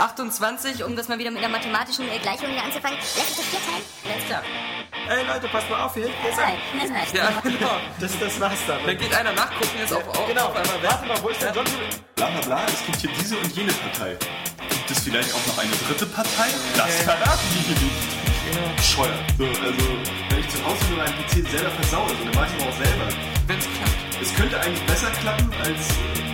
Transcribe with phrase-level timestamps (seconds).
[0.00, 3.44] 28, um das mal wieder mit einer mathematischen äh, Gleichung hier anzufangen, lässt sich das
[3.46, 3.84] vier teilen?
[4.14, 4.42] Alles klar.
[5.08, 6.08] Ey Leute, passt mal auf hier.
[6.22, 6.56] hier ist ein-
[6.94, 7.12] das.
[7.12, 7.76] Ja, genau.
[8.00, 8.78] Das, das war's dann.
[8.86, 10.90] Dann geht einer nachgucken, ist auf, auf, Genau, auf einmal weg.
[10.90, 11.64] warte mal, wo ist der John?
[12.16, 14.16] Bla bla bla, es gibt hier diese und jene Partei.
[14.68, 16.48] Gibt es vielleicht auch noch eine dritte Partei?
[16.76, 18.76] Das verraten die hier nicht.
[18.76, 19.14] Bescheuert.
[19.38, 19.84] So, also,
[20.30, 22.76] wenn ich zu Hause nur meinen PC selber versaue, so, dann mach ich aber auch
[22.84, 23.08] selber.
[23.46, 24.22] Wenn's klappt.
[24.22, 25.86] Es könnte eigentlich besser klappen, als,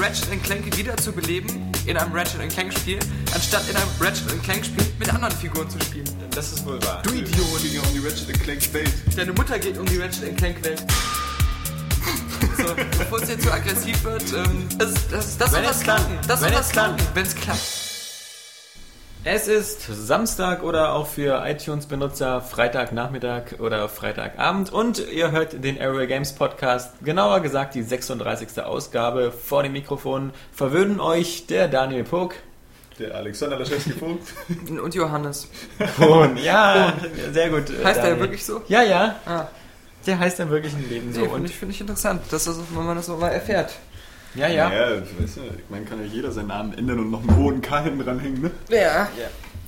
[0.00, 2.98] Ratchet Clank wiederzubeleben in einem Ratchet Clank Spiel,
[3.34, 6.08] anstatt in einem Ratchet Clank Spiel mit anderen Figuren zu spielen.
[6.34, 7.02] Das ist wohl wahr.
[7.02, 7.62] Du Idiot.
[7.62, 8.92] ging ja um die Ratchet Clank Welt.
[9.14, 10.82] Deine Mutter geht um die Ratchet Clank Welt.
[12.56, 15.84] So, bevor es jetzt zu aggressiv wird, ähm, das, das, das Wenn soll klappt.
[15.84, 16.18] klappen.
[16.26, 16.96] Das soll Wenn es klappt.
[16.98, 17.89] klappen, wenn es klappt.
[19.22, 26.06] Es ist Samstag oder auch für iTunes-Benutzer Freitagnachmittag oder Freitagabend und ihr hört den Aerial
[26.06, 28.62] Games Podcast, genauer gesagt die 36.
[28.62, 29.30] Ausgabe.
[29.30, 32.34] Vor dem Mikrofon verwöhnen euch der Daniel Puck.
[32.98, 34.28] Der Alexander Laschewski Vogt.
[34.82, 35.48] Und Johannes.
[35.98, 36.94] Und ja,
[37.32, 37.68] sehr gut.
[37.70, 38.20] äh, Heißt der Daniel.
[38.20, 38.62] wirklich so?
[38.68, 39.16] Ja, ja.
[39.26, 39.46] Ah,
[40.06, 41.20] Der heißt im wirklichen Leben so.
[41.20, 43.72] nee, finde Und ich, find ich interessant, dass das, wenn man das so mal erfährt.
[44.34, 44.72] Ja, ja.
[44.72, 47.60] Ja, weißt du, ich meine, kann ja jeder seinen Namen ändern und noch einen hohen
[47.60, 48.50] K hinten dranhängen, ne?
[48.68, 49.08] Ja.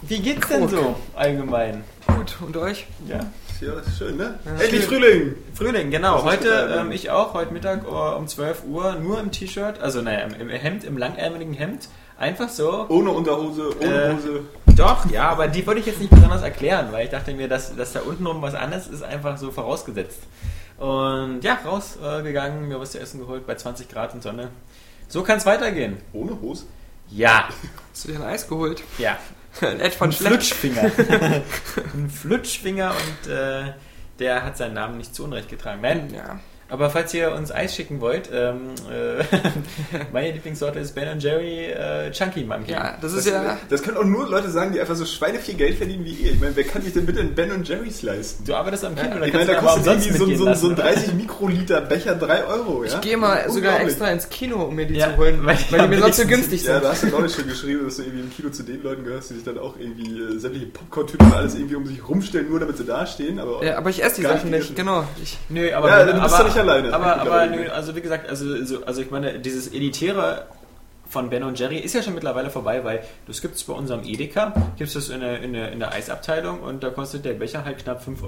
[0.02, 1.84] Wie geht's denn so allgemein?
[2.06, 2.86] Gut, und euch?
[3.06, 3.20] Ja.
[3.60, 4.40] Ja, ist schön, ne?
[4.44, 5.00] Ja, Endlich schön.
[5.00, 5.34] Frühling!
[5.54, 6.24] Frühling, genau.
[6.24, 10.26] Heute, ähm, ich auch, heute Mittag uh, um 12 Uhr, nur im T-Shirt, also naja,
[10.26, 11.88] im, im Hemd, im langärmeligen Hemd.
[12.22, 12.86] Einfach so.
[12.88, 14.40] Ohne Unterhose, ohne Äh, Hose.
[14.76, 17.74] Doch, ja, aber die wollte ich jetzt nicht besonders erklären, weil ich dachte mir, dass,
[17.74, 20.20] dass da untenrum was anderes ist, einfach so vorausgesetzt.
[20.78, 24.50] Und ja, rausgegangen, äh, mir was zu essen geholt bei 20 Grad und Sonne.
[25.08, 25.96] So kann es weitergehen.
[26.12, 26.64] Ohne Hose?
[27.10, 27.48] Ja,
[27.92, 28.82] Hast du dir ein Eis geholt?
[28.98, 29.16] ja.
[29.60, 30.12] Ein Ed von Ein.
[30.12, 30.82] Flutschfinger.
[31.94, 33.64] ein Flutschfinger und äh,
[34.18, 35.80] der hat seinen Namen nicht zu Unrecht getragen.
[35.82, 36.40] Nein, Ja.
[36.72, 39.22] Aber falls ihr uns Eis schicken wollt, ähm, äh,
[40.12, 42.72] meine Lieblingssorte ist Ben Jerry äh, Chunky Monkey.
[42.72, 43.58] Ja, das ist Das, ja.
[43.68, 46.32] das können auch nur Leute sagen, die einfach so schweineviel Geld verdienen wie ihr.
[46.32, 48.44] Ich meine, wer kann sich denn bitte einen Ben Jerry's leisten?
[48.44, 50.60] Du arbeitest am Kino, da Ich kannst meine, du da kostet irgendwie so, so, lassen,
[50.60, 50.82] so ein oder?
[50.84, 52.94] 30 Mikroliter Becher 3 Euro, ja?
[52.94, 55.80] Ich gehe mal sogar extra ins Kino, um mir die Ja, zu holen, weil weil,
[55.82, 56.84] die mir sonst so günstig Ja, sind.
[56.84, 59.28] da hast du neulich schon geschrieben, dass du irgendwie im Kino zu den Leuten gehörst,
[59.30, 62.60] die sich dann auch irgendwie äh, sämtliche Popcorn-Tüten und alles irgendwie um sich rumstellen, nur
[62.60, 63.38] damit sie da stehen.
[63.38, 65.04] Aber Ja, aber ich esse die Sachen nicht genau.
[65.22, 66.92] Ich, Nö, aber, Ja, du bist aber, doch nicht alleine.
[66.92, 70.46] Aber, aber nö, also wie gesagt, also, so, also ich meine, dieses Elitäre
[71.12, 74.02] von Ben und Jerry ist ja schon mittlerweile vorbei, weil das gibt es bei unserem
[74.02, 77.64] Edeka, gibt es in der, in, der, in der Eisabteilung und da kostet der Becher
[77.66, 78.24] halt knapp 5,49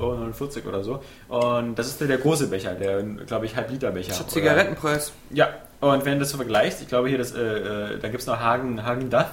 [0.56, 1.02] Euro oder so.
[1.28, 4.10] Und das ist der, der große Becher, der, glaube ich, Halb-Liter-Becher.
[4.12, 5.12] ich hab Oder- Zigarettenpreis.
[5.30, 5.48] Ja,
[5.80, 8.26] und wenn du das so vergleichst, ich glaube hier, das, äh, äh, da gibt es
[8.26, 9.30] noch Hagen, Hagen Duff.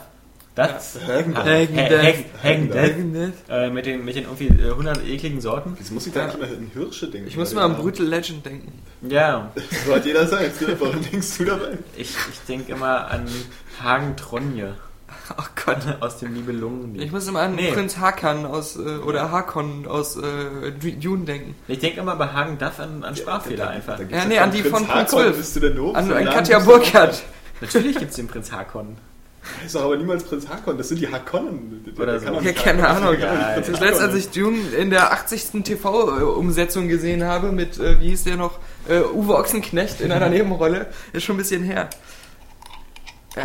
[0.56, 0.98] Das?
[1.08, 1.68] Hagen Äh,
[3.70, 5.78] mit, den, mit den irgendwie äh, 100 ekligen Sorten.
[5.80, 7.28] Jetzt muss ich da eigentlich mal an Hirsche denken.
[7.30, 8.74] Ich muss mal an Brutal Legend denken.
[9.02, 9.52] Ja,
[9.86, 10.52] So hat jeder sein.
[10.80, 11.78] Warum denkst du dabei?
[11.96, 13.26] ich, ich denke immer an
[13.82, 14.76] Hagen Tronje
[15.38, 15.78] Ach Gott.
[16.02, 17.00] aus dem Nibelungen.
[17.00, 17.72] Ich muss immer an Nee.
[17.72, 21.56] Prinz Hakan aus, äh, oder Hakon aus äh, Dune denken.
[21.70, 23.94] Ich denke immer bei Hagen Duff an, an Sprachfehler einfach.
[23.98, 25.38] Da gibt's Ja, ja nee, an die Prinz von Punkt Hakon, 12.
[25.38, 25.96] Bist du denn doof?
[25.96, 27.24] An, an Katja gibt's Burkhardt.
[27.62, 28.98] Natürlich gibt es den Prinz Hakon.
[29.66, 30.78] Ist doch aber niemals Prinz Hakon.
[30.78, 31.84] Das sind die Hakonnen.
[31.86, 32.40] Der- Oder der so.
[32.42, 33.16] Ja, keine Ahnung.
[33.20, 35.64] Ja, Das letzte, als ich Dune in der 80.
[35.64, 40.88] TV-Umsetzung gesehen habe mit, äh, wie hieß der noch, äh, Uwe Ochsenknecht in einer Nebenrolle,
[41.14, 41.90] ist schon ein bisschen her.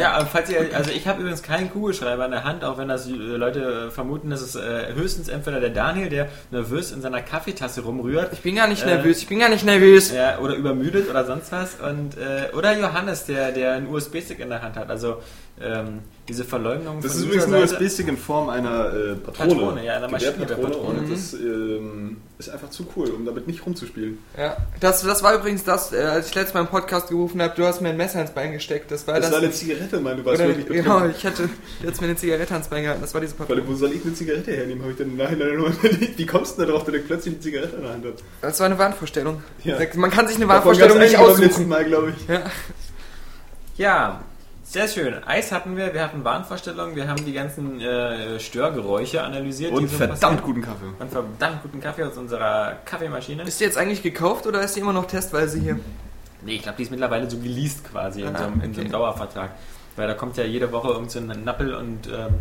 [0.01, 2.89] Ja, aber falls ihr, also ich habe übrigens keinen Kugelschreiber in der Hand, auch wenn
[2.89, 7.23] das äh, Leute vermuten, dass es äh, höchstens entweder der Daniel, der nervös in seiner
[7.23, 10.13] Kaffeetasse rumrührt, Ich bin gar nicht Äh, nervös, ich bin gar nicht nervös.
[10.13, 14.49] ja, oder übermüdet oder sonst was, und äh, oder Johannes, der, der einen USB-Stick in
[14.51, 14.91] der Hand hat.
[14.91, 15.23] Also
[15.61, 19.55] ähm, diese Verleumdung Das von ist übrigens nur das bisschen in Form einer äh, Patrone.
[19.55, 20.59] Patrone, ja, einer Gewehrpatrone.
[20.63, 20.99] Maschinengewehrpatrone.
[21.01, 24.19] Und das ähm, ist einfach zu cool, um damit nicht rumzuspielen.
[24.37, 27.55] Ja, das, das war übrigens das, äh, als ich letztes Mal im Podcast gerufen habe,
[27.57, 28.91] du hast mir ein Messer ins Bein gesteckt.
[28.91, 29.33] Das war Das das.
[29.33, 30.17] war eine Zigarette, Mann.
[30.17, 31.15] Du warst oder, wirklich genau, betrunken.
[31.17, 31.49] ich hatte
[31.85, 33.03] jetzt mir eine Zigarette ans Bein gehalten.
[33.03, 33.69] Das war diese Weil, Patrone.
[33.69, 34.83] wo soll ich eine Zigarette hernehmen?
[34.83, 36.19] Habe ich dann Nachhinein nur überlegt.
[36.19, 38.15] Wie kommst du denn darauf, dass ich plötzlich eine Zigarette in der Hand habe?
[38.43, 39.43] Das war eine Wahnvorstellung.
[39.65, 39.79] Ja.
[39.95, 41.69] Man kann sich eine Wahnvorstellung nicht aussuchen.
[41.69, 42.29] Mal, glaube ich.
[42.29, 42.43] Ja.
[43.77, 44.21] Ja,
[44.69, 45.23] sehr schön.
[45.25, 49.73] Eis hatten wir, wir hatten Wahnvorstellungen, wir haben die ganzen äh, Störgeräusche analysiert.
[49.73, 50.43] Und so verdammt passieren.
[50.43, 50.85] guten Kaffee.
[50.99, 53.45] Und verdammt guten Kaffee aus unserer Kaffeemaschine.
[53.45, 55.79] Ist die jetzt eigentlich gekauft oder ist die immer noch testweise hier?
[56.43, 58.81] Nee, ich glaube, die ist mittlerweile so geleased quasi in, Ah, so, einem, in so
[58.81, 58.99] einem okay.
[58.99, 59.51] Dauervertrag.
[59.97, 62.35] Weil da kommt ja jede Woche irgend so ein Nappel und ähm,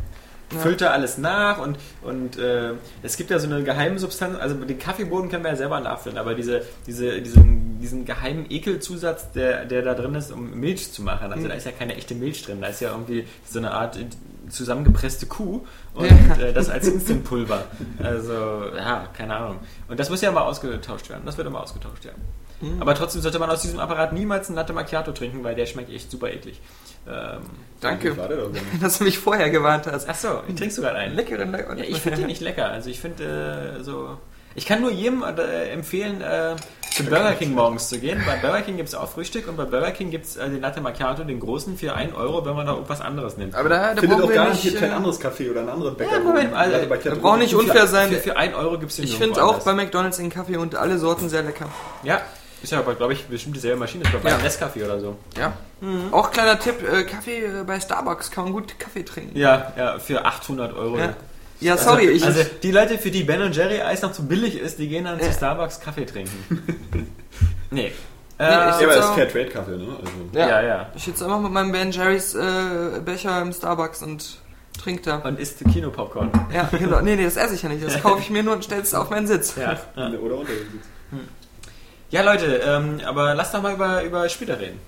[0.62, 2.72] füllt da alles nach und, und äh,
[3.04, 6.18] es gibt ja so eine geheime Substanz, also den Kaffeeboden können wir ja selber nachfüllen,
[6.18, 11.02] aber diese, diese, diesen, diesen geheimen Ekelzusatz, der, der da drin ist, um Milch zu
[11.02, 13.72] machen, also da ist ja keine echte Milch drin, da ist ja irgendwie so eine
[13.72, 13.98] Art
[14.50, 15.62] zusammengepresste Kuh
[15.96, 16.36] und Ja.
[16.38, 17.64] äh, das als Instant-Pulver.
[18.02, 18.34] Also,
[18.78, 19.60] ja, keine Ahnung.
[19.88, 21.24] Und das muss ja mal ausgetauscht werden.
[21.26, 22.12] Das wird immer ausgetauscht, ja.
[22.80, 25.92] Aber trotzdem sollte man aus diesem Apparat niemals einen Latte Macchiato trinken, weil der schmeckt
[25.92, 26.62] echt super eklig.
[27.08, 27.42] Ähm,
[27.82, 28.16] Danke,
[28.82, 30.10] dass du mich vorher gewarnt hast.
[30.10, 31.16] ach so, trinkst du gerade einen?
[31.16, 32.70] Leckeren Ja, ich finde den nicht lecker.
[32.70, 34.18] Also ich finde äh, so.
[34.58, 36.56] Ich kann nur jedem äh, empfehlen, äh,
[36.90, 38.24] zu Burger King morgens zu gehen.
[38.26, 40.62] Bei Burger King gibt es auch Frühstück und bei Burger King gibt es äh, den
[40.62, 43.54] Latte Macchiato, den großen, für 1 Euro, wenn man da irgendwas anderes nimmt.
[43.54, 45.70] Aber da, da Findet brauchen auch wir gar nicht kein äh, anderes Café oder einen
[45.70, 46.14] anderen Bäcker.
[46.14, 48.12] Ja, Moment, also, da braucht nicht unfair sein.
[48.12, 50.76] Für, für 1 Euro gibt es den Ich finde auch bei McDonalds den Kaffee und
[50.76, 51.68] alle Sorten sehr lecker.
[52.04, 52.22] Ja,
[52.66, 54.04] ist ja aber, glaube ich, bestimmt dieselbe Maschine.
[54.04, 54.38] Ich glaube, bei Ja.
[54.38, 55.18] Nescafé oder so.
[55.38, 55.54] Ja.
[56.12, 59.38] Auch kleiner Tipp, äh, Kaffee äh, bei Starbucks kann man gut Kaffee trinken.
[59.38, 60.98] Ja, ja, für 800 Euro.
[60.98, 61.16] Ja.
[61.62, 62.26] Ja, sorry, also, ich.
[62.26, 65.20] also die Leute, für die Ben Jerry Eis noch zu billig ist, die gehen dann
[65.20, 65.26] Ja.
[65.28, 66.64] zu Starbucks Kaffee trinken.
[67.72, 67.86] nee.
[67.86, 69.14] Äh, ich- Ja, aber es ist So.
[69.14, 69.88] Fair Trade Kaffee, ne?
[69.98, 70.90] Also, ja, ja, ja.
[70.96, 74.40] Ich sitze einfach mit meinem Ben Jerry's äh, Becher im Starbucks und
[74.82, 75.18] trink da.
[75.20, 76.30] Und isst Kinopopcorn.
[76.54, 77.00] Ja, genau.
[77.00, 77.86] Nee, nee, das esse ich ja nicht.
[77.86, 79.56] Das kaufe ich mir nur und stelle es auf meinen Sitz.
[79.56, 79.78] Ja.
[79.96, 80.10] ja.
[80.20, 80.86] Oder unter dem Sitz.
[82.16, 84.80] Ja, Leute, ähm, aber lass doch mal über, über Spiele reden.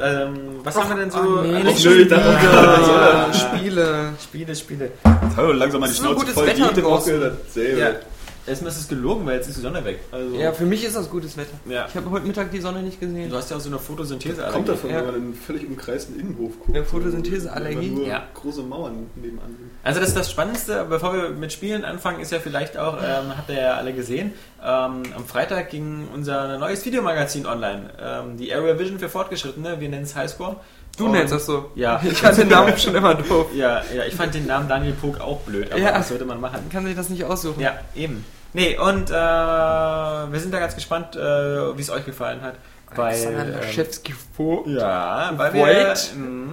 [0.00, 1.18] Ähm, was haben wir denn so?
[1.18, 4.12] oh nee, nicht dachte, Ja, Spiele.
[4.22, 4.92] Spiele, Spiele.
[5.36, 6.46] Hallo, langsam mal die Schnauze gutes voll.
[6.46, 6.84] Wetter Jede.
[6.84, 7.36] Woche.
[7.56, 7.88] Ja.
[8.46, 9.98] Erstmal ist es gelogen, weil jetzt ist die Sonne weg.
[10.12, 11.56] Also, Ja, für mich ist das gutes Wetter.
[11.68, 11.86] Ja.
[11.88, 13.28] Ich habe heute Mittag die Sonne nicht gesehen.
[13.28, 14.42] Du hast ja auch so eine Photosynthese.
[14.52, 14.98] Kommt davon, Ja.
[14.98, 16.76] wenn man in einen völlig umkreisten Innenhof guckt.
[16.76, 17.90] Ja, Photosyntheseallergie.
[17.90, 18.22] Nur Ja.
[18.34, 19.70] große Mauern nebenan sind.
[19.82, 23.48] Also das, das Spannendste, bevor wir mit Spielen anfangen, ist ja vielleicht auch, ähm, habt
[23.50, 24.32] ihr ja alle gesehen,
[24.62, 27.90] ähm, am Freitag ging unser neues Videomagazin online.
[28.00, 30.56] Ähm, die Area Vision für Fortgeschrittene, wir nennen es Highscore.
[30.96, 31.70] Du Und- nennst das so.
[31.74, 32.00] Ja.
[32.10, 33.48] Ich fand den Namen schon immer doof.
[33.54, 35.94] Ja, ja, ich fand den Namen Daniel Pog auch blöd, aber Ja.
[35.94, 36.60] was sollte man machen?
[36.62, 37.60] Man kann sich das nicht aussuchen.
[37.60, 38.24] Ja, eben.
[38.52, 41.18] Nee, und äh, wir sind da ganz gespannt, äh,
[41.76, 42.54] wie es euch gefallen hat.
[42.94, 44.66] Weil, Alexander ähm, Laschewski vor.
[44.68, 46.12] ja, weil Wollt?
[46.14, 46.22] wir...
[46.22, 46.46] Mh,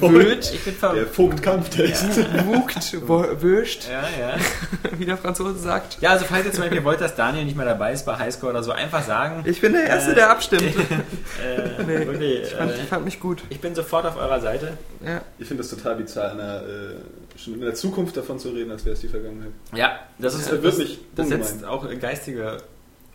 [0.00, 0.52] Wild.
[0.54, 0.94] ich bin ver...
[0.94, 2.46] Der Vogtkampftest.
[2.46, 3.08] Wucht.
[3.08, 3.88] wo- Würscht.
[3.90, 4.36] Ja, ja.
[4.98, 5.98] Wie der Franzose sagt.
[6.00, 8.52] Ja, also falls ihr zum Beispiel wollt, dass Daniel nicht mehr dabei ist bei Highscore
[8.52, 9.42] oder so, einfach sagen.
[9.46, 10.62] Ich bin der Erste, Äh, der abstimmt.
[11.44, 13.42] Äh, Nee, wirklich, Ich fand, äh, ich fand mich gut.
[13.50, 14.78] ich bin sofort auf eurer Seite.
[15.04, 15.20] Ja.
[15.38, 18.70] Ich finde es total bizarr, in der, äh, schon in der Zukunft davon zu reden,
[18.70, 19.50] als wäre es die Vergangenheit.
[19.74, 22.58] Ja, das ist Das wird mich das setzt auch geistige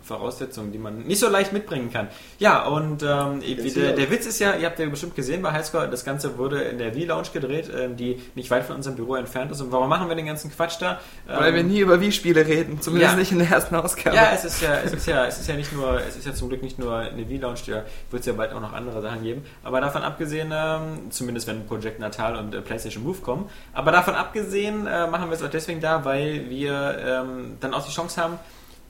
[0.09, 2.09] Voraussetzungen, die man nicht so leicht mitbringen kann.
[2.39, 5.87] Ja, und ähm, der, der Witz ist ja, ihr habt ja bestimmt gesehen bei Highscore,
[5.87, 9.51] das Ganze wurde in der V-Lounge gedreht, ähm, die nicht weit von unserem Büro entfernt
[9.51, 9.61] ist.
[9.61, 10.99] Und warum machen wir den ganzen Quatsch da?
[11.27, 12.81] Weil Ähm, wir nie über Wii-Spiele reden.
[12.81, 13.17] Zumindest Ja.
[13.19, 14.15] nicht in der ersten Ausgabe.
[14.15, 16.33] Ja, es ist ja, es ist ja, es ist ja nicht nur, es ist ja
[16.33, 19.23] zum Glück nicht nur eine V-Lounge, da wird es ja bald auch noch andere Sachen
[19.23, 19.43] geben.
[19.63, 24.15] Aber davon abgesehen, ähm, zumindest wenn Project Natal und äh, PlayStation Move kommen, aber davon
[24.15, 28.21] abgesehen äh, machen wir es auch deswegen da, weil wir ähm, dann auch die Chance
[28.21, 28.39] haben,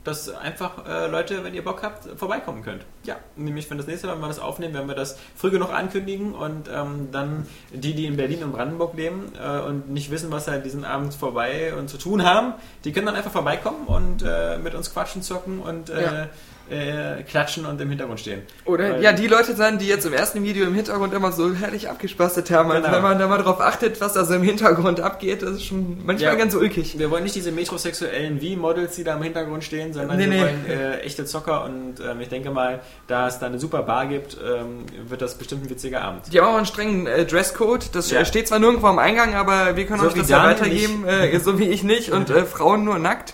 [0.04, 2.86] dass einfach äh, Leute, wenn ihr Bock habt, vorbeikommen könnt.
[3.04, 5.74] Ja, nämlich wenn das nächste Mal, wenn wir das aufnehmen, werden wir das früh genug
[5.74, 10.32] ankündigen und ähm, dann die, die in Berlin und Brandenburg leben äh, und nicht wissen,
[10.32, 12.54] was halt diesen Abend vorbei und zu tun haben,
[12.86, 16.28] die können dann einfach vorbeikommen und äh, mit uns quatschen, zocken und äh, Ja.
[16.70, 18.42] Äh, klatschen und im Hintergrund stehen.
[18.66, 21.54] Oder Weil- ja, die Leute sein, die jetzt im ersten Video im Hintergrund immer so
[21.54, 22.72] herrlich abgespastet haben.
[22.72, 22.96] Also Genau.
[22.98, 25.98] wenn man da mal drauf achtet, was da so im Hintergrund abgeht, das ist schon
[26.06, 26.38] manchmal Ja.
[26.38, 26.98] ganz ulkig.
[27.00, 30.40] Wir wollen nicht diese metrosexuellen V-Models, die da im Hintergrund stehen, sondern Nee, wir nee.
[30.42, 34.08] wollen äh, echte Zocker und ähm, ich denke mal, da es da eine super Bar
[34.08, 36.32] gibt, ähm, wird das bestimmt ein witziger Abend.
[36.32, 37.96] Die haben auch einen strengen äh, Dresscode.
[37.96, 38.20] Das Ja.
[38.22, 41.38] äh, steht zwar nirgendwo am Eingang, aber wir können So euch das ja weitergeben, äh,
[41.40, 42.12] so wie ich nicht.
[42.12, 43.34] Und äh, Frauen nur nackt.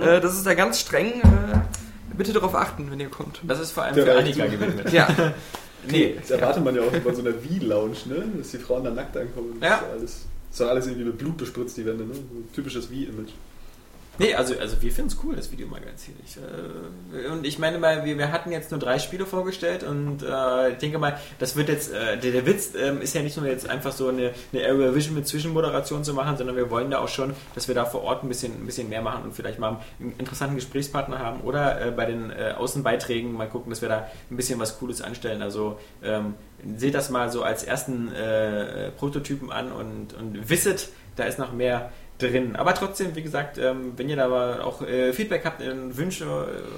[0.00, 1.20] Äh, das ist da ganz streng.
[2.16, 3.40] Bitte darauf achten, wenn ihr kommt.
[3.46, 4.92] Das ist vor allem Der für Annika gewidmet.
[4.92, 5.08] Ja,
[5.88, 8.24] Nee, Das erwartet man ja auch bei so einer Wii-Lounge, ne?
[8.38, 9.56] Dass die Frauen dann nackt ankommen.
[9.60, 9.76] Das Ja.
[9.78, 12.14] ist alles, ist doch alles irgendwie mit Blut bespritzt, die Wände, ne?
[12.14, 12.20] So
[12.54, 13.32] typisches Wii-Image.
[14.18, 16.14] Nee, also, also wir finden es cool, das Videomagazin.
[16.24, 20.22] Ich, äh, und ich meine mal, wir, wir hatten jetzt nur drei Spiele vorgestellt und
[20.22, 23.38] äh, ich denke mal, das wird jetzt, äh, der, der Witz ähm, ist ja nicht
[23.38, 26.90] nur jetzt einfach so eine, eine Area Vision mit Zwischenmoderation zu machen, sondern wir wollen
[26.90, 29.34] da auch schon, dass wir da vor Ort ein bisschen, ein bisschen mehr machen und
[29.34, 33.80] vielleicht mal einen interessanten Gesprächspartner haben oder äh, bei den äh, Außenbeiträgen mal gucken, dass
[33.80, 35.40] wir da ein bisschen was Cooles anstellen.
[35.40, 36.34] Also ähm,
[36.76, 41.52] seht das mal so als ersten äh, Prototypen an und, und wisset, da ist noch
[41.52, 42.54] mehr drin.
[42.56, 46.24] Aber trotzdem, wie gesagt, ähm, wenn ihr da aber auch äh, Feedback habt, äh, Wünsche,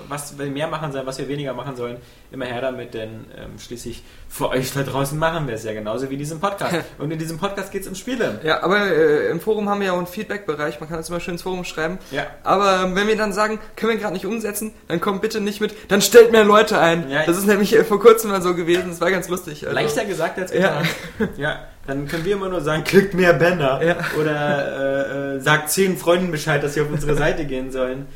[0.09, 1.99] was wir mehr machen sollen, was wir weniger machen sollen,
[2.33, 6.09] immer her damit, denn ähm, schließlich für euch da draußen machen wir es ja genauso
[6.11, 6.76] wie diesen Podcast.
[6.99, 8.41] Und in diesem Podcast geht es um Spiele.
[8.43, 10.81] ja aber äh, im Forum haben wir ja auch einen Feedback-Bereich.
[10.81, 11.99] Man kann das immer schön ins Forum schreiben.
[12.11, 12.26] Ja.
[12.43, 15.61] Aber ähm, wenn wir dann sagen, können wir gerade nicht umsetzen, dann kommt bitte nicht
[15.61, 17.11] mit, dann stellt mehr Leute ein.
[17.11, 17.25] Ja.
[17.26, 18.88] das ist nämlich äh, vor kurzem mal so gewesen.
[18.88, 19.64] Das war ganz lustig.
[19.67, 20.81] Also, Leichter gesagt als Ja.
[21.19, 21.29] getan.
[21.37, 21.69] Ja.
[21.87, 23.83] Dann können wir immer nur sagen, klickt mehr Banner.
[23.83, 23.97] Ja.
[24.21, 28.07] Oder äh, äh, sagt zehn Freunden Bescheid, dass sie auf unsere Seite gehen sollen.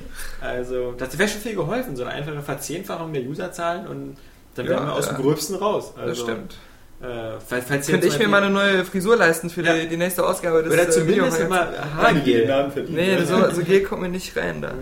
[0.40, 4.16] Also, das wäre schon viel geholfen, so eine einfache Verzehnfachung der Userzahlen und
[4.54, 5.12] dann Ja, wären wir aus ja.
[5.12, 5.92] dem Gröbsten raus.
[5.96, 6.56] Also, Das stimmt.
[7.00, 9.74] Äh, falls, falls Könnte ich mir mal eine neue Frisur leisten für Ja.
[9.74, 11.46] die, die nächste Ausgabe des Oder äh, zumindest Videomagazins.
[11.46, 12.86] immer Haargel.
[12.88, 14.72] Nee, so, so Gel kommt mir nicht rein da.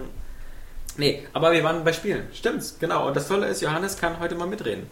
[0.96, 2.22] Nee, aber wir waren bei Spielen.
[2.32, 3.06] Stimmt's, genau.
[3.08, 4.84] Und das Tolle ist, Johannes kann heute mal mitreden.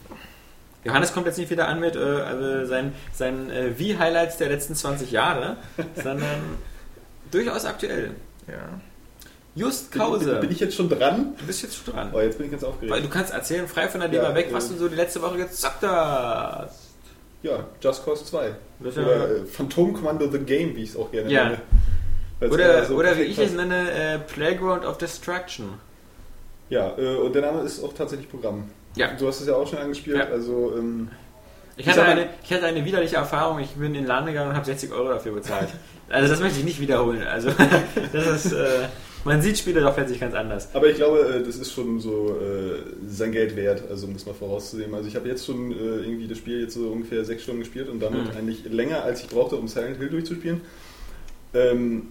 [0.85, 4.75] Johannes kommt jetzt nicht wieder an mit äh, also sein, sein äh, Wie-Highlights der letzten
[4.75, 5.57] 20 Jahre,
[6.03, 6.59] sondern
[7.31, 8.11] durchaus aktuell.
[8.47, 8.81] Ja.
[9.57, 11.35] Just Bin, Krause, bin ich jetzt schon dran?
[11.39, 12.11] du bist jetzt schon dran.
[12.13, 13.05] Oh, jetzt bin ich ganz Weil aufgeregt.
[13.05, 15.23] du kannst erzählen, frei von der Leber Ja, weg, äh, was du so die letzte
[15.23, 16.81] Woche gezockt hast.
[17.43, 18.55] Ja, Just Cause 2.
[18.81, 21.45] Das ist ja- Oder äh, Phantom Commando The Game, wie ich es auch gerne Ja.
[21.45, 21.59] nenne.
[22.41, 25.75] Weil's Oder, so oder wie ich es nenne, äh, Playground of Destruction.
[26.69, 28.69] Ja, äh, und der Name ist auch tatsächlich Programm.
[28.97, 29.13] Ja.
[29.15, 30.25] Du hast es ja auch schon angespielt, Ja.
[30.29, 31.09] also ähm,
[31.77, 33.59] Ich hatte, mal- eine, ich hatte eine widerliche Erfahrung.
[33.61, 35.69] Ich bin in den Laden gegangen und habe 60 Euro dafür bezahlt.
[36.09, 37.23] Also das möchte ich nicht wiederholen.
[37.27, 37.51] Also
[38.13, 38.89] das ist, äh,
[39.25, 40.69] man sieht Spiele doch plötzlich ganz anders.
[40.75, 44.27] Aber ich glaube, äh, das ist schon so äh, sein Geld wert, also um das
[44.27, 44.95] mal vorauszunehmen.
[44.95, 47.89] Also ich habe jetzt schon äh, irgendwie das Spiel jetzt so ungefähr sechs Stunden gespielt
[47.89, 48.37] und damit Mhm.
[48.37, 50.61] eigentlich länger, als ich brauchte, um Silent Hill durchzuspielen.
[51.55, 52.09] Ähm,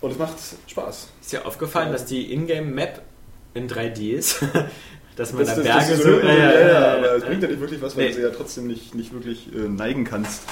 [0.00, 0.34] und es macht
[0.66, 1.08] Spaß.
[1.20, 3.00] Ist dir aufgefallen, dass die Ingame-Map
[3.54, 4.42] in 3D ist?
[5.16, 6.02] dass man Das, da Berge so...
[6.02, 8.08] so, ja, ja, ja, äh, aber es äh, bringt ja nicht wirklich was, weil Nee.
[8.10, 10.42] du sie ja trotzdem nicht, nicht wirklich äh, neigen kannst.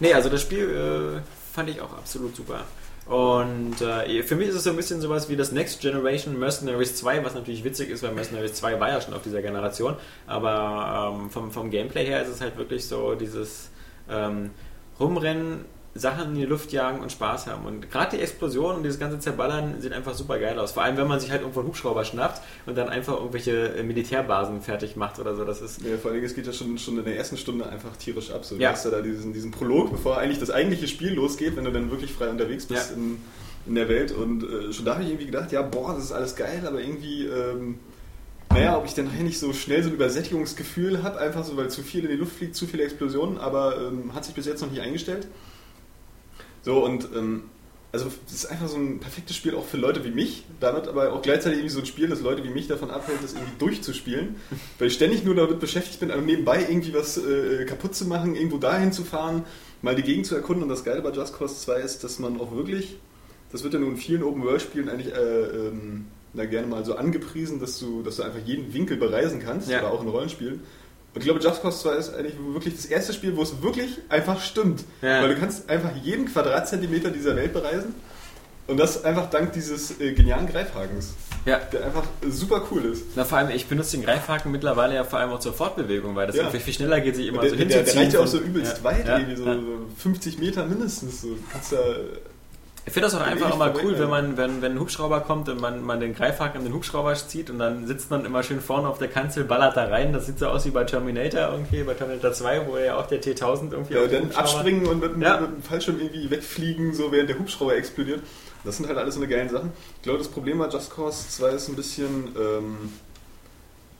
[0.00, 2.64] Nee, also das Spiel äh, fand ich auch absolut super.
[3.06, 6.96] Und äh, für mich ist es so ein bisschen sowas wie das Next Generation Mercenaries
[6.96, 9.94] 2, was natürlich witzig ist, weil Mercenaries 2 war ja schon auf dieser Generation.
[10.26, 13.70] Aber ähm, vom, vom Gameplay her ist es halt wirklich so dieses
[14.10, 14.50] ähm,
[14.98, 15.66] Rumrennen,
[15.98, 17.66] Sachen in die Luft jagen und Spaß haben.
[17.66, 20.72] Und gerade die Explosionen und dieses ganze Zerballern sieht einfach super geil aus.
[20.72, 23.82] Vor allem, wenn man sich halt irgendwo einen Hubschrauber schnappt und dann einfach irgendwelche äh,
[23.82, 25.44] Militärbasen fertig macht oder so.
[25.44, 27.96] Das ist Ja, vor allem, es geht ja schon, schon in der ersten Stunde einfach
[27.96, 28.44] tierisch ab.
[28.44, 28.68] So, Ja.
[28.70, 31.72] Du hast ja da diesen, diesen Prolog, bevor eigentlich das eigentliche Spiel losgeht, wenn du
[31.72, 32.96] dann wirklich frei unterwegs bist Ja.
[32.96, 33.18] in,
[33.66, 34.12] in der Welt.
[34.12, 36.80] Und äh, schon da habe ich irgendwie gedacht, ja, boah, das ist alles geil, aber
[36.80, 37.78] irgendwie, ähm,
[38.50, 41.68] naja, ob ich dann nachher nicht so schnell so ein Übersättigungsgefühl habe, einfach so, weil
[41.68, 44.62] zu viel in die Luft fliegt, zu viele Explosionen, aber ähm, hat sich bis jetzt
[44.62, 45.26] noch nicht eingestellt.
[46.66, 47.44] So, und ähm,
[47.92, 51.12] also das ist einfach so ein perfektes Spiel auch für Leute wie mich, damit aber
[51.12, 54.34] auch gleichzeitig irgendwie so ein Spiel, das Leute wie mich davon abhält, das irgendwie durchzuspielen,
[54.80, 58.58] weil ich ständig nur damit beschäftigt bin, nebenbei irgendwie was äh, kaputt zu machen, irgendwo
[58.58, 59.44] dahin zu fahren,
[59.80, 62.40] mal die Gegend zu erkunden und das Geile bei Just Cause 2 ist, dass man
[62.40, 62.98] auch wirklich,
[63.52, 65.18] das wird ja nun in vielen Open-World-Spielen eigentlich äh,
[65.68, 69.70] ähm, na, gerne mal so angepriesen, dass du, dass du einfach jeden Winkel bereisen kannst,
[69.70, 69.78] Ja.
[69.78, 70.62] aber auch in Rollenspielen.
[71.16, 73.88] Und ich glaube, Just Cause 2 ist eigentlich wirklich das erste Spiel, wo es wirklich
[74.10, 74.84] einfach stimmt.
[75.00, 75.22] Ja.
[75.22, 77.94] Weil du kannst einfach jeden Quadratzentimeter dieser Welt bereisen.
[78.66, 81.14] Und das einfach dank dieses äh, genialen Greifhagens,
[81.46, 81.58] ja.
[81.72, 83.04] der einfach super cool ist.
[83.14, 86.26] Na, vor allem, ich benutze den Greifhaken mittlerweile ja vor allem auch zur Fortbewegung, weil
[86.26, 86.50] das Ja.
[86.50, 88.02] viel schneller geht, sich immer der, so der, der hinzuziehen.
[88.02, 88.84] reicht ja auch so übelst ja.
[88.84, 89.18] weit, Ja.
[89.18, 91.22] irgendwie so, so 50 Meter mindestens.
[91.22, 91.28] So.
[91.50, 91.78] Kannst da,
[92.88, 95.60] Ich finde das auch einfach immer cool, wenn man, wenn, wenn ein Hubschrauber kommt und
[95.60, 98.86] man, man den Greifhaken an den Hubschrauber zieht und dann sitzt man immer schön vorne
[98.88, 100.12] auf der Kanzel, ballert da rein.
[100.12, 103.20] Das sieht so aus wie bei Terminator irgendwie, bei Terminator 2, wo ja auch der
[103.20, 105.40] T1000 irgendwie ja, dann abspringen und mit, dem- Ja.
[105.40, 108.20] mit dem Fallschirm irgendwie wegfliegen, so während der Hubschrauber explodiert.
[108.62, 109.72] Das sind halt alles so eine geilen Sachen.
[109.96, 112.28] Ich glaube, das Problem bei Just Cause 2 ist ein bisschen.
[112.38, 112.76] Ähm,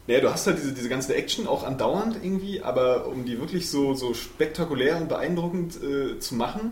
[0.07, 3.69] naja, du hast halt diese, diese ganze Action auch andauernd irgendwie, aber um die wirklich
[3.69, 6.71] so, so spektakulär und beeindruckend äh, zu machen,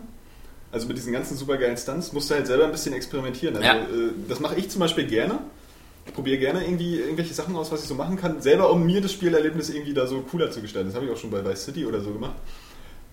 [0.75, 3.55] also mit diesen ganzen supergeilen Stunts, musst du halt selber ein bisschen experimentieren.
[3.55, 3.75] Also, Ja.
[3.77, 5.39] äh, das mache ich zum Beispiel gerne.
[6.05, 9.01] Ich probiere gerne irgendwie irgendwelche Sachen aus, was ich so machen kann, selber um mir
[9.01, 10.89] das Spielerlebnis irgendwie da so cooler zu gestalten.
[10.89, 12.35] Das habe ich auch schon bei Vice City oder so gemacht.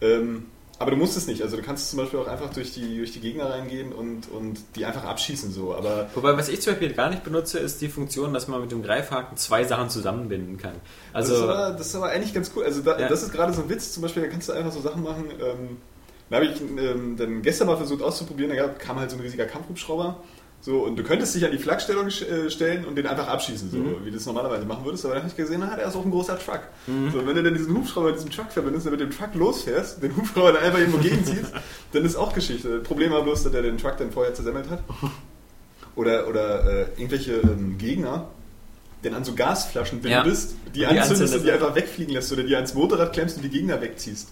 [0.02, 0.46] Ähm,
[0.78, 1.40] aber du musst es nicht.
[1.42, 4.58] Also du kannst zum Beispiel auch einfach durch die, durch die Gegner reingehen und, und
[4.74, 5.74] die einfach abschießen so.
[5.74, 8.72] Aber Wobei, was ich zum Beispiel gar nicht benutze, ist die Funktion, dass man mit
[8.72, 10.74] dem Greifhaken zwei Sachen zusammenbinden kann.
[11.12, 12.64] Also, das, ist aber, das ist aber eigentlich ganz cool.
[12.64, 13.08] Also da, Ja.
[13.08, 13.92] das ist gerade so ein Witz.
[13.92, 15.26] Zum Beispiel, da kannst du einfach so Sachen machen.
[15.40, 15.76] Ähm,
[16.30, 18.56] da habe ich ähm, dann gestern mal versucht auszuprobieren.
[18.56, 20.22] Da kam halt so ein riesiger Kampfhubschrauber.
[20.64, 23.78] So, und du könntest dich an die Flakstellung äh, stellen und den einfach abschießen, so,
[23.78, 23.96] Mhm.
[24.04, 25.04] wie du es normalerweise machen würdest.
[25.04, 26.60] Aber dann habe ich gesehen, na, der ist auch ein großer Truck.
[27.12, 30.00] So, wenn du dann diesen Hubschrauber mit diesem Truck verbindest und mit dem Truck losfährst,
[30.00, 31.52] den Hubschrauber dann einfach irgendwo gegenziehst,
[31.92, 32.78] dann ist auch Geschichte.
[32.78, 34.84] Problem war bloß, dass der den Truck dann vorher zersemmelt hat.
[35.94, 38.28] Oder, oder äh, irgendwelche ähm, Gegner,
[39.04, 40.22] denn an so Gasflaschen Ja.
[40.22, 41.54] bindest, die, Die anzündest und die ja.
[41.54, 44.28] einfach wegfliegen lässt oder die ans Motorrad klemmst und die Gegner wegziehst.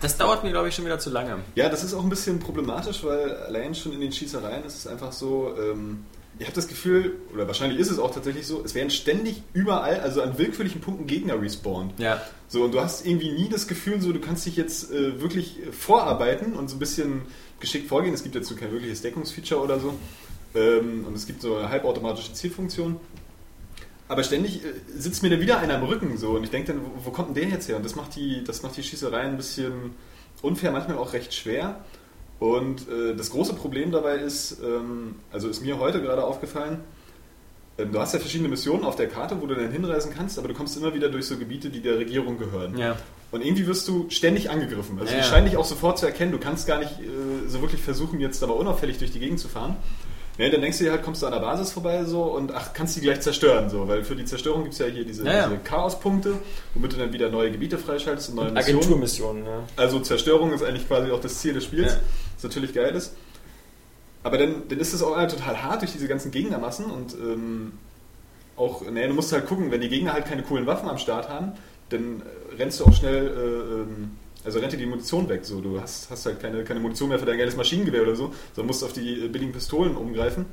[0.00, 1.38] Das dauert mir, glaube ich, schon wieder zu lange.
[1.54, 4.86] Ja, das ist auch ein bisschen problematisch, weil allein schon in den Schießereien ist es
[4.86, 6.04] einfach so, ähm,
[6.38, 10.00] ich habe das Gefühl, oder wahrscheinlich ist es auch tatsächlich so, es werden ständig überall,
[10.00, 11.98] also an willkürlichen Punkten Gegner respawnt.
[11.98, 12.20] Ja.
[12.48, 15.58] So, und du hast irgendwie nie das Gefühl, so, du kannst dich jetzt äh, wirklich
[15.70, 17.22] vorarbeiten und so ein bisschen
[17.60, 18.14] geschickt vorgehen.
[18.14, 19.94] Es gibt dazu kein wirkliches Deckungsfeature oder so.
[20.54, 22.96] Ähm, und es gibt so eine halbautomatische Zielfunktion.
[24.10, 26.82] Aber ständig äh, sitzt mir da wieder einer am Rücken so und ich denke dann,
[26.82, 27.76] wo, wo kommt denn der jetzt her?
[27.76, 29.94] Und das macht die, das macht die Schießerei ein bisschen
[30.42, 31.78] unfair, manchmal auch recht schwer.
[32.40, 36.80] Und äh, das große Problem dabei ist, ähm, also ist mir heute gerade aufgefallen,
[37.78, 40.48] ähm, du hast ja verschiedene Missionen auf der Karte, wo du dann hinreisen kannst, aber
[40.48, 42.76] du kommst immer wieder durch so Gebiete, die der Regierung gehören.
[42.76, 42.96] Ja.
[43.30, 44.98] Und irgendwie wirst du ständig angegriffen.
[44.98, 46.32] Also Ja, die scheinen dich auch sofort zu erkennen.
[46.32, 49.46] Du kannst gar nicht äh, so wirklich versuchen, jetzt aber unauffällig durch die Gegend zu
[49.46, 49.76] fahren.
[50.40, 52.72] Ja, dann denkst du dir halt, kommst du an der Basis vorbei so und ach,
[52.72, 55.32] kannst die gleich zerstören, so, weil für die Zerstörung gibt es ja hier diese, Ja,
[55.32, 55.46] ja.
[55.48, 56.34] diese Chaospunkte,
[56.74, 58.78] womit du dann wieder neue Gebiete freischaltest und neue Missionen.
[58.78, 59.62] Agenturmissionen, ja.
[59.76, 62.00] Also Zerstörung ist eigentlich quasi auch das Ziel des Spiels, Ja.
[62.36, 63.14] was natürlich geil ist.
[64.22, 67.72] Aber dann, dann ist es auch total hart durch diese ganzen Gegnermassen und ähm,
[68.56, 71.28] auch, naja, du musst halt gucken, wenn die Gegner halt keine coolen Waffen am Start
[71.28, 71.52] haben,
[71.90, 75.44] dann äh, rennst du auch schnell, äh, ähm, also rennt dir die Munition weg.
[75.44, 78.32] So, du hast, hast halt keine, keine Munition mehr für dein geiles Maschinengewehr oder so,
[78.54, 80.46] sondern musst auf die äh, billigen Pistolen umgreifen.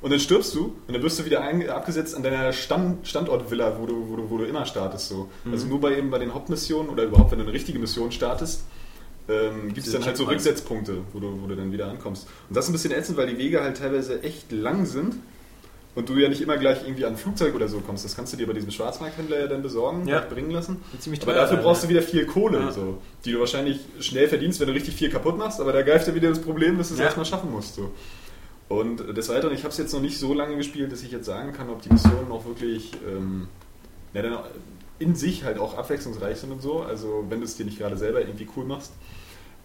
[0.00, 3.78] Und dann stirbst du und dann wirst du wieder ein, abgesetzt an deiner Stamm, Standortvilla,
[3.78, 5.08] wo du, wo, du, wo du immer startest.
[5.08, 5.28] So.
[5.50, 8.64] Also nur bei eben bei den Hauptmissionen oder überhaupt, wenn du eine richtige Mission startest,
[9.28, 10.24] ähm, gibt es dann halt so.
[10.24, 12.26] Rücksetzpunkte, wo du, wo du dann wieder ankommst.
[12.48, 15.14] Und das ist ein bisschen ätzend, weil die Wege halt teilweise echt lang sind
[15.94, 18.04] und du ja nicht immer gleich irgendwie an ein Flugzeug oder so kommst.
[18.04, 20.20] Das kannst du dir bei diesem Schwarzmarkthändler ja dann besorgen, Ja.
[20.20, 20.82] bringen lassen.
[21.22, 21.88] Aber dafür dann, brauchst ne?
[21.88, 22.72] du wieder viel Kohle, Ja.
[22.72, 25.60] so, die du wahrscheinlich schnell verdienst, wenn du richtig viel kaputt machst.
[25.60, 27.06] Aber da greift ja wieder das Problem, dass du es Ja.
[27.06, 27.74] erstmal schaffen musst.
[27.74, 27.90] So.
[28.68, 31.26] Und des Weiteren, ich habe es jetzt noch nicht so lange gespielt, dass ich jetzt
[31.26, 33.48] sagen kann, ob die Missionen auch wirklich ähm,
[34.14, 34.38] dann
[34.98, 36.80] in sich halt auch abwechslungsreich sind und so.
[36.80, 38.92] Also wenn du es dir nicht gerade selber irgendwie cool machst.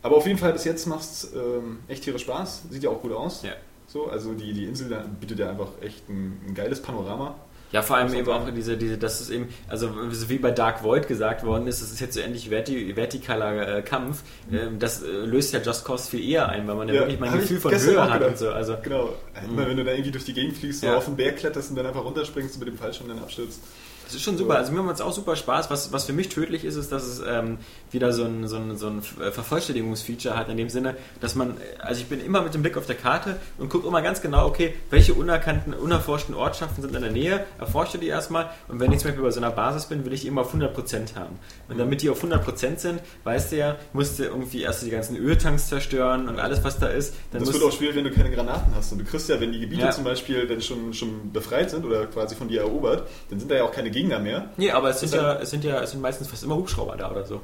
[0.01, 2.63] Aber auf jeden Fall bis jetzt macht es ähm, echt tierisch Spaß.
[2.69, 3.43] Sieht ja auch gut aus.
[3.43, 3.51] Ja.
[3.87, 7.35] So, also die, die Insel da bietet ja einfach echt ein, ein geiles Panorama.
[7.73, 10.83] Ja, vor allem eben auch diese, diese, das ist eben, also so wie bei Dark
[10.83, 14.23] Void gesagt worden ist, es ist jetzt so endlich verti vertikaler äh, Kampf.
[14.49, 17.19] Ähm, das äh, löst ja Just Cause viel eher ein, weil man ja, Ja, wirklich
[17.19, 18.49] mal ein Gefühl von Höhe hat und so.
[18.51, 19.09] Also, Genau.
[19.45, 20.95] Immer wenn du da irgendwie durch die Gegend fliegst, so Ja.
[20.97, 23.59] auf den Berg kletterst und dann einfach runterspringst und mit dem Fallschirm dann abstürzt.
[24.07, 24.55] Das ist schon super.
[24.55, 25.69] Also mir macht es auch super Spaß.
[25.69, 27.57] Was, was für mich tödlich ist, ist, dass es ähm,
[27.91, 31.57] wieder so ein, so ein, so ein äh, Vervollständigungsfeature hat, in dem Sinne, dass man,
[31.79, 34.45] also ich bin immer mit dem Blick auf der Karte und gucke immer ganz genau,
[34.47, 38.99] okay, welche unerkannten, unerforschten Ortschaften sind in der Nähe, erforsche die erstmal und wenn ich
[38.99, 41.37] zum Beispiel bei so einer Basis bin, will ich die immer auf 100% haben.
[41.67, 45.17] Und damit die auf 100% sind, weißt du ja, musst du irgendwie erst die ganzen
[45.17, 47.13] Öltanks zerstören und alles, was da ist.
[47.31, 48.93] Dann Das wird auch schwierig, wenn du keine Granaten hast.
[48.93, 49.91] Und du kriegst ja, wenn die Gebiete Ja.
[49.91, 53.55] zum Beispiel dann schon, schon befreit sind oder quasi von dir erobert, dann sind da
[53.55, 54.49] ja auch keine Gegner mehr.
[54.57, 57.11] Nee, aber es sind ja, es sind ja, es sind meistens fast immer Hubschrauber da
[57.11, 57.41] oder so.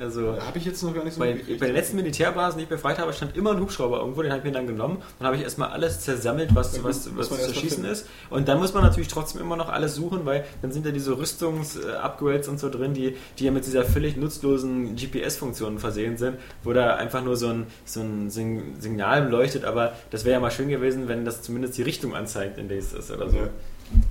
[0.00, 2.68] Also, Habe ich jetzt noch gar nicht so Bei, bei den letzten Militärbasen, die ich
[2.68, 5.02] befreit habe, stand immer ein Hubschrauber irgendwo, den habe ich mir dann genommen.
[5.18, 8.08] Dann habe ich erstmal alles zersammelt, was, Ja, was, was zu schießen ist.
[8.30, 11.16] Und dann muss man natürlich trotzdem immer noch alles suchen, weil dann sind ja diese
[11.18, 16.72] Rüstungs-Upgrades und so drin, die, die ja mit dieser völlig nutzlosen GPS-Funktion versehen sind, wo
[16.72, 19.64] da einfach nur so ein, so ein Sign- Signal leuchtet.
[19.64, 22.78] Aber das wäre ja mal schön gewesen, wenn das zumindest die Richtung anzeigt, in der
[22.78, 23.36] es ist oder so.
[23.36, 23.48] Ja.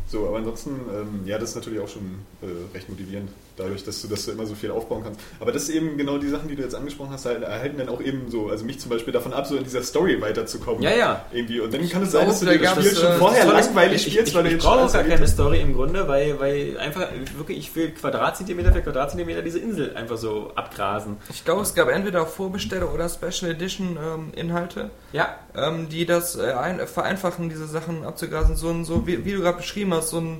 [0.08, 4.02] So, aber ansonsten, ähm, ja, das ist natürlich auch schon äh, recht motivierend, dadurch, dass
[4.02, 5.20] du, dass du immer so viel aufbauen kannst.
[5.40, 7.90] Aber das ist eben genau die Sachen, die du jetzt angesprochen hast, halt, erhalten dann
[7.90, 10.82] auch eben so, also mich zum Beispiel davon ab, so in dieser Story weiterzukommen.
[10.82, 11.26] Ja, ja.
[11.32, 11.60] Irgendwie.
[11.60, 14.14] Und dann kann es sein, dass du dir das Spiel schon äh, vorher langweilig ich,
[14.14, 16.40] spielst, ich, weil du ich, jetzt ich brauche auch gar keine Story im Grunde, weil,
[16.40, 21.18] weil einfach wirklich, ich will Quadratzentimeter für Quadratzentimeter diese Insel einfach so abgrasen.
[21.30, 26.36] Ich glaube, es gab entweder Vorbesteller oder Special Edition ähm, Inhalte, Ja, ähm, die das
[26.36, 28.56] äh, ein, vereinfachen, diese Sachen abzugrasen.
[28.56, 30.38] So, so wie, wie du gerade beschrieben hast, so ein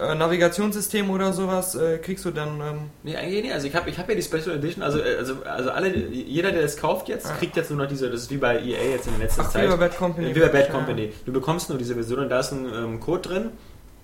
[0.00, 2.60] äh, Navigationssystem oder sowas äh, kriegst du dann.
[2.60, 3.52] Ähm, nee, eigentlich nicht.
[3.54, 6.50] Also ich habe ich hab ja die Special Edition, also, äh, also, also alle, jeder,
[6.50, 9.06] der das kauft jetzt, kriegt jetzt nur noch diese, das ist wie bei EA jetzt
[9.06, 9.64] in der letzten Ach, Zeit.
[9.64, 10.34] wie bei Bad Company.
[10.34, 10.72] Wie bei Bad Ja.
[10.72, 11.12] Company.
[11.24, 13.50] Du bekommst nur diese Version und da ist ein ähm, Code drin.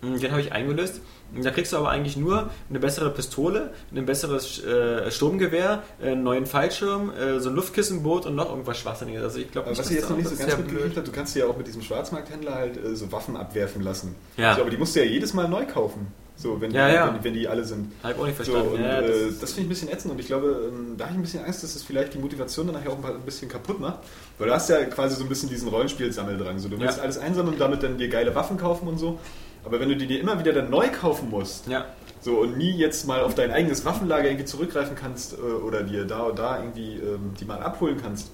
[0.03, 1.01] Den habe ich eingelöst.
[1.43, 6.23] Da kriegst du aber eigentlich nur eine bessere Pistole, ein besseres äh, Sturmgewehr, äh, einen
[6.23, 9.23] neuen Fallschirm, äh, so ein Luftkissenboot und noch irgendwas Schwachsinniges.
[9.23, 11.37] Also ich nicht, was ich jetzt noch nicht so das ganz mitgekriegt habe, du kannst
[11.37, 14.15] ja auch mit diesem Schwarzmarkthändler halt äh, so Waffen abwerfen lassen.
[14.37, 14.55] Ja.
[14.55, 16.09] So, aber die musst du ja jedes Mal neu kaufen.
[16.37, 17.15] So, wenn, Ja, die, ja.
[17.15, 17.93] Wenn, wenn die alle sind.
[18.03, 18.75] Hab ich auch nicht So, verstanden.
[18.77, 21.05] und, ja, das äh, das finde ich ein bisschen ätzend und ich glaube, ähm, da
[21.05, 23.51] habe ich ein bisschen Angst, dass es vielleicht die Motivation dann nachher auch ein bisschen
[23.51, 23.99] kaputt macht.
[24.39, 26.59] Weil du hast ja quasi so ein bisschen diesen Rollenspielsammeldrang.
[26.59, 29.19] So, du willst alles einsammeln und damit dann dir geile Waffen kaufen und so.
[29.65, 31.87] Aber wenn du die dir immer wieder dann neu kaufen musst, ja.
[32.21, 36.05] so und nie jetzt mal auf dein eigenes Waffenlager irgendwie zurückgreifen kannst äh, oder dir
[36.05, 38.31] da oder da irgendwie ähm, die mal abholen kannst,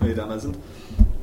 [0.00, 0.56] wenn die da mal sind,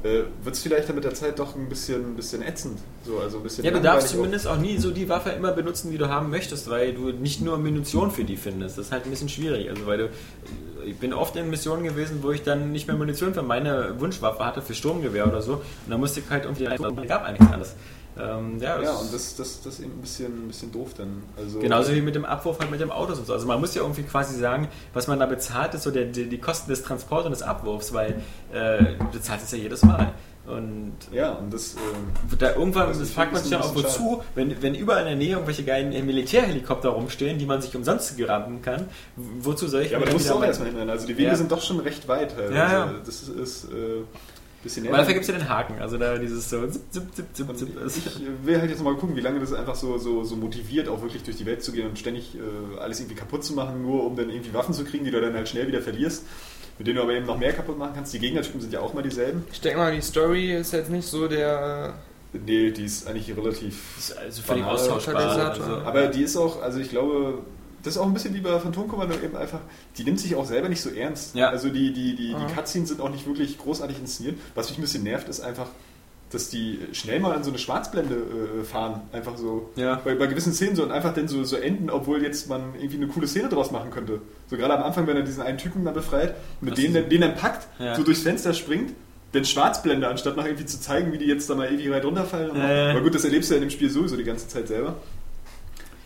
[0.06, 2.80] äh, wird es vielleicht dann mit der Zeit doch ein bisschen, ein bisschen ätzend.
[3.04, 5.92] So, also ein bisschen Ja, du darfst zumindest auch nie so die Waffe immer benutzen,
[5.92, 8.78] die du haben möchtest, weil du nicht nur Munition für die findest.
[8.78, 9.70] Das ist halt ein bisschen schwierig.
[9.70, 10.10] Also weil du,
[10.86, 14.46] ich bin oft in Missionen gewesen, wo ich dann nicht mehr Munition für meine Wunschwaffe
[14.46, 15.54] hatte, für Sturmgewehr oder so.
[15.54, 17.76] Und dann musste ich halt irgendwie, es gab eigentlich alles.
[18.18, 21.24] Ähm, ja, Ja, und das, das, das ist eben ein bisschen, ein bisschen doof dann.
[21.38, 23.34] Also, Genauso wie mit dem Abwurf halt mit dem Autos und so.
[23.34, 26.28] Also man muss ja irgendwie quasi sagen, was man da bezahlt, ist so der, die,
[26.28, 28.22] die Kosten des Transports und des Abwurfs, weil
[28.54, 30.14] äh, du zahlst es ja jedes Mal.
[30.48, 31.74] Und Ja, und das.
[31.74, 35.16] Äh, da irgendwann, Das fragt man sich dann auch wozu, wenn, wenn überall in der
[35.16, 39.98] Nähe irgendwelche geilen Militärhelikopter rumstehen, die man sich umsonst gerampen kann, wozu soll ich ja,
[39.98, 40.92] aber musst du wieder auch erstmal hinrennen.
[40.92, 41.36] Also die Wege Ja.
[41.36, 42.36] sind doch schon recht weit.
[42.38, 42.54] Halt.
[42.54, 43.00] Ja, also, ja.
[43.04, 44.04] Das ist, ist äh,
[44.66, 47.26] bisschen Aber dafür gibt es ja den Haken, also da dieses so zip, zip, zip,
[47.34, 47.70] zip, zip.
[48.06, 51.02] ich will halt jetzt mal gucken, wie lange das einfach so, so, so motiviert, auch
[51.02, 54.06] wirklich durch die Welt zu gehen und ständig äh, alles irgendwie kaputt zu machen, nur
[54.06, 56.26] um dann irgendwie Waffen zu kriegen, die du dann halt schnell wieder verlierst,
[56.78, 58.14] mit denen du aber eben noch mehr kaputt machen kannst.
[58.14, 59.46] Die Gegnertypen sind ja auch mal dieselben.
[59.52, 61.94] Ich denke mal, die Story ist jetzt nicht so der.
[62.34, 63.98] Nee, die ist eigentlich relativ.
[63.98, 65.52] ist also völlig austauschbar.
[65.52, 67.40] Also, Aber die ist auch, also ich glaube,
[67.86, 69.60] das ist auch ein bisschen wie bei Phantomkommando eben einfach,
[69.98, 71.36] die nimmt sich auch selber nicht so ernst.
[71.36, 71.50] Ja.
[71.50, 74.38] Also die, die, die, die Cutscenes sind auch nicht wirklich großartig inszeniert.
[74.56, 75.68] Was mich ein bisschen nervt, ist einfach,
[76.32, 79.02] dass die schnell mal an so eine Schwarzblende äh, fahren.
[79.14, 79.70] Einfach so.
[79.76, 80.02] Ja.
[80.04, 82.98] Bei, bei gewissen Szenen so und einfach dann so, so enden, obwohl jetzt man irgendwie
[82.98, 84.20] eine coole Szene draus machen könnte.
[84.50, 87.22] So gerade am Anfang, wenn er diesen einen Typen da befreit, mit dem, dann- den
[87.22, 87.96] dann packt, Ja.
[87.96, 88.94] so durchs Fenster springt,
[89.32, 92.56] dann Schwarzblende, anstatt noch irgendwie zu zeigen, wie die jetzt da mal ewig weit runterfallen.
[92.56, 92.92] Ja.
[92.92, 94.96] Aber gut, das erlebst du ja in dem Spiel sowieso die ganze Zeit selber.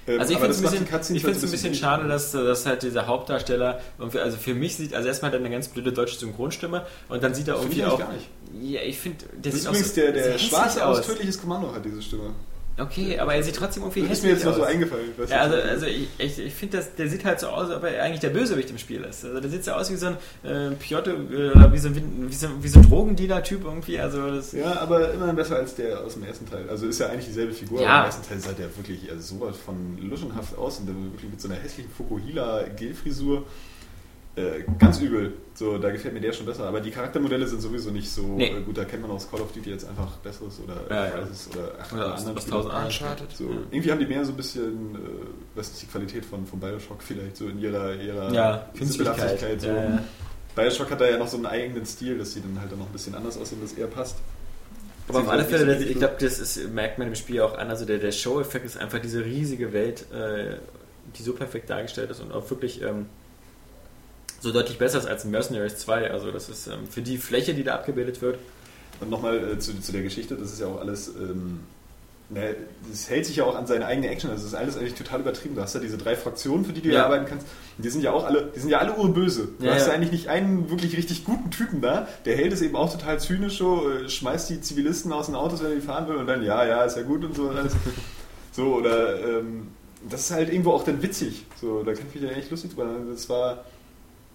[0.09, 2.65] Ähm, Also ich finde es ein bisschen, ich find's halt ein bisschen schade, dass, dass
[2.65, 6.17] halt dieser Hauptdarsteller, also für mich sieht, also erstmal hat er eine ganz blöde deutsche
[6.17, 7.99] Synchronstimme und dann sieht er irgendwie ich auch...
[7.99, 8.27] gar nicht.
[8.61, 10.99] Ja, ich finde, der Das ist sieht übrigens auch der, so der hässlich schwarze aus.
[10.99, 12.31] aus tödliches Kommando hat diese Stimme.
[12.79, 14.59] Okay, aber er sieht trotzdem irgendwie Das ist hässlich mir jetzt nur aus.
[14.59, 15.05] so eingefallen.
[15.29, 18.03] Ja, also, also ich, ich, ich finde, der sieht halt so aus, als ob er
[18.03, 19.25] eigentlich der Bösewicht im Spiel ist.
[19.25, 22.25] Also der sieht so aus wie so ein äh, Piotr äh, oder wie so ein,
[22.29, 23.99] wie so, wie so ein Drogendealer-Typ irgendwie.
[23.99, 26.69] Also das, ja, aber immerhin besser als der aus dem ersten Teil.
[26.69, 27.87] Also ist ja eigentlich dieselbe Figur, Ja.
[27.89, 31.29] aber im ersten Teil sah der wirklich also sowas von luschenhaft aus und dann wirklich
[31.31, 33.43] mit so einer hässlichen Fukuhila-Gel-Frisur.
[34.39, 35.33] Äh, ganz übel.
[35.53, 36.65] So, da gefällt mir der schon besser.
[36.65, 38.47] Aber die Charaktermodelle sind sowieso nicht so Nee.
[38.57, 38.77] äh, gut.
[38.77, 41.23] Da kennt man aus Call of Duty jetzt einfach besseres oder Ja, ja.
[41.23, 42.85] Rises oder ach, Oder alle aus, anderen aus Spiele.
[42.85, 43.31] Uncharted.
[43.35, 43.49] So, Ja.
[43.71, 44.97] irgendwie haben die mehr so ein bisschen, äh,
[45.55, 48.69] was ist die Qualität von, von Bioshock vielleicht, so in ihrer, ihrer Ja.
[48.79, 49.67] Sinnhaftigkeit, So.
[49.67, 50.03] Ja, ja.
[50.55, 52.87] Bioshock hat da ja noch so einen eigenen Stil, dass die dann halt dann noch
[52.87, 54.17] ein bisschen anders aussehen, dass eher passt.
[55.07, 57.69] Aber auf alle Fälle, so ich glaube, das ist, merkt man im Spiel auch an.
[57.69, 60.57] Also der, der Show-Effekt ist einfach diese riesige Welt, äh,
[61.17, 63.07] die so perfekt dargestellt ist und auch wirklich ähm,
[64.41, 66.11] so deutlich besser ist als in Mercenaries 2.
[66.11, 68.39] Also das ist ähm, für die Fläche, die da abgebildet wird.
[69.01, 71.61] Und nochmal äh, zu, zu der Geschichte, das ist ja auch alles, ähm,
[72.29, 72.55] ne,
[72.89, 75.21] das hält sich ja auch an seine eigene Action, also das ist alles eigentlich total
[75.21, 75.55] übertrieben.
[75.55, 77.05] Du hast ja diese drei Fraktionen, für die du ja.
[77.05, 77.47] arbeiten kannst,
[77.77, 79.47] und die sind ja auch alle, die sind ja alle urböse.
[79.57, 79.93] Du Ja, hast ja ja.
[79.93, 82.09] eigentlich nicht einen wirklich richtig guten Typen da.
[82.25, 85.61] Der Held ist eben auch total zynisch, so, äh, schmeißt die Zivilisten aus den Autos,
[85.63, 87.57] wenn er die fahren will, und dann, ja, ja, ist ja gut und so und
[87.57, 87.73] alles.
[88.51, 89.67] So, oder, ähm,
[90.09, 91.45] das ist halt irgendwo auch dann witzig.
[91.61, 92.89] So, da kann ich mich ja echt lustig drüber.
[93.09, 93.63] Das war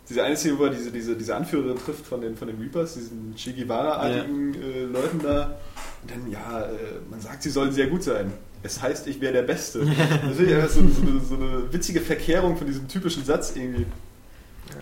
[0.08, 2.94] diese eine Szene, wo er diese, diese, diese Anführerin trifft von den, von den Reapers,
[2.94, 5.58] diesen Che Guevara-artigen äh, Leuten da.
[6.02, 8.32] Und dann, ja, äh, man sagt, sie sollen sehr gut sein.
[8.62, 9.80] Es heißt, ich wäre der Beste.
[10.28, 13.86] Das ist einfach so, so, eine, so eine witzige Verkehrung von diesem typischen Satz irgendwie.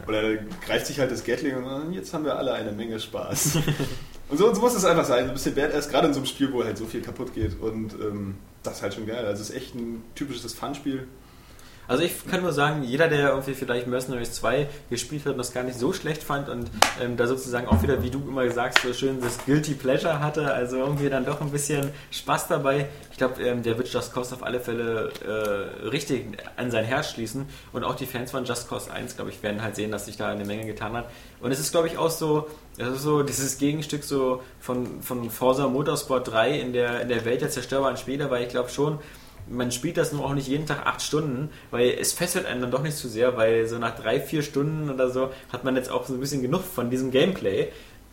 [0.08, 2.98] Oder er greift sich halt das Gatling und äh, jetzt haben wir alle eine Menge
[2.98, 3.56] Spaß.
[4.28, 5.24] und, so, und so muss es einfach sein.
[5.24, 7.60] So ein bisschen Badass, gerade in so einem Spiel, wo halt so viel kaputt geht.
[7.60, 9.24] Und ähm, das ist halt schon geil.
[9.24, 11.06] Also es ist echt ein typisches Fun-Spiel.
[11.88, 15.52] Also ich kann nur sagen, jeder, der irgendwie vielleicht Mercenaries 2 gespielt hat und das
[15.52, 18.82] gar nicht so schlecht fand und ähm, da sozusagen auch wieder, wie du immer sagst,
[18.82, 22.88] so schön das Guilty Pleasure hatte, also irgendwie dann doch ein bisschen Spaß dabei.
[23.10, 27.10] Ich glaube, ähm, der wird Just Cause auf alle Fälle äh, richtig an sein Herz
[27.10, 30.06] schließen und auch die Fans von Just Cause 1, glaube ich, werden halt sehen, dass
[30.06, 31.10] sich da eine Menge getan hat.
[31.40, 35.30] Und es ist, glaube ich, auch so, es ist so dieses Gegenstück so von, von
[35.30, 38.98] Forza Motorsport 3 in der, in der Welt der zerstörbaren Spiele, weil ich glaube schon,
[39.48, 42.70] man spielt das nur auch nicht jeden Tag acht Stunden, weil es fesselt einen dann
[42.70, 45.90] doch nicht zu sehr, weil so nach drei, vier Stunden oder so hat man jetzt
[45.90, 47.68] auch so ein bisschen genug von diesem Gameplay.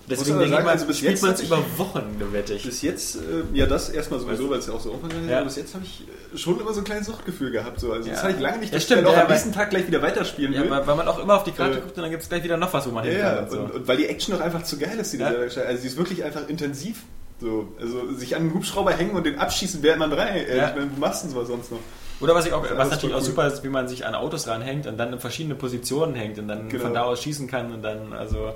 [0.10, 2.56] Deswegen denke ich sagen, mal, also bis spielt jetzt man es ich- über Wochen, wette
[2.56, 2.64] ich.
[2.64, 3.20] Bis jetzt, äh,
[3.54, 5.36] ja, das erstmal sowieso, weil es ja auch so umfangreich ist, Ja.
[5.38, 7.80] aber bis jetzt habe ich äh, schon immer so ein kleines Suchtgefühl gehabt.
[7.80, 7.92] So.
[7.94, 8.24] Also, das Ja.
[8.24, 10.02] hatte ich lange nicht, dass stimmt, ich dann auch ja, am nächsten Tag gleich wieder
[10.02, 10.72] weiterspielen Ja, will.
[10.72, 12.44] weil, weil man auch immer auf die Karte Äh, guckt und dann gibt es gleich
[12.44, 13.44] wieder noch was, wo man Ja, hin ja, kann.
[13.44, 13.60] Und so.
[13.60, 15.30] und, und weil die Action auch einfach zu geil ist, die Ja.
[15.32, 15.38] da.
[15.62, 17.04] Also, sie ist wirklich einfach intensiv.
[17.42, 20.42] So, also sich an einen Hubschrauber hängen und den abschießen, während man drei.
[20.42, 20.70] Äh, Ja.
[20.70, 21.80] Ich meine, wo machst du denn sonst noch?
[22.20, 24.88] Oder was, ich auch, was natürlich auch super ist, wie man sich an Autos ranhängt
[24.88, 26.84] und dann in verschiedene Positionen hängt und dann Genau.
[26.84, 28.54] von da aus schießen kann und dann, also.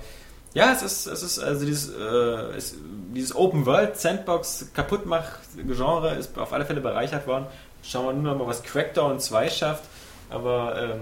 [0.53, 2.75] Ja, es ist, es ist, also dieses, äh, es,
[3.15, 7.45] dieses Open World Sandbox Kaputtmach-Genre ist auf alle Fälle bereichert worden.
[7.83, 9.83] Schauen wir nur noch mal, was Crackdown 2 schafft.
[10.29, 10.99] Aber, ähm,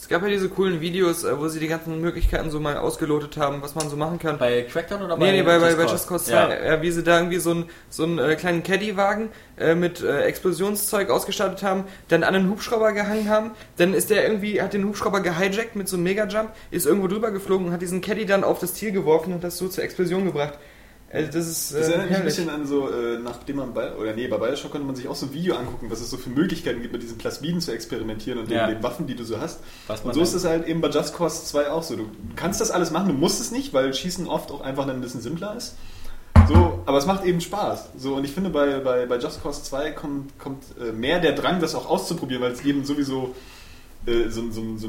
[0.00, 3.36] Es gab ja diese coolen Videos, äh, wo sie die ganzen Möglichkeiten so mal ausgelotet
[3.36, 4.38] haben, was man so machen kann.
[4.38, 6.46] bei Crackdown oder bei Nee, nee, bei, bei, bei Just Cause Ja.
[6.46, 6.82] 2, ja.
[6.82, 11.10] wie sie da irgendwie so einen so einen, äh, kleinen Caddy-Wagen äh, mit äh, Explosionszeug
[11.10, 15.20] ausgestattet haben, dann an einen Hubschrauber gehangen haben, dann ist der irgendwie, hat den Hubschrauber
[15.20, 18.60] gehijackt mit so einem Mega-Jump, ist irgendwo drüber geflogen und hat diesen Caddy dann auf
[18.60, 20.58] das Ziel geworfen und das so zur Explosion gebracht.
[21.10, 23.94] Also das ist, Das äh, erinnert mich ein bisschen an so, äh, nachdem man bei,
[23.96, 26.18] oder nee, bei Bioshock konnte man sich auch so ein Video angucken, was es so
[26.18, 28.66] für Möglichkeiten gibt, mit diesen Plasmiden zu experimentieren und Ja.
[28.66, 29.60] den, den Waffen, die du so hast.
[30.04, 31.96] Und so ist es halt eben bei Just Cause 2 auch so.
[31.96, 34.96] Du kannst das alles machen, du musst es nicht, weil Schießen oft auch einfach dann
[34.96, 35.76] ein bisschen simpler ist.
[36.46, 37.88] So, aber es macht eben Spaß.
[37.96, 41.32] So, und ich finde, bei, bei, bei Just Cause 2 kommt, kommt äh, mehr der
[41.32, 43.34] Drang, das auch auszuprobieren, weil es eben sowieso
[44.06, 44.88] äh, so, so, so,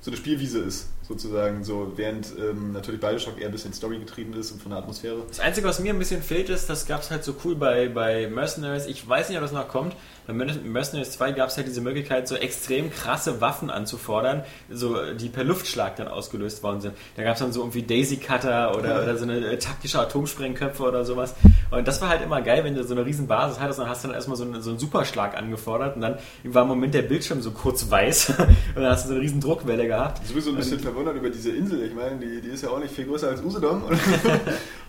[0.00, 1.64] so eine Spielwiese ist, sozusagen.
[1.64, 5.16] So, während ähm, natürlich Bioshock eher ein bisschen Story getrieben ist und von der Atmosphäre.
[5.28, 7.88] Das Einzige, was mir ein bisschen fehlt, ist, das gab es halt so cool bei,
[7.88, 8.86] bei Mercenaries.
[8.86, 9.94] Ich weiß nicht, ob das noch kommt.
[10.26, 14.96] Bei Mer- Mercenaries 2 gab es halt diese Möglichkeit, so extrem krasse Waffen anzufordern, so,
[15.14, 16.94] die per Luftschlag dann ausgelöst worden sind.
[17.16, 20.82] Da gab es dann so irgendwie Daisy Cutter oder, oder so eine äh, taktische Atomsprengköpfe
[20.84, 21.34] oder sowas.
[21.72, 24.04] Und das war halt immer geil, wenn du so eine riesen Basis hattest, dann hast
[24.04, 27.02] du dann erstmal so einen, so einen Superschlag angefordert und dann war im Moment der
[27.02, 28.46] Bildschirm so kurz weiß und
[28.76, 30.24] dann hast du so eine riesen Druckwelle gehabt.
[30.26, 31.82] sowieso ein bisschen verwundert über diese Insel.
[31.84, 33.82] Ich meine, die, die ist ja auch nicht viel größer als Usedom.
[33.84, 33.98] Und,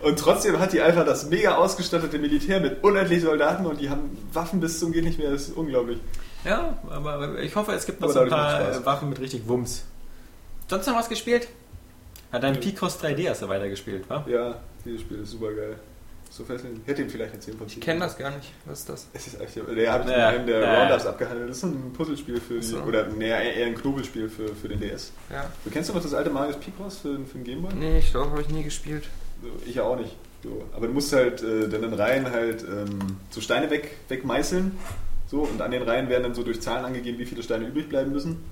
[0.02, 4.16] und trotzdem hat die einfach das mega ausgestattete Militär mit unendlich Soldaten und die haben
[4.32, 5.30] Waffen bis zum geht nicht mehr.
[5.30, 5.98] Das ist unglaublich.
[6.44, 9.84] Ja, aber ich hoffe, es gibt noch so ein paar äh, Waffen mit richtig Wumms.
[10.68, 11.48] Sonst noch was gespielt?
[12.30, 14.24] Hat dein Picross 3D hast du weitergespielt, wa?
[14.26, 15.76] Ja, dieses Spiel ist super geil.
[16.32, 16.80] So fesselnd.
[16.82, 18.54] Ich hätte ihm vielleicht erzählen von Ich kenne das gar nicht.
[18.64, 19.06] Was ist das?
[19.12, 21.50] Es ist echt, der habe ich Ja, in einem der ja, Roundups abgehandelt.
[21.50, 22.80] Das ist ein Puzzlespiel für die, so.
[22.80, 25.12] oder nee, eher ein Knobelspiel für, für den DS.
[25.30, 25.50] Ja.
[25.62, 27.74] Du kennst du noch das alte Marius Picross für, für den Gameboy?
[27.74, 29.04] Nee, ich glaube, habe ich nie gespielt.
[29.66, 30.16] Ich ja auch nicht.
[30.42, 30.64] So.
[30.74, 34.78] Aber du musst halt äh, dann in Reihen halt ähm, so Steine weg, wegmeißeln.
[35.26, 37.90] So, und an den Reihen werden dann so durch Zahlen angegeben, wie viele Steine übrig
[37.90, 38.42] bleiben müssen.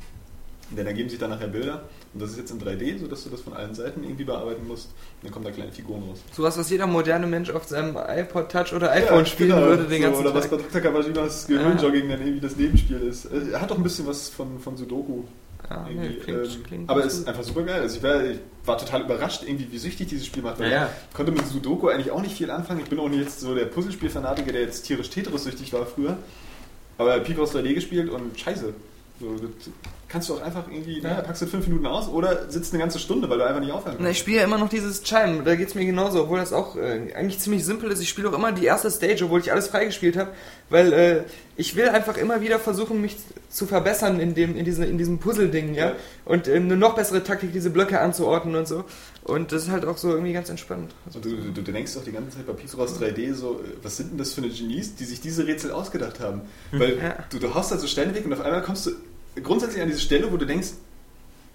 [0.71, 1.89] Und dann ergeben sich dann nachher Bilder.
[2.13, 4.87] Und das ist jetzt in 3D, sodass du das von allen Seiten irgendwie bearbeiten musst.
[4.87, 6.19] Und dann kommen da kleine Figuren raus.
[6.33, 9.63] Sowas, was jeder moderne Mensch auf seinem iPod Touch oder iPhone spielen genau.
[9.63, 10.59] würde den so, ganzen Oder was Tag.
[10.59, 10.81] bei Dr.
[10.81, 13.27] Kawajimas Gehirnjogging dann irgendwie das Nebenspiel ist.
[13.27, 15.23] Äh, Er hat doch ein bisschen was von, von Sudoku.
[15.69, 17.81] Ja, nee, klingt, ähm, klingt aber es ist einfach super geil.
[17.81, 20.59] Also ich war, ich war total überrascht, irgendwie, wie süchtig dieses Spiel macht.
[20.59, 20.91] Weil Ja, ja.
[21.11, 22.81] Ich konnte mit Sudoku eigentlich auch nicht viel anfangen.
[22.81, 26.17] Ich bin auch nicht jetzt so der Puzzlespiel-Fanatiker, der jetzt tierisch Tetris-süchtig war früher.
[26.99, 28.75] Aber Picross 3D gespielt und scheiße.
[29.21, 29.37] So,
[30.11, 32.99] kannst du auch einfach irgendwie, naja, packst du fünf Minuten aus oder sitzt eine ganze
[32.99, 34.13] Stunde, weil du einfach nicht aufhören Na, kannst.
[34.13, 37.15] ich spiele ja immer noch dieses Chime, da geht's mir genauso, obwohl das auch äh,
[37.15, 38.01] eigentlich ziemlich simpel ist.
[38.01, 40.31] Ich spiele auch immer die erste Stage, obwohl ich alles freigespielt habe,
[40.69, 41.23] weil äh,
[41.57, 43.17] ich will einfach immer wieder versuchen, mich
[43.49, 45.87] zu verbessern in dem in, diese, in diesem Puzzle-Ding, ja.
[45.91, 45.93] Ja.
[46.25, 48.85] Und äh, eine noch bessere Taktik, diese Blöcke anzuordnen und so.
[49.25, 50.93] Und das ist halt auch so irgendwie ganz entspannt.
[51.13, 53.97] Und du, du, du denkst doch die ganze Zeit bei Picross 3D so, äh, was
[53.97, 56.43] sind denn das für eine Genies, die sich diese Rätsel ausgedacht haben?
[56.73, 57.15] Weil Ja.
[57.31, 58.91] du, du haust da so Steine weg und auf einmal kommst du
[59.43, 60.69] grundsätzlich an diese Stelle, wo du denkst,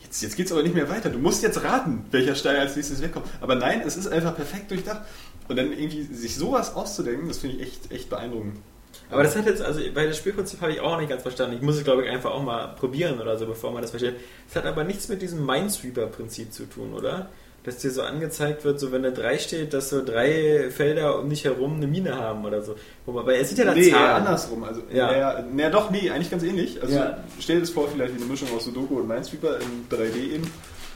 [0.02, 1.10] jetzt, jetzt geht's aber nicht mehr weiter.
[1.10, 3.26] Du musst jetzt raten, welcher Stein als nächstes wegkommt.
[3.42, 5.02] Aber nein, es ist einfach perfekt durchdacht.
[5.48, 8.58] Und dann irgendwie sich sowas auszudenken, das finde ich echt, echt beeindruckend.
[9.12, 11.56] Aber das hat jetzt, also bei das Spielprinzip habe ich auch nicht ganz verstanden.
[11.56, 14.16] Ich muss es, glaube ich, einfach auch mal probieren oder so, bevor man das versteht.
[14.50, 17.30] Es hat aber nichts mit diesem Minesweeper-Prinzip zu tun, oder?
[17.66, 21.30] Dass dir so angezeigt wird, so wenn da drei steht, dass so drei Felder um
[21.30, 22.76] dich herum eine Mine haben oder so.
[23.08, 24.16] Wobei, es sieht ja da Nee, Zahlen.
[24.18, 24.64] andersrum.
[24.64, 25.08] Also, Ja.
[25.08, 26.80] naja, naja, doch, nee, eigentlich ganz ähnlich.
[26.82, 27.18] Also Ja.
[27.40, 30.52] stell dir das vor, vielleicht wie eine Mischung aus Sudoku und Minesweeper in 3D eben.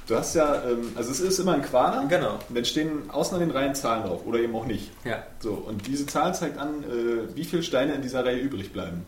[0.08, 2.06] Du hast ja, ähm, also es ist immer ein Quader.
[2.08, 2.34] Genau.
[2.50, 4.92] Und dann stehen außen an den Reihen Zahlen drauf oder eben auch nicht.
[5.06, 5.24] Ja.
[5.40, 9.06] So, und diese Zahl zeigt an, äh, wie viele Steine in dieser Reihe übrig bleiben.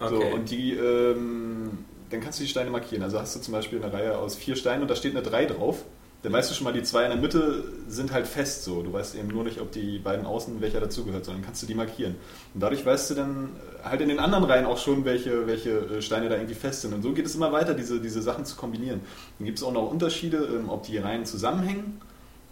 [0.00, 0.32] So, Okay.
[0.32, 1.70] und die, ähm,
[2.10, 3.02] dann kannst du die Steine markieren.
[3.02, 5.44] Also hast du zum Beispiel eine Reihe aus vier Steinen und da steht eine 3
[5.46, 5.84] drauf.
[6.22, 8.82] Dann weißt du schon mal, die zwei in der Mitte sind halt fest so.
[8.82, 11.74] Du weißt eben nur nicht, ob die beiden außen welcher dazugehört, sondern kannst du die
[11.74, 12.16] markieren.
[12.54, 13.50] Und dadurch weißt du dann
[13.84, 16.92] halt in den anderen Reihen auch schon, welche, welche äh, Steine da irgendwie fest sind.
[16.92, 19.00] Und so geht es immer weiter, diese, diese Sachen zu kombinieren.
[19.38, 22.00] Dann gibt es auch noch Unterschiede, ähm, ob die Reihen zusammenhängen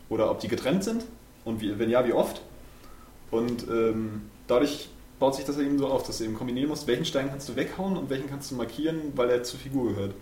[0.09, 1.05] oder ob die getrennt sind.
[1.45, 2.43] Und wie, wenn ja, wie oft.
[3.33, 7.05] Und ähm, dadurch baut sich das eben so auf, dass du eben kombinieren musst, welchen
[7.05, 10.15] Stein kannst du weghauen und welchen kannst du markieren, weil er zur Figur gehört.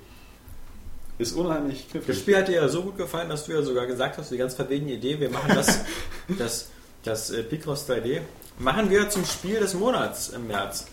[1.19, 2.19] Ist unheimlich Das knifflig.
[2.19, 4.55] Spiel hat dir ja so gut gefallen, dass du ja sogar gesagt hast, die ganz
[4.55, 5.81] verwegene Idee, wir machen das,
[6.39, 6.69] das,
[7.05, 8.21] das äh, Picross 3D,
[8.59, 10.87] machen wir zum Spiel des Monats im März.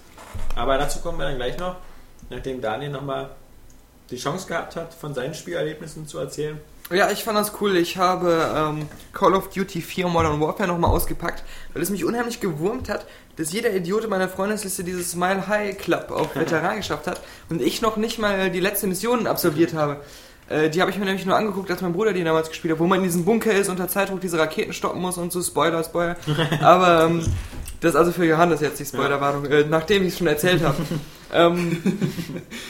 [0.56, 1.78] Aber dazu kommen wir dann gleich noch,
[2.30, 3.32] nachdem Daniel nochmal
[4.12, 6.60] die Chance gehabt hat, von seinen Spielerlebnissen zu erzählen.
[6.92, 7.78] Ja, ich fand das cool.
[7.78, 12.42] Ich habe ähm, Call of Duty 4 Modern Warfare nochmal ausgepackt, weil es mich unheimlich
[12.42, 13.06] gewurmt hat,
[13.42, 17.62] dass jeder Idiot in meiner Freundesliste dieses Smile High Club auf Veteran geschafft hat und
[17.62, 19.98] ich noch nicht mal die letzte Mission absolviert habe.
[20.48, 22.80] Äh, die habe ich mir nämlich nur angeguckt, als mein Bruder die damals gespielt hat,
[22.80, 25.84] wo man in diesem Bunker ist, unter Zeitdruck diese Raketen stoppen muss und so Spoiler,
[25.84, 26.18] Spoiler.
[26.62, 27.26] Aber ähm,
[27.80, 30.78] das ist also für Johannes jetzt die Spoilerwarnung, äh, nachdem ich es schon erzählt habe.
[31.34, 31.82] ähm,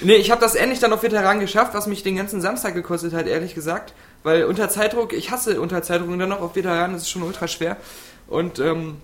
[0.02, 3.14] nee, ich habe das endlich dann auf Veteran geschafft, was mich den ganzen Samstag gekostet
[3.14, 3.94] hat, ehrlich gesagt.
[4.24, 7.24] Weil unter Zeitdruck, ich hasse unter Zeitdruck und dann noch auf Veteran, das ist schon
[7.24, 7.78] ultra schwer.
[8.28, 8.98] Und ähm,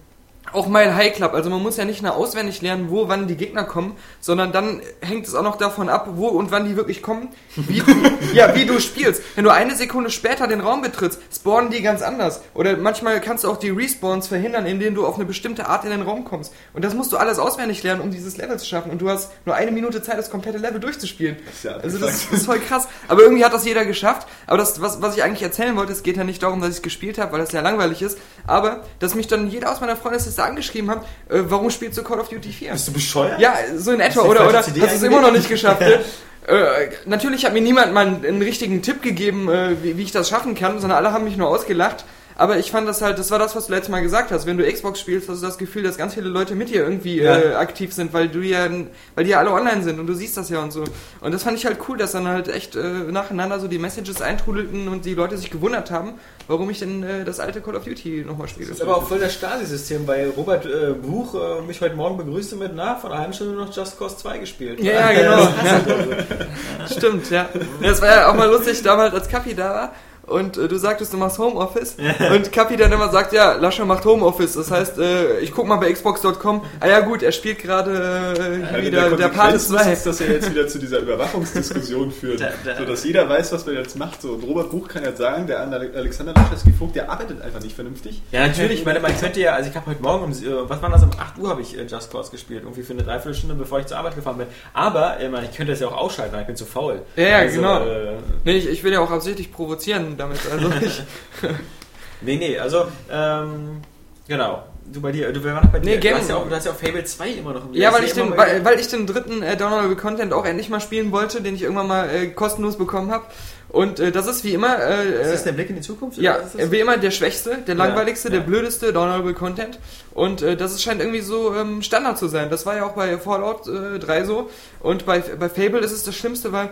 [0.54, 1.34] auch Mile High Club.
[1.34, 4.82] Also man muss ja nicht nur auswendig lernen, wo wann die Gegner kommen, sondern dann
[5.02, 7.84] hängt es auch noch davon ab, wo und wann die wirklich kommen, wie,
[8.34, 9.22] ja, wie du spielst.
[9.36, 12.42] Wenn du eine Sekunde später den Raum betrittst, spawnen die ganz anders.
[12.54, 15.92] Oder manchmal kannst du auch die Respawns verhindern, indem du auf eine bestimmte Art in
[15.92, 16.54] den Raum kommst.
[16.74, 18.92] Und das musst du alles auswendig lernen, um dieses Level zu schaffen.
[18.92, 21.38] Und du hast nur eine Minute Zeit, das komplette Level durchzuspielen.
[21.64, 22.88] ja also das ist voll krass.
[23.08, 24.28] Aber irgendwie hat das jeder geschafft.
[24.46, 26.78] Aber das, was, was ich eigentlich erzählen wollte, es geht ja nicht darum, dass ich
[26.78, 28.18] es gespielt habe, weil das ja langweilig ist.
[28.46, 32.20] Aber, dass mich dann jeder aus meiner Freundesliste angeschrieben hat, äh, warum spielst du Call
[32.20, 32.72] of Duty 4?
[32.72, 33.40] Bist du bescheuert?
[33.40, 34.22] Ja, so in etwa.
[34.22, 35.82] Oder, oder hast du es immer noch nicht geschafft?
[35.82, 36.00] ne?
[36.48, 40.14] Äh, natürlich hat mir niemand mal einen, einen richtigen Tipp gegeben, äh, wie, wie ich
[40.14, 42.06] das schaffen kann, sondern alle haben mich nur ausgelacht.
[42.40, 44.46] Aber ich fand das halt, das war das, was du letztes Mal gesagt hast.
[44.46, 47.20] Wenn du Xbox spielst, hast du das Gefühl, dass ganz viele Leute mit dir irgendwie
[47.20, 47.36] Ja.
[47.36, 48.68] äh, aktiv sind, weil du ja,
[49.16, 50.84] weil die ja alle online sind und du siehst das ja und so.
[51.22, 54.22] Und das fand ich halt cool, dass dann halt echt äh, nacheinander so die Messages
[54.22, 56.14] eintrudelten und die Leute sich gewundert haben,
[56.48, 58.68] warum ich denn äh, das alte Call of Duty nochmal spiele.
[58.70, 62.18] Das ist aber auch voll das Stasi-System, weil Robert äh, Buch äh, mich heute Morgen
[62.18, 64.80] begrüßte mit, na, von einer halben Stunde noch Just Cause 2 gespielt.
[64.80, 65.42] Ja, ja, genau.
[65.42, 66.88] Ja.
[66.88, 67.50] Stimmt, ja.
[67.82, 69.92] Das war ja auch mal lustig damals, als Kapi da war.
[70.28, 71.96] Und äh, du sagtest, du machst Homeoffice.
[72.34, 74.54] Und Kapi dann immer sagt, ja, Lascha macht Homeoffice.
[74.56, 76.64] Das heißt, äh, ich guck mal bei Xbox.com.
[76.82, 77.92] Ah ja gut, er spielt gerade
[78.38, 79.94] äh, Eine wieder der Part Konsequenz 2.
[79.94, 83.52] ist, dass er jetzt wieder zu dieser Überwachungsdiskussion führt, Da- da- so dass jeder weiß,
[83.54, 84.22] was man jetzt macht.
[84.22, 87.76] So, und Robert Buch kann jetzt sagen, der andere Alexander Laschewski-Vogt, der arbeitet einfach nicht
[87.76, 88.22] vernünftig.
[88.34, 88.80] Ja, natürlich.
[88.80, 91.04] Ich meine, man könnte ja, also ich habe heute Morgen um, äh, was war das,
[91.04, 92.64] um 8 Uhr habe ich äh, Just Cause gespielt.
[92.64, 94.48] Irgendwie für eine Dreiviertelstunde, bevor ich zur Arbeit gefahren bin.
[94.74, 97.02] Aber, äh, man, ich könnte das ja auch ausschalten, weil ich bin zu faul.
[97.16, 97.80] Ja, ja, Also, genau.
[97.86, 98.08] Äh,
[98.44, 100.40] Nee, ich, ich will ja auch absichtlich provozieren damit.
[100.52, 101.04] Also ich,
[102.22, 103.82] nee, nee, also, ähm,
[104.28, 104.64] genau.
[104.92, 105.96] Du bei dir, du wir waren bei dir.
[105.96, 107.92] Nee, du, hast ja auch, du hast ja auch Fable 2 immer noch im ja,
[107.92, 111.12] weil ich, den, weil, weil ich den dritten äh, Downloadable Content auch endlich mal spielen
[111.12, 113.26] wollte, den ich irgendwann mal äh, kostenlos bekommen habe.
[113.70, 114.80] Und äh, das ist wie immer...
[114.80, 116.18] Äh, Ist das äh, der Blick in die Zukunft?
[116.18, 118.46] Ja, wie immer der schwächste, der Ja, langweiligste, der ja.
[118.46, 119.78] blödeste Downloadable Content.
[120.14, 122.50] Und äh, das ist, scheint irgendwie so ähm, Standard zu sein.
[122.50, 124.50] Das war ja auch bei Fallout äh, 3 so.
[124.80, 126.70] Und bei, bei Fable ist es das Schlimmste, weil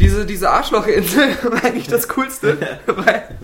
[0.00, 2.58] diese, diese Arschlochinsel war eigentlich das Coolste.
[2.86, 3.38] weil,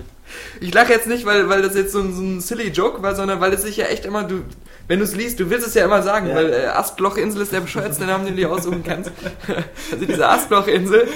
[0.61, 3.15] ich lache jetzt nicht, weil, weil das jetzt so ein, so ein silly Joke war,
[3.15, 4.43] sondern weil es sich ja echt immer, du,
[4.89, 6.35] wenn du es liest, du willst es ja immer sagen, Ja.
[6.35, 9.13] weil äh, Astlochinsel ist der bescheuertste Name, den du dir aussuchen kannst.
[9.93, 11.07] also diese Astlochinsel,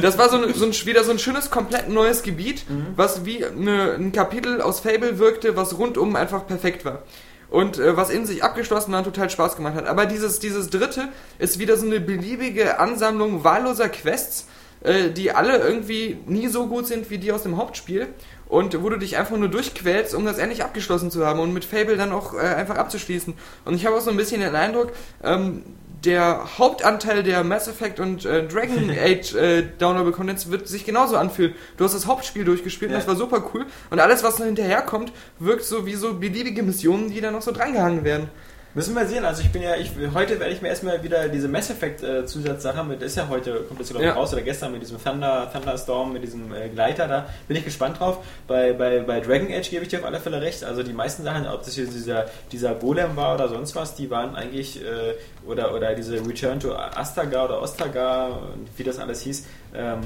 [0.00, 3.44] das war so, ein, so ein, wieder so ein schönes, komplett neues Gebiet, was wie
[3.44, 7.02] eine, ein Kapitel aus Fable wirkte, was rundum einfach perfekt war.
[7.50, 9.86] Und äh, was in sich abgeschlossen war und total Spaß gemacht hat.
[9.86, 14.46] Aber dieses, dieses dritte ist wieder so eine beliebige Ansammlung wahlloser Quests,
[14.82, 18.08] äh, die alle irgendwie nie so gut sind wie die aus dem Hauptspiel.
[18.48, 21.66] Und wo du dich einfach nur durchquälst, um das endlich abgeschlossen zu haben und mit
[21.66, 23.34] Fable dann auch äh, einfach abzuschließen.
[23.66, 25.64] Und ich habe auch so ein bisschen den Eindruck, ähm,
[26.02, 31.16] der Hauptanteil der Mass Effect und äh, Dragon Age äh, Downloadable Contents wird sich genauso
[31.18, 31.54] anfühlen.
[31.76, 33.00] Du hast das Hauptspiel durchgespielt und Ja.
[33.00, 33.66] das war super cool.
[33.90, 37.52] Und alles, was noch hinterherkommt, wirkt so wie so beliebige Missionen, die da noch so
[37.52, 38.30] drangehangen werden.
[38.78, 39.24] Müssen wir sehen.
[39.24, 42.24] Also ich bin ja, ich, heute werde ich mir erstmal wieder diese Mass Effect äh,
[42.26, 44.14] Zusatzsache mit, ist ja heute, kommt das glaube ich Ja.
[44.14, 47.98] raus oder gestern mit diesem Thunder, Thunderstorm, mit diesem äh, Gleiter da, bin ich gespannt
[47.98, 48.18] drauf.
[48.46, 50.62] Bei, bei, bei Dragon Age gebe ich dir auf alle Fälle recht.
[50.62, 54.10] Also die meisten Sachen, ob das hier dieser, dieser Golem war oder sonst was, die
[54.10, 55.14] waren eigentlich, äh,
[55.44, 60.02] oder, oder diese Return to Astagar oder Ostagar, und wie das alles hieß, ähm,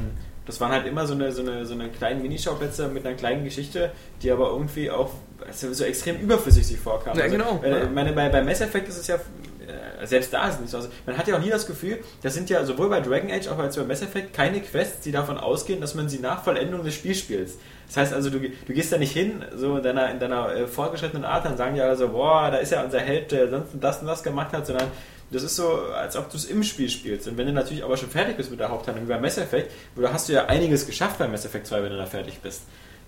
[0.46, 3.44] das waren halt immer so eine, so eine, so eine kleinen Minischauplätze mit einer kleinen
[3.44, 5.10] Geschichte, die aber irgendwie auch
[5.50, 7.18] so extrem überflüssig sich vorkamen.
[7.18, 7.62] Ja, also, genau.
[7.62, 10.70] äh, meine, bei, bei Mass Effect ist es ja, äh, selbst da ist es nicht
[10.70, 10.78] so.
[10.78, 13.48] Also, man hat ja auch nie das Gefühl, das sind ja sowohl bei Dragon Age
[13.48, 16.84] auch als bei Mass Effect keine Quests, die davon ausgehen, dass man sie nach Vollendung
[16.84, 17.50] des Spiels spielt.
[17.86, 20.66] Das heißt also, du, du gehst da nicht hin, so in deiner, in deiner äh,
[20.66, 23.70] fortgeschrittenen Art, dann sagen die alle so, boah, da ist ja unser Held, der sonst
[23.80, 24.88] das und das gemacht hat, sondern
[25.32, 27.26] das ist so, als ob du es im Spiel spielst.
[27.26, 29.72] Und wenn du natürlich aber schon fertig bist mit der Haupthandlung, wie bei Mass Effect,
[29.94, 32.40] wo da hast du ja einiges geschafft bei Mass Effect 2, wenn du da fertig
[32.40, 32.62] bist.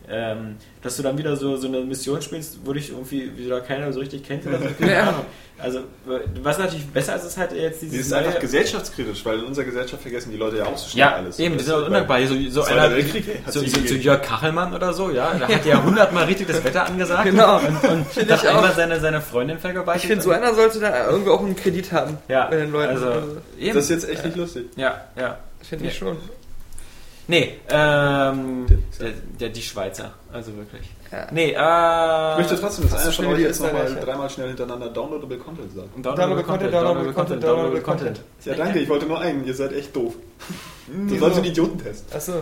[0.09, 3.90] Ähm, dass du dann wieder so, so eine Mission spielst, wo dich irgendwie wieder keiner
[3.93, 4.67] so richtig kennt oder so.
[4.79, 5.03] Keine Ja.
[5.09, 5.25] Ahnung.
[5.57, 5.81] Also,
[6.43, 9.64] was natürlich besser ist, ist halt jetzt Die dieses ist einfach gesellschaftskritisch, weil in unserer
[9.64, 11.38] Gesellschaft vergessen die Leute ja auch so schnell ja, alles.
[11.38, 12.27] eben, Das das ist ja undankbar.
[12.27, 13.95] So, so einer, hat so, so, so.
[13.95, 17.59] Jörg Kachelmann oder so, ja, da hat ja hundertmal richtig das Wetter angesagt Genau.
[17.59, 18.45] und, und ich auch.
[18.57, 20.07] einmal seine, seine Freundin Ich vergewaltigt.
[20.09, 22.90] finde, so einer sollte da irgendwie auch einen Kredit haben ja, bei den Leuten.
[22.95, 23.12] Also,
[23.59, 23.75] eben.
[23.77, 24.67] Das ist jetzt echt nicht lustig.
[24.77, 25.38] ja, ja.
[25.62, 26.17] finde ich schon.
[27.26, 28.66] Nee, ähm,
[29.00, 29.10] der,
[29.40, 30.82] der, die Schweizer, also wirklich.
[31.10, 31.26] Ja.
[31.30, 34.48] Nee, äh, Ich möchte trotzdem, dass einer du von schon euch jetzt nochmal dreimal schnell
[34.48, 35.88] hintereinander Downloadable Content sagt.
[35.96, 38.20] Downloadable Content, Downloadable Content, Downloadable Content.
[38.44, 39.44] Ja, danke, ich wollte nur einen.
[39.46, 40.14] Ihr seid echt doof.
[41.08, 42.14] Das war so ein Idiotentest.
[42.14, 42.32] Achso.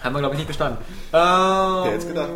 [0.00, 0.78] Haben wir, glaube ich, nicht bestanden.
[1.12, 2.30] Ähm, Wer hätt's gedacht?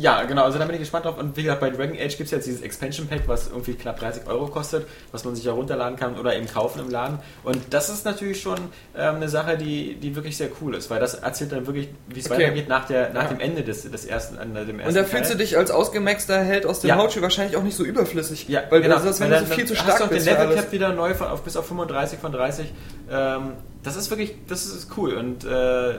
[0.00, 1.18] Ja, genau, also da bin ich gespannt drauf.
[1.18, 4.00] Und wie gesagt, bei Dragon Age gibt es jetzt dieses Expansion Pack, was irgendwie knapp
[4.00, 7.18] 30 Euro kostet, was man sich ja runterladen kann oder eben kaufen im Laden.
[7.44, 8.58] Und das ist natürlich schon
[8.96, 12.20] ähm, eine Sache, die, die wirklich sehr cool ist, weil das erzählt dann wirklich, wie
[12.20, 12.42] es Okay.
[12.44, 13.28] weitergeht nach, der, nach Ja.
[13.28, 15.04] dem Ende des, des ersten, äh, dem ersten Und da Teil.
[15.04, 16.96] fühlst du dich als ausgemaxter Held aus dem Ja.
[16.96, 18.48] Hautspiel wahrscheinlich auch nicht so überflüssig.
[18.48, 18.98] Ja, weil genau.
[18.98, 20.28] das wenn Weil du so viel zu hast stark du auch den bist.
[20.28, 20.56] für Level.
[20.56, 22.72] Cap wieder neu von, auf, bis auf 35 von 30.
[23.10, 25.12] Ähm, das ist wirklich, das ist cool.
[25.14, 25.98] Und äh,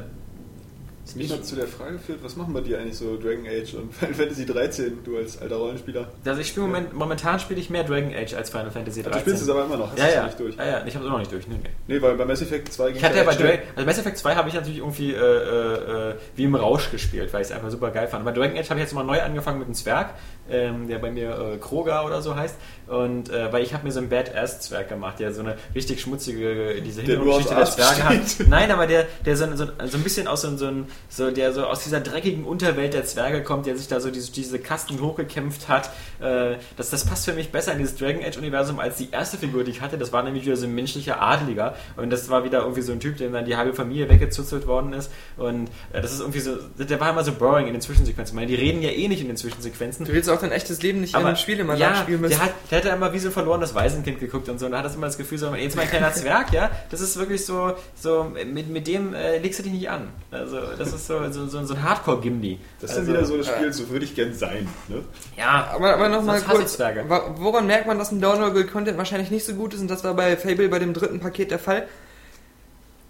[1.04, 3.74] Was mich noch zu der Frage führt, was machen bei dir eigentlich so Dragon Age
[3.74, 6.08] und Final Fantasy 13, du als alter Rollenspieler?
[6.26, 9.22] also ich spiele moment, momentan spiele ich mehr Dragon Age als Final Fantasy Du 13.
[9.22, 10.20] spielst es aber immer noch, hast ja, es ja.
[10.22, 10.56] noch nicht durch.
[10.56, 11.47] ja, ja, ich habe es auch noch nicht durch.
[11.47, 11.70] Nee, nee.
[11.88, 13.36] Nee, weil bei Mass Effect 2 ging Ich hatte ja bei.
[13.36, 16.91] Dragon, also Mass Effect 2 habe ich natürlich irgendwie äh, äh, äh, wie im Rausch
[16.91, 18.24] gespielt, weil ich es einfach super geil fand.
[18.24, 20.14] Bei Dragon Age habe ich jetzt mal neu angefangen mit einem Zwerg,
[20.52, 22.56] ähm, der bei mir äh, Kroga oder so heißt.
[22.88, 26.82] Und äh, weil ich habe mir so einen Badass-Zwerg gemacht, der so eine richtig schmutzige,
[26.82, 28.20] diese Hintergrundgeschichte der Zwerge hat.
[28.47, 30.70] Nein, aber der, der so, so, so ein bisschen aus so, so,
[31.08, 34.32] so, der so aus dieser dreckigen Unterwelt der Zwerge kommt, der sich da so diese,
[34.34, 35.89] diese Kasten hochgekämpft hat.
[36.20, 39.64] Äh, das, das passt für mich besser in dieses Dragon Age-Universum als die erste Figur,
[39.64, 39.97] die ich hatte.
[39.97, 41.76] Das war nämlich wieder so ein menschlicher Adeliger.
[41.95, 44.91] Und das war wieder irgendwie so ein Typ, dem dann die halbe Familie weggezuzelt worden
[44.91, 45.10] ist.
[45.38, 48.34] Und äh, das ist irgendwie so, der war immer so boring in den Zwischensequenzen.
[48.34, 50.06] Ich meine, die reden ja eh nicht in den Zwischensequenzen.
[50.06, 52.38] Du willst auch dein echtes Leben nicht in einem Spiel immer ja, nachspielen müssen.
[52.38, 54.66] der hat, der hat ja immer wie so ein verlorenes Waisenkind geguckt und so.
[54.66, 57.18] Und da hat das immer das Gefühl, so, jetzt mein kleiner Zwerg, ja, das ist
[57.18, 60.10] wirklich so, so mit, mit dem äh, legst du dich nicht an.
[60.32, 62.60] Also, das ist so, so, so, so ein Hardcore-Gimli.
[62.80, 64.68] Das ist also, dann wieder so das Spiel, so würde ich gern sein.
[64.88, 65.04] Ne?
[65.38, 69.74] Ja, Aber, aber nochmal kurz, woran merkt man, dass ein Downloadable-Content wahrscheinlich nicht so gut
[69.74, 71.88] ist und das war bei Fable bei dem dritten Paket der Fall?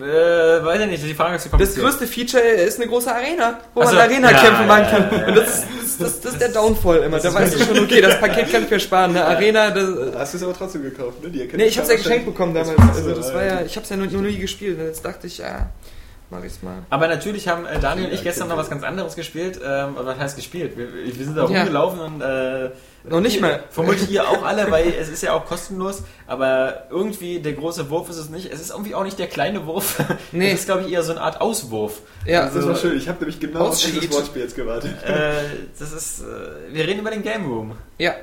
[0.02, 3.60] Äh, weiß ich nicht, die Frage ist zu Das größte Feature ist eine große Arena,
[3.74, 5.10] wo Ach so, man Arena-Kämpfe ja, machen kann.
[5.12, 7.20] ja, ja, und das ist, das, das, das ist der Downfall immer.
[7.20, 9.12] Da weißt du schon, okay, das Paket kann ich mir sparen.
[9.12, 11.30] Eine Arena, das, Hast du es aber trotzdem gekauft, ne?
[11.30, 12.76] Die Nee, ich hab's ja geschenkt bekommen damals.
[12.78, 14.80] Das- Also das war ja, ich hab's ja nur, nur nie gespielt.
[14.80, 15.70] Und jetzt dachte ich, ja,
[16.30, 16.80] mach ich's mal.
[16.90, 19.60] Aber natürlich haben äh, Daniel und ich gestern noch was ganz anderes gespielt.
[19.64, 20.78] Ähm, was heißt gespielt?
[20.78, 21.48] Wir, wir sind da Ja.
[21.60, 22.70] rumgelaufen und äh,
[23.04, 23.64] Noch nicht mal.
[23.70, 26.04] Vermutlich ihr auch alle, weil es ist ja auch kostenlos.
[26.28, 28.52] Aber irgendwie der große Wurf ist es nicht.
[28.52, 29.98] Es ist irgendwie auch nicht der kleine Wurf.
[30.32, 30.52] Nee.
[30.52, 32.02] Es ist, glaube ich, eher so eine Art Auswurf.
[32.26, 32.98] Ja, Das war schön.
[32.98, 34.94] Ich habe nämlich genau auf dieses Wortspiel jetzt gewartet.
[35.04, 35.34] Äh,
[35.78, 36.22] das ist.
[36.22, 37.76] Äh, wir reden über den Game Room.
[37.98, 38.14] ja.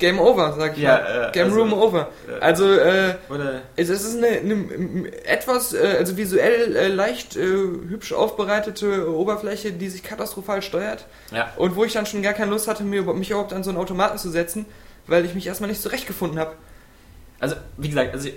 [0.00, 1.28] Game over, sag ich Ja, mal.
[1.28, 2.08] äh, Game also, Room over.
[2.28, 3.62] äh, Also, äh, Oder.
[3.76, 9.88] es ist eine, eine etwas, äh, also visuell äh, leicht äh, hübsch aufbereitete Oberfläche, die
[9.88, 11.06] sich katastrophal steuert.
[11.30, 11.52] Ja.
[11.56, 13.78] Und wo ich dann schon gar keine Lust hatte, mir, mich überhaupt an so einen
[13.78, 14.66] Automaten zu setzen,
[15.06, 16.52] weil ich mich erstmal nicht zurechtgefunden habe.
[17.38, 18.28] Also, wie gesagt, also,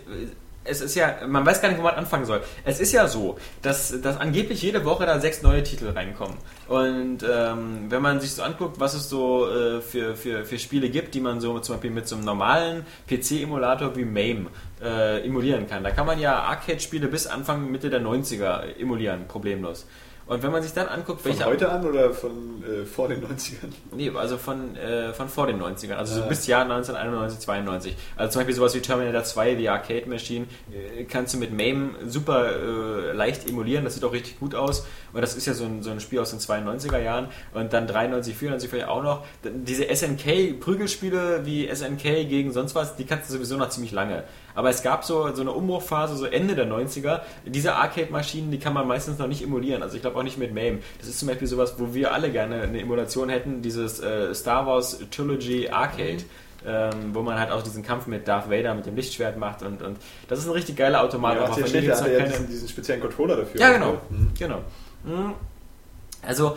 [0.66, 2.41] es ist ja, man weiß gar nicht, wo man anfangen soll.
[2.64, 6.38] Es ist ja so, dass, dass angeblich jede Woche da sechs neue Titel reinkommen.
[6.68, 10.89] Und ähm, wenn man sich so anguckt, was es so äh, für, für, für Spiele
[10.89, 14.47] gibt, die man so zum Beispiel mit so einem normalen PC-Emulator wie MAME
[14.82, 19.86] äh, emulieren kann, da kann man ja Arcade-Spiele bis Anfang, Mitte der 90er emulieren, problemlos.
[20.26, 23.21] Und wenn man sich dann anguckt, Von welche heute an oder von äh, vor den
[23.28, 23.67] 90ern?
[23.91, 26.28] Nee, also von, äh, von vor den 90ern, also so Ah.
[26.28, 27.95] bis Jahr 1991, 92.
[28.15, 31.95] Also zum Beispiel sowas wie Terminator 2, die Arcade Machine, äh, kannst du mit MAME
[32.07, 34.86] super äh, leicht emulieren, das sieht auch richtig gut aus.
[35.11, 37.28] Und das ist ja so ein, so ein Spiel aus den 92er Jahren.
[37.53, 39.26] Und dann 93, 94 vielleicht auch noch.
[39.43, 44.24] Diese SNK-Prügelspiele wie SNK gegen sonst was, die kannst du sowieso noch ziemlich lange.
[44.56, 47.22] Aber es gab so, so eine Umbruchphase, so Ende der 90er.
[47.45, 49.82] Diese Arcade-Maschinen, die kann man meistens noch nicht emulieren.
[49.82, 50.80] Also ich glaube auch nicht mit MAME.
[50.99, 54.66] Das ist zum Beispiel sowas, wo wir alle gerne eine Emulation hätten, dieses äh, Star
[54.68, 56.24] Wars Trilogy Arcade.
[56.66, 59.82] Ähm, wo man halt auch diesen Kampf mit Darth Vader mit dem Lichtschwert macht und,
[59.82, 59.97] und
[60.30, 61.36] das ist ein richtig geiler Automat.
[61.36, 61.74] Ja, macht ja noch
[62.08, 63.60] ja keine- diesen, diesen speziellen Controller dafür.
[63.60, 63.97] ja, genau.
[64.10, 64.32] Mhm.
[64.39, 64.60] genau.
[65.04, 65.34] Mhm.
[66.26, 66.56] Also,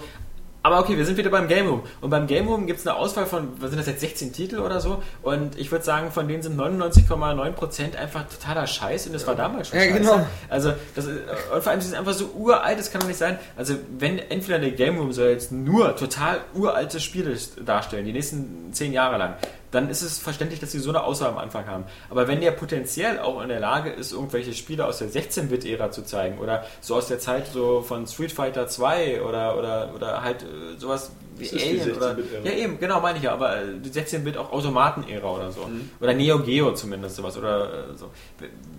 [0.67, 1.83] aber okay, wir sind wieder beim Game Room.
[2.01, 4.59] Und beim Game Room gibt es eine Auswahl von, was sind das jetzt, 16 Titel
[4.59, 5.03] oder so?
[5.23, 9.69] Und ich würde sagen, von denen sind 99,9% einfach totaler Scheiß und das war damals
[9.69, 9.99] schon Ja, scheiße.
[10.01, 10.27] genau.
[10.49, 11.21] Also, das ist,
[11.55, 13.39] und vor allem, sie sind einfach so uralt, das kann doch nicht sein.
[13.57, 18.73] Also, wenn entweder der Game Room soll jetzt nur total uralte Spiele darstellen, die nächsten
[18.73, 19.35] 10 Jahre lang,
[19.77, 21.85] dann ist es verständlich, dass sie so eine Auswahl am Anfang haben.
[22.09, 26.03] Aber wenn der potenziell auch in der Lage ist, irgendwelche Spiele aus der 16-Bit-Ära zu
[26.03, 30.45] zeigen oder so aus der Zeit so von Street Fighter 2 oder, oder, oder halt
[30.45, 32.45] äh, sowas wie Alien oder 16-Bit-Ära.
[32.47, 35.67] ja eben, genau meine ich ja, aber äh, die 16-Bit auch Automaten-Ära oder so.
[35.67, 35.91] Mhm.
[36.01, 38.11] Oder Neo Geo zumindest sowas oder äh, so.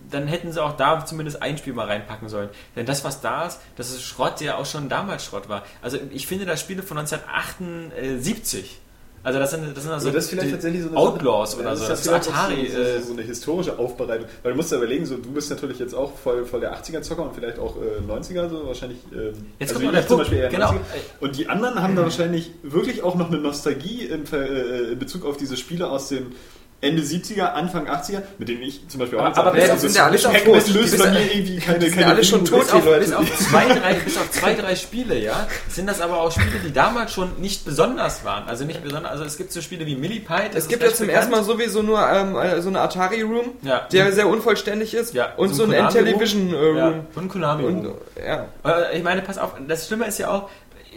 [0.09, 2.49] Dann hätten sie auch da zumindest ein Spiel mal reinpacken sollen.
[2.75, 5.63] Denn das, was da ist, das ist Schrott, der auch schon damals Schrott war.
[5.83, 8.79] Also ich finde da Spiele von 1978.
[9.23, 11.75] Also das sind, das sind also Also das ist vielleicht tatsächlich so eine Outlaws oder
[11.75, 11.87] so.
[11.87, 12.69] Das ist ist vielleicht auch Atari.
[12.69, 14.27] So, äh, so, so eine historische Aufbereitung.
[14.43, 17.23] Weil du musst ja überlegen, so, du bist natürlich jetzt auch voll, voll der 80er-Zocker
[17.23, 18.99] und vielleicht auch äh, 90er, so wahrscheinlich.
[19.11, 20.31] Ähm, Jetzt also kommt der zum Punkt.
[20.49, 20.69] Genau.
[20.69, 20.77] 90er.
[21.19, 25.25] Und die anderen haben da wahrscheinlich wirklich auch noch eine Nostalgie in, äh, in Bezug
[25.25, 26.33] auf diese Spiele aus den
[26.79, 29.95] Ende 70er, Anfang 80er, mit denen ich zum Beispiel auch Aber- aber jetzt das sind
[29.95, 30.45] ja alle schon tot.
[30.67, 32.99] löst Die bei sind- mir irgendwie keine, sind keine alle schon tot, die Leute.
[32.99, 36.59] bis auf zwei, drei, bis auf zwei, drei Spiele, ja, sind das aber auch Spiele,
[36.63, 38.47] die damals schon nicht besonders waren.
[38.47, 40.49] Also nicht besonders, also es gibt so Spiele wie Millipede.
[40.53, 43.53] das Es gibt ja zum ersten Mal sowieso nur ähm, äh, so eine Atari Room,
[43.63, 43.87] Ja.
[43.91, 46.07] der sehr unvollständig ist, Ja, und so, so ein ein Konami-Room.
[46.21, 47.05] Intellivision äh, ja, Room.
[47.15, 47.63] und Konami.
[47.63, 47.87] Und,
[48.23, 48.45] ja.
[48.61, 50.47] Aber ich meine, pass auf, das Schlimme ist ja auch,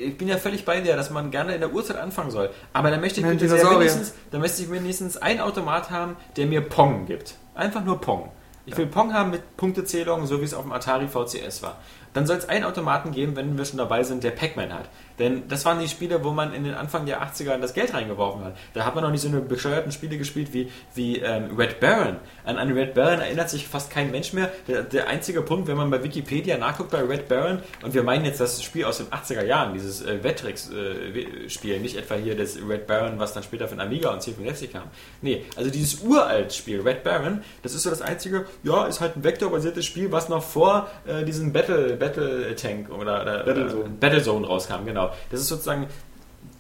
[0.01, 2.51] ich bin ja völlig bei dir, dass man gerne in der Uhrzeit anfangen soll.
[2.73, 6.47] Aber dann möchte ich bitte sehr wenigstens, dann möchte ich wenigstens einen Automat haben, der
[6.47, 7.35] mir Pong gibt.
[7.55, 8.31] Einfach nur Pong.
[8.67, 11.79] Ich will Pong haben mit Punktezählung, so wie es auf dem Atari VCS war.
[12.13, 14.89] Dann soll es einen Automaten geben, wenn wir schon dabei sind, der Pac-Man hat.
[15.21, 18.43] Denn das waren die Spiele, wo man in den Anfang der 80er das Geld reingeworfen
[18.43, 18.57] hat.
[18.73, 22.17] Da hat man noch nicht so eine bescheuerten Spiele gespielt wie, wie ähm, Red Baron.
[22.45, 24.51] An, an Red Baron erinnert sich fast kein Mensch mehr.
[24.67, 28.25] Der, der einzige Punkt, wenn man bei Wikipedia nachguckt bei Red Baron, und wir meinen
[28.25, 32.87] jetzt das Spiel aus den 80er Jahren, dieses äh, Wettrix-Spiel, nicht etwa hier das Red
[32.87, 34.85] Baron, was dann später von Amiga und C64 kam.
[35.21, 39.17] Nee, also dieses uralt Spiel, Red Baron, das ist so das einzige, ja, ist halt
[39.17, 43.85] ein vektorbasiertes Spiel, was noch vor äh, diesem Battle, Battle Tank oder, oder Battlezone.
[43.85, 45.10] Äh, Battlezone rauskam, genau.
[45.31, 45.87] Das ist sozusagen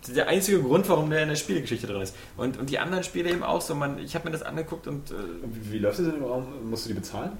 [0.08, 2.16] der einzige Grund, warum der in der Spielegeschichte drin ist.
[2.36, 3.74] Und, und die anderen Spiele eben auch so.
[3.74, 6.46] Man, ich habe mir das angeguckt und äh, Wie, wie läuft das in dem Raum?
[6.68, 7.32] Musst du die bezahlen?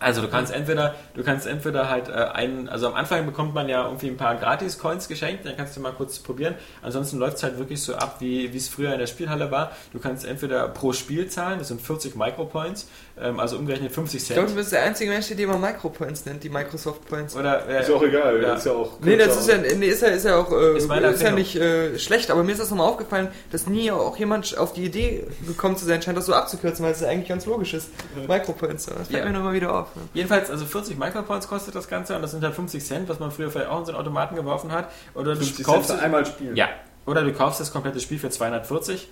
[0.00, 3.68] Also du kannst entweder, du kannst entweder halt äh, einen, also am Anfang bekommt man
[3.68, 6.54] ja irgendwie ein paar Gratis-Coins geschenkt, dann kannst du mal kurz probieren.
[6.82, 9.72] Ansonsten läuft es halt wirklich so ab, wie wie es früher in der Spielhalle war.
[9.92, 12.88] Du kannst entweder pro Spiel zahlen, das sind 40 Micropoints,
[13.20, 14.50] ähm, also umgerechnet 50 Ich glaube, Cent.
[14.50, 17.36] du bist der einzige Mensch, der die immer Micropoints nennt, die Microsoft Points.
[17.36, 18.54] Oder, äh, Ist ja auch egal, ja.
[18.54, 18.92] ist ja auch.
[19.00, 21.56] Nee, das ist ja, nee, ist ja, ist ja auch äh, Ist ist, ja nicht
[21.56, 25.26] äh, schlecht, aber mir ist das nochmal aufgefallen, dass nie auch jemand auf die Idee
[25.46, 27.90] gekommen zu sein scheint, das so abzukürzen, weil es ja eigentlich ganz logisch ist.
[28.26, 29.24] Micropoints, das fällt Ja.
[29.26, 29.88] mir nochmal wieder auf.
[29.96, 30.02] Ne?
[30.14, 33.30] Jedenfalls, also 40 Micropoints kostet das Ganze und das sind halt 50 Cent, was man
[33.30, 34.90] früher vielleicht auch in so einen Automaten geworfen hat.
[35.14, 36.56] Oder du 50 Cent kaufst für es, einmal spielen.
[36.56, 36.68] ja.
[37.06, 39.08] Oder du kaufst das komplette Spiel für 240.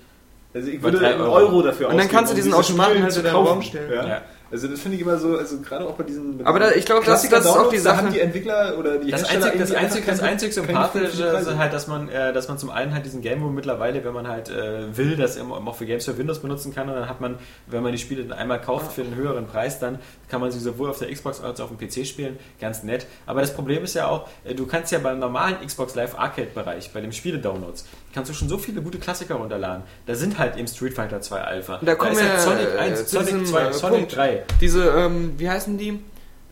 [0.55, 1.33] Also ich würde einen Euro.
[1.35, 3.33] Euro dafür Und dann ausgeben, kannst du um diesen Automaten Spiel halt zu in den
[3.33, 3.49] kaufen.
[3.49, 3.93] Raum stellen.
[3.93, 4.07] Ja.
[4.09, 4.23] Ja.
[4.51, 6.41] Also das finde ich immer so, also gerade auch bei diesen...
[6.47, 7.99] Aber da- ich glaube, das- das ist auch die Sache.
[7.99, 11.73] haben die Entwickler oder die Das Hersteller einzig, das einzig, das einzig Sympathische ist halt,
[11.75, 14.49] dass man, äh, dass man zum einen halt diesen Game Room mittlerweile, wenn man halt
[14.49, 17.37] äh, will, das immer auch für Games für Windows benutzen kann und dann hat man,
[17.67, 19.99] wenn man die Spiele dann einmal kauft für einen höheren Preis, dann
[20.31, 22.39] kann man sie sowohl auf der Xbox als auch auf dem PC spielen.
[22.59, 23.07] Ganz nett.
[23.27, 26.49] Aber das Problem ist ja auch, äh, du kannst ja beim normalen Xbox Live Arcade
[26.55, 27.85] Bereich, bei dem Spiele-Downloads,
[28.19, 29.85] kannst du schon so viele gute Klassiker runterladen.
[30.07, 31.77] Da sind halt eben Street Fighter 2 Alpha.
[31.77, 33.99] Und da kommen ist wir ja Sonic äh, 1, zu Sonic diesem 2, äh, Sonic
[33.99, 34.17] Punkt.
[34.17, 34.45] 3.
[34.61, 36.01] Diese, ähm, wie heißen die?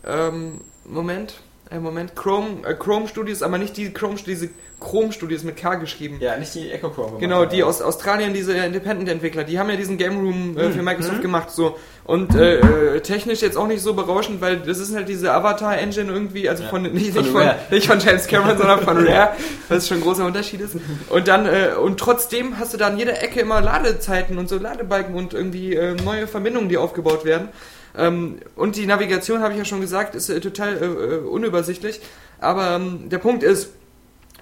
[0.07, 1.35] Ähm, Moment,
[1.71, 5.57] äh, Moment, Chrome, äh, Chrome Studios, aber nicht die Chrome Studios, diese Chrome Studios mit
[5.57, 6.19] K geschrieben.
[6.21, 7.19] Ja, nicht die Echo Chrome.
[7.19, 10.59] Genau, die aus Australien, diese Independent-Entwickler, die haben ja diesen Game Room Mhm.
[10.59, 11.77] äh, für Microsoft gemacht, so.
[12.05, 12.59] Und äh,
[12.97, 16.63] äh, technisch jetzt auch nicht so berauschend, weil das ist halt diese Avatar-Engine irgendwie, also
[16.63, 16.69] Ja.
[16.69, 19.31] von, nicht, Von nicht, von, nicht von James Cameron, sondern von Rare,
[19.71, 20.77] was schon ein großer Unterschied ist.
[21.09, 24.59] Und dann, äh, und trotzdem hast du da an jeder Ecke immer Ladezeiten und so
[24.59, 27.49] Ladebalken und irgendwie äh, neue Verbindungen, die aufgebaut werden.
[27.97, 32.01] Ähm, und die Navigation, habe ich ja schon gesagt, ist äh, total äh, äh, unübersichtlich.
[32.41, 33.71] Aber ähm, der Punkt ist,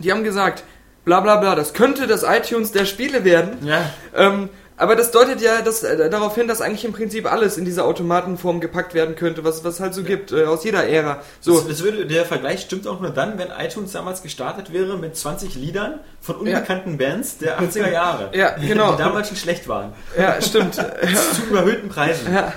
[0.01, 0.65] die haben gesagt,
[1.05, 3.59] bla bla bla, das könnte das iTunes der Spiele werden.
[3.67, 7.57] Ja, Ähm, aber das deutet ja das, äh, darauf hin, dass eigentlich im Prinzip alles
[7.59, 11.23] in diese Automatenform gepackt werden könnte, was was halt so gibt, äh, aus jeder Ära.
[11.41, 14.99] So, Das, das würde, der Vergleich stimmt auch nur dann, wenn iTunes damals gestartet wäre
[14.99, 18.31] mit 20 Liedern von unbekannten Bands der 80er Jahre.
[18.37, 18.93] Ja, genau.
[18.93, 19.93] Die damals schon schlecht waren.
[20.19, 20.75] ja, stimmt.
[21.35, 22.35] Zu überhöhten Preisen.
[22.35, 22.53] ja.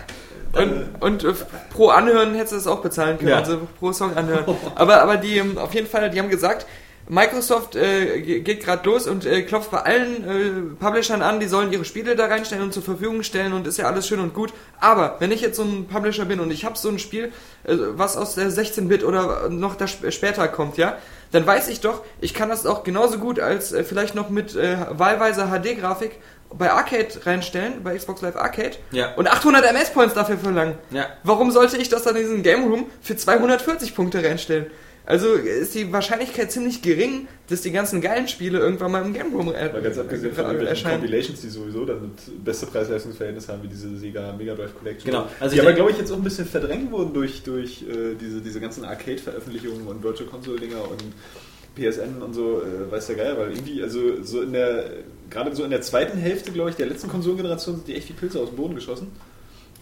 [0.53, 1.33] Und, und äh,
[1.71, 3.37] pro Anhören hättest du das auch bezahlen können, Ja.
[3.37, 4.45] also pro Song anhören.
[4.75, 6.65] Aber, aber die, ähm, auf jeden Fall, die haben gesagt,
[7.09, 11.47] Microsoft äh, ge- geht gerade los und äh, klopft bei allen äh, Publishern an, die
[11.47, 14.33] sollen ihre Spiele da reinstellen und zur Verfügung stellen und ist ja alles schön und
[14.33, 14.53] gut.
[14.81, 17.31] Aber wenn ich jetzt so ein Publisher bin und ich habe so ein Spiel,
[17.63, 20.97] äh, was aus der 16-Bit oder noch da sp später kommt, ja,
[21.31, 24.55] dann weiß ich doch, ich kann das auch genauso gut als äh, vielleicht noch mit
[24.57, 26.11] äh, wahlweise HD-Grafik
[26.55, 29.13] bei Arcade reinstellen, bei Xbox Live Arcade Ja.
[29.15, 30.75] und 800 MS-Points dafür verlangen.
[30.91, 31.07] Ja.
[31.23, 34.67] Warum sollte ich das dann in diesen Game Room für 240 Punkte reinstellen?
[35.05, 39.33] Also ist die Wahrscheinlichkeit ziemlich gering, dass die ganzen geilen Spiele irgendwann mal im Game
[39.33, 40.99] Room äh, Mal ganz abgesehen von irgendwelchen erscheinen.
[40.99, 45.09] Compilations, die sowieso dann das beste Preis-Leistungsverhältnis haben, wie diese Sega Mega Drive Collection.
[45.09, 45.27] Genau.
[45.39, 48.15] Also die ich aber, glaube ich, jetzt auch ein bisschen verdrängt wurden durch, durch äh,
[48.19, 51.01] diese, diese ganzen Arcade-Veröffentlichungen und Virtual Console-Dinger und
[51.77, 54.91] PSN und so, äh, weiß der Geier, weil irgendwie, also so in der,
[55.29, 58.13] gerade so in der zweiten Hälfte, glaube ich, der letzten Konsolengeneration sind die echt wie
[58.13, 59.11] Pilze aus dem Boden geschossen.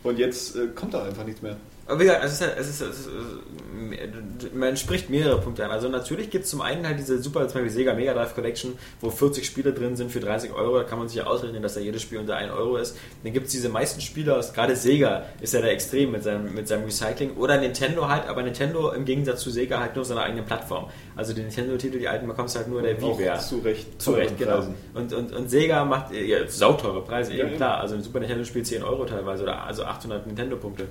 [0.04, 1.58] Und jetzt äh, kommt da einfach nichts mehr.
[1.88, 5.71] Aber wie gesagt, es ist, es ist, es ist, äh, man spricht mehrere Punkte an.
[5.71, 8.73] Also natürlich gibt es zum einen halt diese super, zum Beispiel Sega Mega Drive Collection,
[9.01, 10.77] wo 40 Spiele drin sind für 30 Euro.
[10.77, 12.97] Da kann man sich ja ausrechnen, dass da jedes Spiel unter 1 Euro ist.
[13.23, 16.67] Dann gibt es diese meisten Spiele gerade Sega ist ja da extrem mit seinem, mit
[16.67, 17.36] seinem Recycling.
[17.38, 20.89] Oder Nintendo halt, aber Nintendo im Gegensatz zu Sega halt nur seine eigene Plattform.
[21.15, 23.39] Also die Nintendo-Titel, die alten bekommst du halt nur in der WiiWare.
[23.39, 24.01] zu Recht.
[24.01, 24.55] Zu Recht, genau.
[24.55, 24.75] Preisen.
[24.95, 27.57] Und, und, und Sega macht äh, ja, sauteure Preise, Ja, eben ja.
[27.57, 27.79] klar.
[27.79, 30.88] Also ein Super Nintendo spielt 10 Euro teilweise oder also 800 Nintendo-Punkte.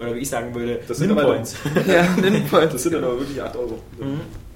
[0.00, 1.54] Oder wie ich sagen würde, Das sind Points.
[1.86, 2.66] Ja, Nintendo.
[2.72, 3.78] Das sind dann aber wirklich 8 Euro.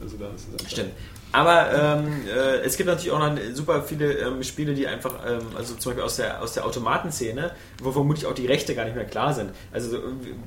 [0.02, 0.90] Also da ist es einfach- Stimmt.
[1.32, 1.66] Aber
[1.98, 5.74] ähm, äh, es gibt natürlich auch noch super viele ähm, Spiele, die einfach, ähm, also
[5.74, 7.50] zum Beispiel aus der, aus der Automatenszene,
[7.82, 9.50] wo vermutlich auch die Rechte gar nicht mehr klar sind.
[9.72, 10.00] Also so, äh,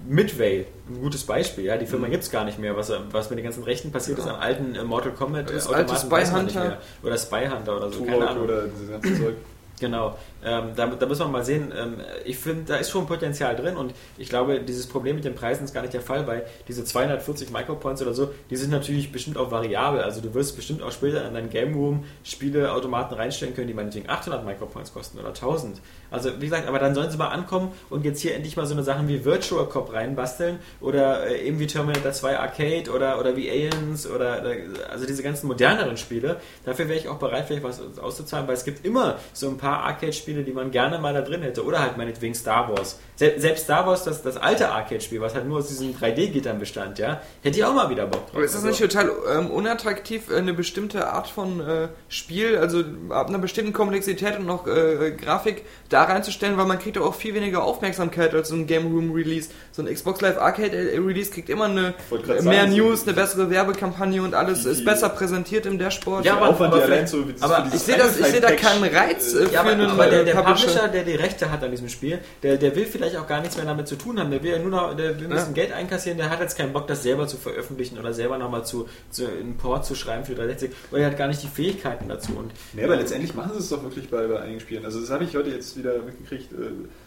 [0.07, 1.89] Midway, ein gutes Beispiel, ja, die Mhm.
[1.89, 2.77] Firma gibt es gar nicht mehr.
[2.77, 5.73] Was, was mit den ganzen Rechten passiert ist an alten äh, Mortal Kombat Das äh,
[5.73, 6.69] alte Automaten, Spy weiß man nicht Hunter.
[6.69, 6.77] mehr.
[7.03, 8.43] Oder Spy Hunter oder so, keine Turok Ahnung.
[8.45, 9.35] oder dieses ganze Zeug.
[9.79, 11.71] Genau, ähm, da, da muss man mal sehen.
[11.77, 15.35] Ähm, ich finde, da ist schon Potenzial drin und ich glaube, dieses Problem mit den
[15.35, 19.11] Preisen ist gar nicht der Fall, weil diese 240 Micropoints oder so, die sind natürlich
[19.11, 20.01] bestimmt auch variabel.
[20.01, 24.09] Also du wirst bestimmt auch später in deinen Game Room Spieleautomaten reinstellen können, die meinetwegen
[24.09, 25.79] 800 Micropoints kosten oder 1000.
[26.09, 28.73] Also wie gesagt, aber dann sollen sie mal ankommen und jetzt hier endlich mal so
[28.73, 33.35] eine Sachen wie Virtual Cop reinbasteln oder äh, eben wie Terminator 2 Arcade oder, oder
[33.35, 34.55] wie Aliens oder, oder
[34.89, 36.37] also diese ganzen moderneren Spiele.
[36.65, 39.66] Dafür wäre ich auch bereit, vielleicht was auszuzahlen, weil es gibt immer so ein paar
[39.69, 41.63] Arcade-Spiele, die man gerne mal da drin hätte.
[41.65, 42.99] Oder halt meinetwegen Star Wars.
[43.15, 46.99] Se selbst Star Wars, das, das alte Arcade-Spiel, was halt nur aus diesen 3D-Gittern bestand,
[46.99, 48.35] ja, hätte ich auch mal wieder Bock drauf.
[48.35, 52.57] Aber ist das Also- nicht total ähm, unattraktiv, äh, eine bestimmte Art von äh, Spiel,
[52.57, 57.01] also ab einer bestimmten Komplexität und noch äh, Grafik da reinzustellen, weil man kriegt ja
[57.01, 59.49] auch viel weniger Aufmerksamkeit als so ein Game Room Release.
[59.71, 63.13] So ein Xbox Live Arcade äh, Release kriegt immer eine äh, mehr sagen, News, eine
[63.13, 66.23] bessere Werbekampagne und alles ist besser präsentiert im Dashboard.
[66.25, 67.23] Ja, Der aber- aber vielleicht- so...
[67.41, 70.23] aber für ich sehe sehe da keinen Reiz äh, Ja, für aber, einen aber der,
[70.23, 70.67] der Publisher.
[70.67, 73.57] Publisher, der die Rechte hat an diesem Spiel, der, der will vielleicht auch gar nichts
[73.57, 74.31] mehr damit zu tun haben.
[74.31, 76.17] Der will ja nur noch der will ein bisschen Geld einkassieren.
[76.17, 79.57] Der hat jetzt keinen Bock, das selber zu veröffentlichen oder selber nochmal zu, zu einen
[79.57, 80.71] Port zu schreiben für 360.
[80.91, 82.33] Oder er hat gar nicht die Fähigkeiten dazu.
[82.37, 84.85] Und Nee, aber letztendlich machen sie es doch wirklich bei, bei einigen Spielen.
[84.85, 86.51] Also das habe ich heute jetzt wieder mitgekriegt.
[86.53, 86.55] äh,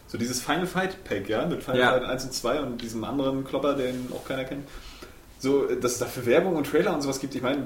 [0.08, 1.92] So dieses Final Fight Pack, ja, mit Final Ja.
[1.92, 4.66] Fight 1 und 2 und diesem anderen Klopper, den auch keiner kennt.
[5.38, 7.34] So, äh, dass es dafür Werbung und Trailer und sowas gibt.
[7.34, 7.64] Ich meine,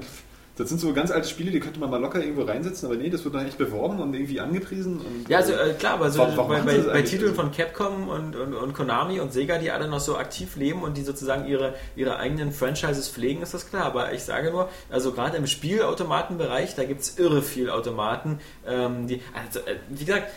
[0.57, 3.09] das sind so ganz alte Spiele, die könnte man mal locker irgendwo reinsetzen, aber nee,
[3.09, 4.99] das wird dann echt beworben und irgendwie angepriesen.
[4.99, 7.01] Und Ja, also äh, klar, aber so Warum- warum bei, bei, bei?
[7.01, 10.81] Titeln von Capcom und, und, und Konami und Sega, die alle noch so aktiv leben
[10.83, 13.83] und die sozusagen ihre, ihre eigenen Franchises pflegen, ist das klar.
[13.85, 18.39] Aber ich sage nur, also gerade im Spielautomatenbereich, da gibt es irre viel Automaten.
[18.67, 20.31] Ähm, die, also, äh, wie gesagt,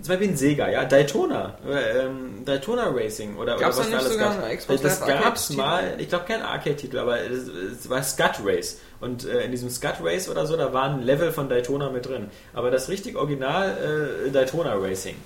[0.00, 4.06] zum Beispiel ein Sega, ja, Daytona, äh, ähm, Daytona Racing oder, Gab's oder da nicht
[4.06, 4.56] da sogar gab.
[4.56, 5.56] Xbox Das gab's Arcade-Titel?
[5.56, 8.80] mal, ich glaube kein Arcade-Titel, aber es, es war Scut Race.
[9.00, 12.30] Und äh, in diesem Scut Race oder so, da waren Level von Daytona mit drin.
[12.54, 15.16] Aber das richtig Original äh, Daytona Racing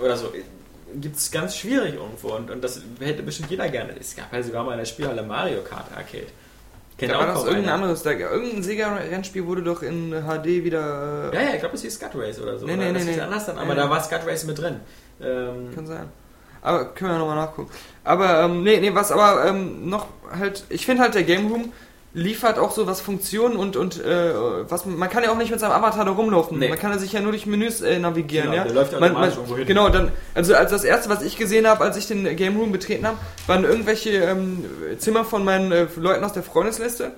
[0.00, 0.32] oder so
[0.94, 2.34] gibt es ganz schwierig irgendwo.
[2.34, 3.94] Und, und das hätte bestimmt jeder gerne.
[3.98, 6.26] Es gab ja sogar mal in der Spielhalle Mario Kart Arcade.
[7.02, 7.82] Kennt Da war das kaum irgendein einer.
[7.82, 8.02] anderes.
[8.04, 11.30] Da, irgendein Sega-Rennspiel wurde doch in HD wieder.
[11.34, 12.66] Ja, ja, ich glaube, es hieß Scut Race oder so.
[12.66, 13.20] Nee, oder nee, das nee, nee.
[13.20, 14.80] anders dann, aber Nee, da war Scut Race mit drin.
[15.20, 16.08] Ähm, Kann sein.
[16.62, 17.70] Aber können wir nochmal nachgucken.
[18.04, 20.06] Aber, ähm, nee, nee, was aber ähm, noch
[20.38, 21.72] halt, ich finde halt der Game Room
[22.14, 24.32] liefert auch so was Funktionen und, und äh,
[24.68, 26.58] was man kann ja auch nicht mit seinem Avatar da rumlaufen.
[26.58, 26.68] Nee.
[26.68, 28.64] Man kann ja sich ja nur durch Menüs äh, navigieren, Genau, ja.
[28.64, 29.66] der läuft ja man, man, hin.
[29.66, 32.70] Genau, dann, also als das erste, was ich gesehen habe, als ich den Game Room
[32.70, 34.64] betreten habe, waren irgendwelche ähm,
[34.98, 37.12] Zimmer von meinen äh, Leuten aus der Freundesliste.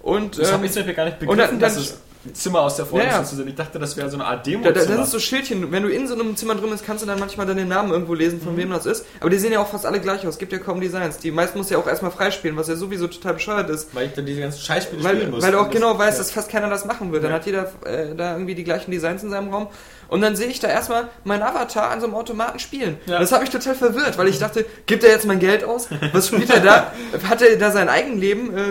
[0.00, 2.00] Und das ähm, habe ich zum Beispiel gar nicht und begriffen, dann- dass dann- es
[2.34, 3.36] Zimmer aus der Freundesliste Ja, ja.
[3.36, 3.48] sind.
[3.48, 5.70] Ich dachte, das wäre so eine Art demo Da, da, das ist so Schildchen.
[5.72, 7.90] Wenn du in so einem Zimmer drin bist, kannst du dann manchmal dann den Namen
[7.92, 8.42] irgendwo lesen, Mhm.
[8.44, 9.04] von wem das ist.
[9.20, 10.34] Aber die sehen ja auch fast alle gleich aus.
[10.34, 11.18] Es gibt ja kaum Designs.
[11.18, 13.94] Die meisten musst du ja auch erstmal freispielen, was ja sowieso total bescheuert ist.
[13.94, 15.42] Weil ich dann diese ganzen Scheißspiele spielen Weil, muss.
[15.42, 16.24] weil du auch genau das- weißt, ja.
[16.24, 17.24] dass fast keiner das machen wird.
[17.24, 19.68] Dann hat jeder äh, da irgendwie die gleichen Designs in seinem Raum.
[20.08, 22.96] Und dann sehe ich da erstmal meinen Avatar an so einem Automaten spielen.
[23.08, 25.88] Das hat mich total verwirrt, weil ich dachte, gibt er jetzt mein Geld aus?
[26.12, 26.92] Was spielt er da?
[27.28, 28.56] Hat er da sein Eigenleben?
[28.56, 28.62] Äh,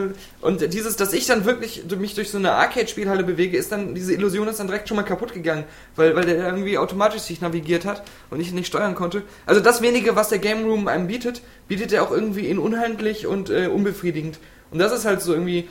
[0.46, 4.14] Und dieses, dass ich dann wirklich mich durch so eine Arcade-Spielhalle bewege, ist dann, diese
[4.14, 5.64] Illusion ist dann direkt schon mal kaputt gegangen,
[5.96, 9.24] weil, weil der irgendwie automatisch sich navigiert hat und ich nicht steuern konnte.
[9.48, 13.26] Also das wenige, was der Game Room einem bietet, bietet er auch irgendwie in unhandlich
[13.26, 14.38] und äh, unbefriedigend.
[14.70, 15.68] Und das ist halt so irgendwie,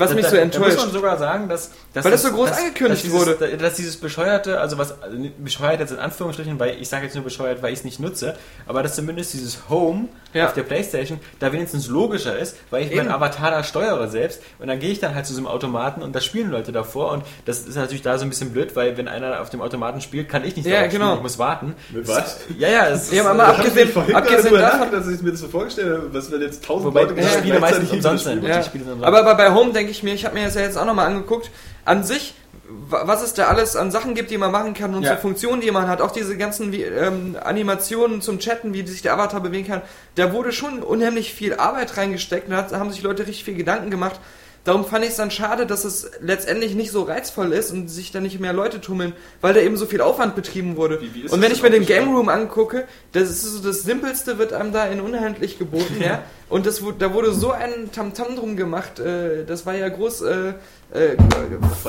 [0.00, 0.74] was mich da, so Da enttäuscht.
[0.76, 3.56] muss man sogar sagen, dass, dass Weil das so groß angekündigt dass dieses, wurde.
[3.58, 7.24] Dass dieses bescheuerte, also was also bescheuert jetzt in Anführungsstrichen, weil ich sage jetzt nur
[7.24, 8.34] bescheuert, weil ich es nicht nutze,
[8.66, 10.46] aber dass zumindest dieses Home Ja.
[10.46, 12.98] auf der Playstation da wenigstens logischer ist, weil ich Eben.
[13.06, 16.02] meinen Avatar da steuere selbst und dann gehe ich dann halt zu so einem Automaten
[16.02, 18.96] und da spielen Leute davor und das ist natürlich da so ein bisschen blöd, weil
[18.96, 21.06] wenn einer auf dem Automaten spielt, kann ich nicht Ja, genau.
[21.06, 21.74] spielen, ich muss warten.
[21.90, 22.38] Mit was?
[22.58, 25.40] Ja, ja, es Ja, ist, aber mal Da abgesehen- abgesehen davon- dass ich mir das
[25.40, 28.40] so vorgestellt habe, was wenn jetzt tausend Wobei Leute die Spiele meistens umsonst spielen.
[28.40, 28.48] sind.
[28.48, 28.58] Ja.
[28.58, 29.08] Die Spiele sind umsonst.
[29.08, 31.06] Aber, aber bei Home denke ich mir, ich habe mir das ja jetzt auch nochmal
[31.06, 31.50] angeguckt,
[31.84, 32.34] an sich,
[32.68, 35.14] wa- was es da alles an Sachen gibt, die man machen kann und Ja.
[35.16, 39.14] so Funktionen, die man hat, auch diese ganzen ähm, Animationen zum Chatten, wie sich der
[39.14, 39.82] Avatar bewegen kann,
[40.14, 43.90] da wurde schon unheimlich viel Arbeit reingesteckt und da haben sich Leute richtig viel Gedanken
[43.90, 44.20] gemacht.
[44.64, 48.12] Darum fand ich es dann schade, dass es letztendlich nicht so reizvoll ist und sich
[48.12, 51.00] da nicht mehr Leute tummeln, weil da eben so viel Aufwand betrieben wurde.
[51.00, 51.86] Wie- wie und wenn ich mir den?
[51.86, 56.22] Game Room angucke, das ist so das Simpelste wird einem da in unhandlich geboten, ja.
[56.50, 60.52] Und das, da wurde so ein Tamtam drum gemacht, äh, das war ja groß äh,
[60.92, 61.16] äh,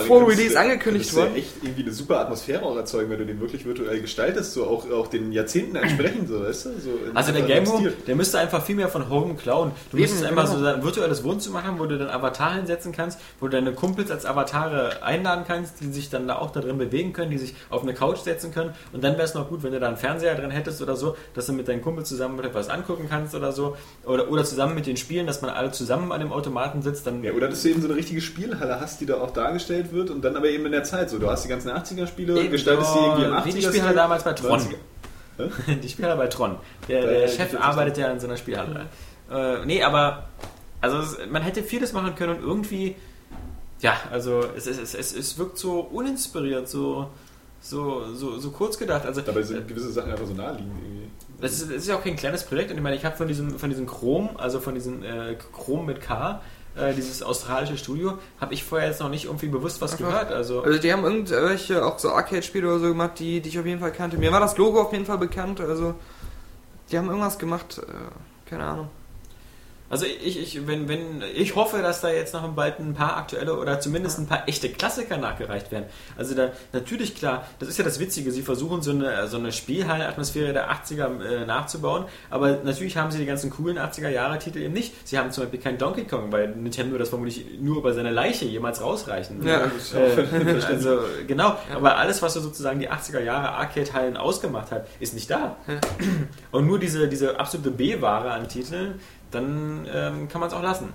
[0.05, 1.29] vor Release angekündigt worden.
[1.29, 1.35] worden.
[1.37, 4.89] echt irgendwie eine super Atmosphäre auch erzeugen, wenn du den wirklich virtuell gestaltest, so auch,
[4.91, 6.69] auch den Jahrzehnten entsprechend, so, weißt du?
[6.79, 7.93] So Also der Game Stil.
[8.05, 9.71] der müsste einfach viel mehr von Home klauen.
[9.89, 10.59] Du Eben, müsstest einfach genau.
[10.59, 14.11] so ein virtuelles Wohnzimmer haben, wo du deinen Avatar hinsetzen kannst, wo du deine Kumpels
[14.11, 17.55] als Avatare einladen kannst, die sich dann da auch da drin bewegen können, die sich
[17.71, 18.75] auf eine Couch setzen können.
[18.93, 21.15] Und dann wäre es noch gut, wenn du da einen Fernseher drin hättest oder so,
[21.33, 23.75] dass du mit deinen Kumpels zusammen etwas angucken kannst oder so.
[24.05, 27.07] Oder, oder zusammen mit den Spielen, dass man alle zusammen an dem Automaten sitzt.
[27.07, 29.91] Dann Ja, oder dass du eben so eine richtige Spielhalle hast, die da auch dargestellt
[29.91, 31.17] wird und dann aber eben in der Zeit so.
[31.17, 33.45] Du hast die ganzen 80er-Spiele, Eben, gestaltest die irgendwie im oh, 80er.
[33.45, 34.59] wie die Spielhalle damals bei Tron.
[34.59, 34.75] 90er.
[35.81, 36.57] Die Spielhalle bei Tron.
[36.87, 37.59] Der, der der Chef 44.
[37.59, 38.87] arbeitet ja in so einer Spielhalle.
[39.31, 40.27] Äh, nee, aber
[40.81, 42.95] also es, man hätte vieles machen können und irgendwie,
[43.79, 47.09] ja, also es, es, es, es, es wirkt so uninspiriert, so,
[47.61, 49.05] so, so, so kurz gedacht.
[49.05, 51.09] Also Dabei sind gewisse Sachen einfach so naheliegend irgendwie.
[51.41, 53.27] Das ist, das ist ja auch kein kleines Projekt und ich meine, ich habe von
[53.27, 56.41] diesem, von diesem Chrom, also von diesem äh, Chrom mit K,
[56.77, 60.31] äh, dieses australische Studio, habe ich vorher jetzt noch nicht irgendwie bewusst was Einfach- gehört.
[60.31, 63.65] Also Also die haben irgendwelche auch so Arcade-Spiele oder so gemacht, die, die ich auf
[63.65, 64.17] jeden Fall kannte.
[64.17, 65.95] Mir war das Logo auf jeden Fall bekannt, also
[66.91, 68.89] die haben irgendwas gemacht, äh, keine Ahnung.
[69.91, 73.57] Also ich, ich, wenn, wenn, ich hoffe, dass da jetzt noch bald ein paar aktuelle
[73.57, 75.85] oder zumindest ein paar echte Klassiker nachgereicht werden.
[76.17, 79.51] Also da natürlich klar, das ist ja das Witzige, sie versuchen so eine, so eine
[79.51, 84.59] Spielhallenatmosphäre der 80er äh, nachzubauen, aber natürlich haben sie die ganzen coolen 80er Jahre Titel
[84.59, 84.93] eben nicht.
[85.05, 88.45] Sie haben zum Beispiel kein Donkey Kong, weil Nintendo das vermutlich nur bei seiner Leiche
[88.45, 89.69] jemals rausreichen Ja.
[89.93, 95.13] Äh, also genau, aber alles, was so sozusagen die 80er Jahre Arcade-Hallen ausgemacht hat, ist
[95.13, 95.57] nicht da.
[96.51, 99.01] Und nur diese, diese absolute B-Ware an Titeln,
[99.31, 100.93] dann ähm, kann man es auch lassen.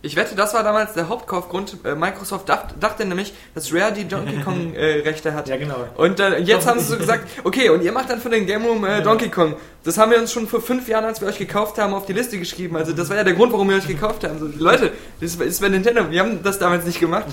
[0.00, 1.78] Ich wette, das war damals der Hauptkaufgrund.
[1.84, 5.48] Äh, Microsoft dacht, dachte nämlich, dass Rare die Donkey Kong äh, Rechte hat.
[5.48, 5.86] Ja, genau.
[5.96, 8.64] Und äh, jetzt haben sie so gesagt, okay, und ihr macht dann für den Game
[8.64, 9.56] Room äh, Donkey Kong.
[9.82, 12.12] Das haben wir uns schon vor fünf Jahren, als wir euch gekauft haben, auf die
[12.12, 12.76] Liste geschrieben.
[12.76, 14.38] Also das war ja der Grund, warum wir euch gekauft haben.
[14.38, 16.08] So, Leute, das ist bei Nintendo.
[16.10, 17.26] Wir haben das damals nicht gemacht.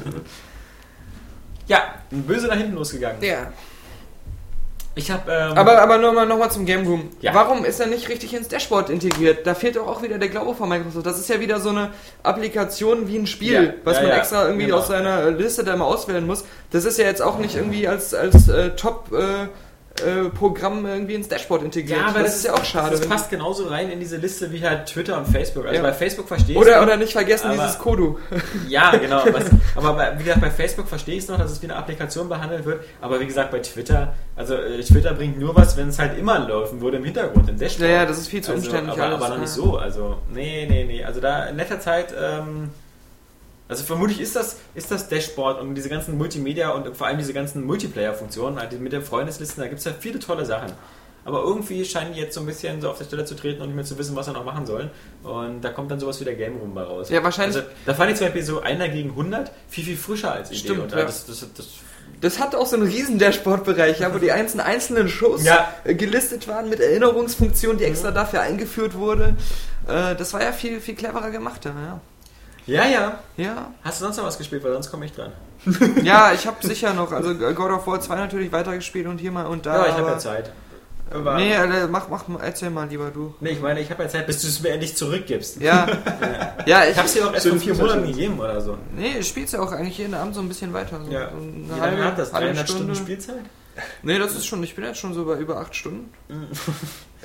[1.67, 3.21] Ja, böse nach hinten losgegangen.
[3.21, 3.51] Ja.
[4.97, 5.29] Ich habe.
[5.31, 7.09] Ähm, Aber, aber nochmal noch mal zum Game Room.
[7.19, 7.33] Ja.
[7.33, 9.45] Warum ist er nicht richtig ins Dashboard integriert?
[9.45, 11.05] Da fehlt doch auch wieder der Glaube von Microsoft.
[11.05, 11.89] Das ist ja wieder so eine
[12.23, 13.73] Applikation wie ein Spiel, Ja.
[13.83, 14.77] was Ja, man extra irgendwie Genau.
[14.77, 16.45] aus seiner Liste da mal auswählen muss.
[16.71, 19.47] Das ist ja jetzt auch nicht irgendwie als, als äh, Top äh,
[20.03, 21.99] äh, Programm irgendwie ins Dashboard integriert.
[21.99, 22.91] ja, aber das, ist ja auch schade.
[22.97, 25.65] Das passt genauso rein in diese Liste wie halt Twitter und Facebook.
[25.65, 25.81] Also Ja.
[25.81, 28.17] bei Facebook verstehe ich oder, oder nicht vergessen Aber- dieses Kodu.
[28.67, 29.23] Ja, genau.
[29.31, 31.75] Was, aber bei, wie gesagt, bei Facebook verstehe ich es noch, dass es wie eine
[31.77, 32.83] Applikation behandelt wird.
[32.99, 36.39] Aber wie gesagt, bei Twitter, also äh, Twitter bringt nur was, wenn es halt immer
[36.39, 37.89] laufen würde im Hintergrund, im Dashboard.
[37.89, 39.63] Ja, ja, das ist viel zu also, umständlich Aber, alles, aber noch nicht ja.
[39.63, 39.77] so.
[39.77, 41.03] Also, nee, nee, nee.
[41.03, 42.69] Also da in letzter Zeit, ähm,
[43.67, 47.33] also vermutlich ist das, ist das Dashboard und diese ganzen Multimedia und vor allem diese
[47.33, 50.71] ganzen Multiplayer-Funktionen, halt mit den Freundeslisten, da gibt es ja viele tolle Sachen.
[51.27, 53.69] Aber irgendwie scheinen die jetzt so ein bisschen so auf der Stelle zu treten und
[53.69, 54.91] nicht mehr zu wissen, was sie noch machen sollen.
[55.23, 57.09] Und da kommt dann sowas wie der Game Room bei raus.
[57.09, 60.33] Ja, wahrscheinlich- Also, da fand ich zum Beispiel so einer gegen 100 viel, viel frischer
[60.33, 60.59] als Idee.
[60.59, 61.03] Stimmt, und ja.
[61.03, 61.67] das, das, das,
[62.21, 65.67] Das hat auch so einen riesen Dashboard-Bereich, ja, wo die einzelnen, einzelnen Shows Ja.
[65.83, 69.35] gelistet waren mit Erinnerungsfunktion, die extra dafür eingeführt wurde.
[69.87, 71.99] Äh, das war ja viel, viel cleverer gemacht, ja.
[72.65, 73.19] Ja, ja.
[73.37, 74.63] Ja, Hast du sonst noch was gespielt?
[74.63, 75.31] Weil sonst komme ich dran.
[76.03, 79.31] ja ich habe sicher noch, also äh, God of War 2 natürlich weitergespielt und hier
[79.31, 79.75] mal und da.
[79.85, 80.51] Ja, ich habe ja Zeit.
[81.11, 83.35] Aber, Nee, äh, mach, mach, mal, erzähl mal lieber du.
[83.39, 85.61] nee, ich meine, ich habe ja Zeit, bis du es mir endlich zurückgibst.
[85.61, 85.85] Ja,
[86.65, 88.75] ja, ich, Ich habe es dir auch erst vor vier Monaten gegeben oder so.
[88.95, 90.99] Nee, ich spiel's ja auch eigentlich jeden Abend so ein bisschen weiter.
[91.05, 91.29] So, Ja.
[91.29, 92.33] so Wie eine lange halbe, hat das?
[92.33, 92.95] halbe 300 Stunde.
[92.95, 93.45] Stunden Spielzeit?
[94.01, 96.09] Nee, das ist schon, ich bin jetzt schon so bei über acht Stunden.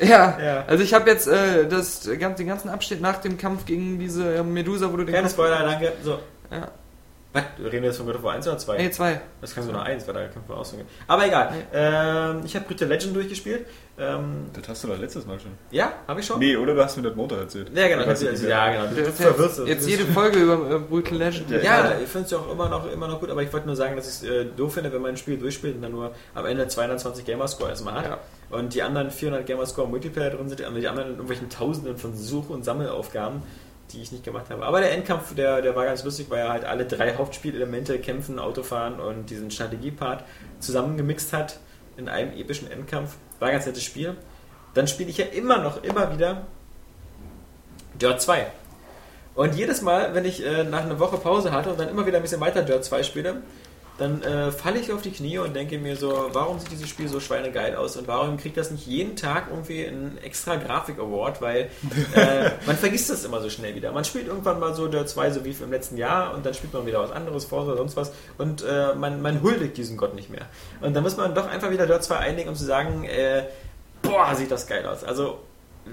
[0.01, 0.65] Ja, Ja.
[0.67, 4.43] also ich habe jetzt äh, das, den ganzen Abschnitt nach dem Kampf gegen diese äh,
[4.43, 5.93] Medusa, wo du den Keine Spoiler, danke.
[6.03, 6.19] So.
[6.51, 6.69] Ja.
[7.33, 7.45] Was?
[7.61, 8.77] Reden wir jetzt von God of War 1 oder 2?
[8.79, 9.21] Nee, zwei.
[9.41, 10.87] Das kann sogar noch 1, weil da kann man auch so gehen.
[11.07, 11.53] Aber egal.
[11.73, 13.67] Ähm, ich habe Brüte Legend durchgespielt.
[14.01, 15.51] Ähm, Das hast du doch letztes Mal schon.
[15.71, 16.39] ja, habe ich schon?
[16.39, 17.71] Nee, oder du hast mir das Montag erzählt.
[17.75, 18.05] Ja, genau.
[18.05, 18.33] Das- mehr.
[18.49, 18.87] ja, genau.
[18.87, 21.51] Du, du Jetzt, verwirrst jetzt Du jede Folge über äh, Brutal Legend.
[21.63, 23.77] Ja, ich finde es ja auch immer noch, immer noch gut, aber ich wollte nur
[23.77, 26.13] sagen, dass ich es äh, doof finde, wenn man ein Spiel durchspielt und dann nur
[26.35, 28.05] am Ende 220 Gamerscore erstmal hat.
[28.07, 28.19] Ja.
[28.51, 32.17] Und die anderen 400 Gamerscore Multiplayer drin sind, aber die anderen in irgendwelchen Tausenden von
[32.17, 33.43] Such- und Sammelaufgaben,
[33.93, 34.65] die ich nicht gemacht habe.
[34.65, 38.39] Aber der Endkampf, der, der war ganz lustig, weil er halt alle drei Hauptspielelemente, Kämpfen,
[38.39, 40.25] Autofahren und diesen Strategiepart
[40.61, 41.59] zusammengemixt hat
[42.01, 43.17] in einem epischen Endkampf.
[43.39, 44.17] War ein ganz nettes Spiel.
[44.75, 46.47] Dann spiele ich ja immer noch, immer wieder
[48.01, 48.47] Dirt 2.
[49.35, 52.19] Und jedes Mal, wenn ich äh, nach einer Woche Pause hatte und dann immer wieder
[52.19, 53.43] ein bisschen weiter Dirt 2 spiele,
[54.01, 57.07] dann äh, falle ich auf die Knie und denke mir so, warum sieht dieses Spiel
[57.07, 61.71] so schweinegeil aus und warum kriegt das nicht jeden Tag irgendwie einen extra Grafik-Award, weil
[62.15, 63.93] äh, man vergisst das immer so schnell wieder.
[63.93, 66.73] Man spielt irgendwann mal so Dirt 2, so wie im letzten Jahr und dann spielt
[66.73, 70.15] man wieder was anderes, Forza oder sonst was und äh, man, man huldigt diesen Gott
[70.15, 70.47] nicht mehr.
[70.81, 73.45] Und dann muss man doch einfach wieder Dirt 2 einlegen, um zu sagen, äh,
[74.01, 75.05] boah, sieht das geil aus.
[75.05, 75.41] Also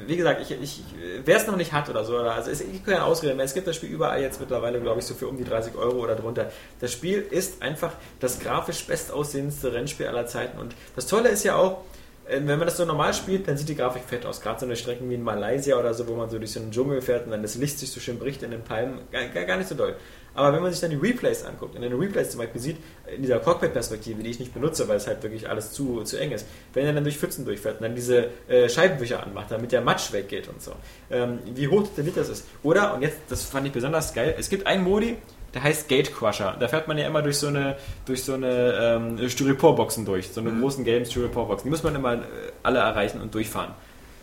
[0.05, 0.83] wie gesagt, ich, ich,
[1.23, 3.45] wer es noch nicht hat oder so, also es gibt keine Ausrede mehr.
[3.45, 5.99] Es gibt das Spiel überall jetzt mittlerweile, glaube ich, so für um die 30 Euro
[6.03, 6.51] oder drunter.
[6.79, 10.57] Das Spiel ist einfach das grafisch bestaussehendste Rennspiel aller Zeiten.
[10.59, 11.83] Und das Tolle ist ja auch,
[12.29, 14.41] wenn man das so normal spielt, dann sieht die Grafik fett aus.
[14.41, 16.71] Gerade so eine Strecken wie in Malaysia oder so, wo man so durch so einen
[16.71, 18.99] Dschungel fährt und dann das Licht sich so schön bricht in den Palmen.
[19.11, 19.95] Gar, gar nicht so doll.
[20.37, 23.23] Aber wenn man sich dann die Replays anguckt, in den Replays zum Beispiel sieht, in
[23.23, 26.45] dieser Cockpit-Perspektive, die ich nicht benutze, weil es halt wirklich alles zu, zu eng ist,
[26.73, 30.13] wenn er dann durch Pfützen durchfährt und dann diese äh, Scheibenwischer anmacht, damit der Matsch
[30.13, 30.73] weggeht und so,
[31.09, 32.45] ähm, wie hoch detailliert das ist.
[32.61, 35.17] Oder, und jetzt, das fand ich besonders geil, es gibt einen Modi,
[35.53, 36.55] der heißt Gate Crusher.
[36.59, 40.41] Da fährt man ja immer durch so eine, durch so eine ähm, Styroporboxen durch, so
[40.41, 40.61] eine mhm.
[40.61, 41.65] großen gelben Styroporboxen.
[41.65, 42.19] Die muss man immer äh,
[42.63, 43.73] alle erreichen und durchfahren.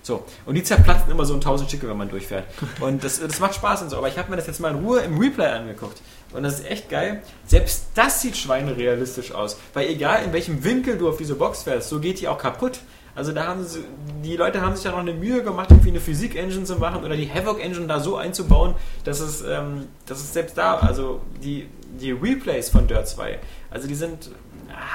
[0.05, 2.45] So, und die zerplatzen immer so in tausend Stücke, wenn man durchfährt.
[2.81, 3.97] Und das, das macht Spaß und so.
[3.97, 6.03] Aber ich habe mir das jetzt mal in Ruhe im Replay angeguckt.
[6.35, 7.23] Und das ist echt geil.
[7.47, 9.57] Selbst das sieht schweinerealistisch aus.
[9.73, 12.81] Weil egal in welchem Winkel du auf diese Box fährst, so geht die auch kaputt.
[13.15, 13.85] Also da haben sie,
[14.25, 17.17] die Leute haben sich ja noch eine Mühe gemacht, irgendwie eine Physik-Engine zu machen oder
[17.17, 21.69] die Havoc-Engine da so einzubauen, dass es, ähm, dass es selbst da, also die,
[22.01, 23.39] die Replays von Dirt 2,
[23.71, 24.31] also die sind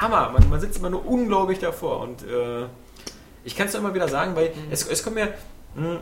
[0.02, 0.32] Hammer.
[0.32, 2.66] Man, man sitzt immer nur unglaublich davor und äh,
[3.44, 4.72] ich kann es immer wieder sagen, weil mhm.
[4.72, 5.34] es, es kommt mir.
[5.76, 6.00] Mh, hm,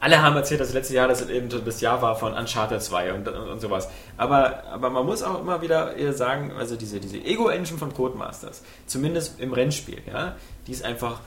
[0.00, 3.14] alle haben erzählt, dass das letzte Jahr das eben das Jahr war von Uncharted 2
[3.14, 3.88] und, und, und sowas.
[4.18, 9.40] Aber, aber man muss auch immer wieder sagen, also diese, diese Ego-Engine von Codemasters, zumindest
[9.40, 10.36] im Rennspiel, ja,
[10.66, 11.20] die ist einfach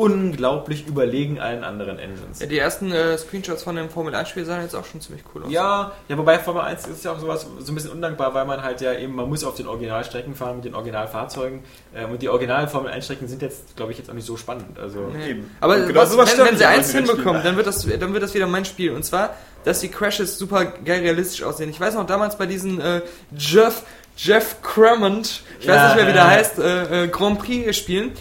[0.00, 2.40] unglaublich überlegen allen anderen Engines.
[2.40, 5.22] Ja, die ersten äh, Screenshots von dem Formel 1 Spiel sahen jetzt auch schon ziemlich
[5.34, 5.52] cool aus.
[5.52, 8.62] Ja, ja, wobei Formel 1 ist ja auch sowas so ein bisschen undankbar, weil man
[8.62, 11.60] halt ja eben, man muss auf den Originalstrecken fahren mit den Originalfahrzeugen
[11.94, 14.38] ähm, und die originalen Formel 1 Strecken sind jetzt, glaube ich, jetzt auch nicht so
[14.38, 14.78] spannend.
[14.78, 15.42] Also nee.
[15.60, 18.46] Aber genau was, wenn, wenn sie eins hinbekommen, dann wird, das, dann wird das wieder
[18.46, 18.92] mein Spiel.
[18.92, 21.68] Und zwar, dass die Crashes super geil realistisch aussehen.
[21.68, 23.02] Ich weiß noch damals bei diesen äh,
[23.36, 23.82] Jeff,
[24.16, 28.12] Jeff Cremont, ich weiß nicht mehr wie der heißt, äh, äh, Grand Prix spielen,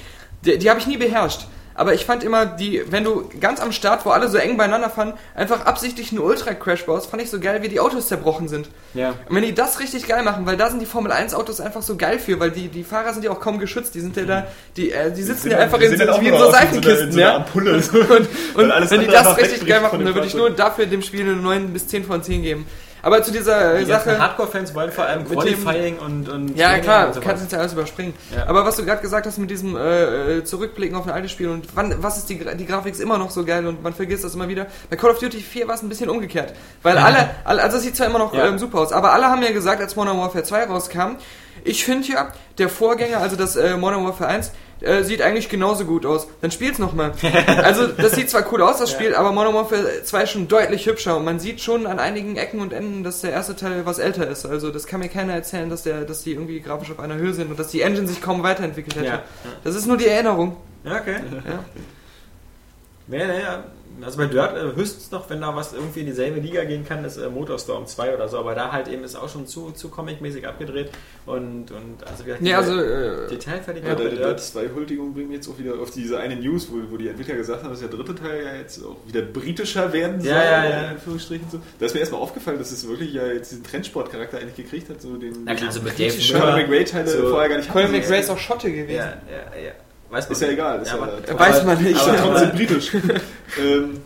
[0.46, 1.48] die, die habe ich nie beherrscht
[1.80, 4.90] aber ich fand immer die, wenn du ganz am Start, wo alle so eng beieinander
[4.90, 8.70] fahren, einfach absichtlich einen Ultra-Crash baust, fand ich so geil, wie die Autos zerbrochen sind.
[8.94, 9.12] Ja.
[9.30, 11.82] Und wenn die das richtig geil machen, weil da sind die Formel 1 Autos einfach
[11.82, 14.26] so geil für, weil die, die Fahrer sind ja auch kaum geschützt, die sind ja
[14.26, 17.38] da, die, äh, die sitzen die ja einfach in, so, wie in so Seifenkisten, ja.
[17.38, 21.02] Ampulle, und, und wenn die das richtig geil machen, dann würde ich nur dafür dem
[21.02, 22.66] Spiel eine 9 bis 10 von 10 geben.
[23.02, 24.20] Aber zu dieser die Sache.
[24.20, 26.58] Hardcore-Fans wollen vor allem Qualifying und, und.
[26.58, 28.14] Ja, klar, du kannst jetzt ja alles überspringen.
[28.36, 28.48] Ja.
[28.48, 31.68] Aber was du gerade gesagt hast mit diesem äh, Zurückblicken auf ein altes Spiel und
[31.76, 34.36] wann, was ist die, die Grafik ist immer noch so geil und man vergisst das
[34.36, 34.68] immer wieder.
[34.90, 36.54] Bei Call of Duty 4 war es ein bisschen umgekehrt.
[36.84, 38.48] Weil alle, alle also es sieht zwar immer noch ja.
[38.48, 41.16] ähm, super aus, aber alle haben ja gesagt, als Modern Warfare 2 rauskam,
[41.64, 45.86] ich finde ja, der Vorgänger, also das äh, Modern Warfare 1, äh, sieht eigentlich genauso
[45.86, 46.28] gut aus.
[46.42, 47.14] Dann spiel's nochmal.
[47.60, 49.18] Also, das sieht zwar cool aus, das Spiel, ja.
[49.18, 52.62] aber Modern Warfare 2 ist schon deutlich hübscher und man sieht schon an einigen Ecken
[52.62, 54.46] und Enden, dass der erste Teil was älter ist.
[54.46, 57.34] Also, das kann mir keiner erzählen, dass, der, dass die irgendwie grafisch auf einer Höhe
[57.34, 59.06] sind und dass die Engine sich kaum weiterentwickelt hätte.
[59.06, 59.24] Ja.
[59.64, 60.58] Das ist nur die Erinnerung.
[60.84, 61.16] Ja, okay.
[61.48, 63.18] Ja.
[63.18, 63.64] Ja, ja,
[64.04, 67.04] also bei Dirt äh, höchstens noch, wenn da was irgendwie in dieselbe Liga gehen kann,
[67.06, 69.90] ist äh, Motorstorm 2 oder so, aber da halt eben ist auch schon zu, zu
[69.90, 70.90] comic-mäßig abgedreht
[71.26, 73.84] und, und also wie ja, also äh, Detailfertig.
[73.84, 76.98] Ja, der Dirt 2 Huldigung bringt jetzt auch wieder auf diese eine News, wo, wo
[76.98, 80.30] die Entwickler gesagt haben, dass der dritte Teil ja jetzt auch wieder britischer werden soll,
[80.30, 80.80] ja, ja, ja.
[80.80, 81.60] in Anführungsstrichen so.
[81.80, 85.02] Da ist mir erstmal aufgefallen, dass es wirklich ja jetzt diesen Trendsport-Charakter eigentlich gekriegt hat,
[85.02, 88.20] so den, Na klar, so mit Dave Colin McRae-Teile so, vorher gar nicht Colin McRae
[88.20, 88.96] ist auch Schotte gewesen.
[88.96, 89.72] Ja, ja, ja.
[90.10, 90.82] Weiß man ist ja egal.
[90.82, 90.98] Ist ja,
[91.28, 92.00] ja, weiß man nicht.
[92.00, 92.92] Aber trotzdem britisch.
[93.60, 94.02] ähm,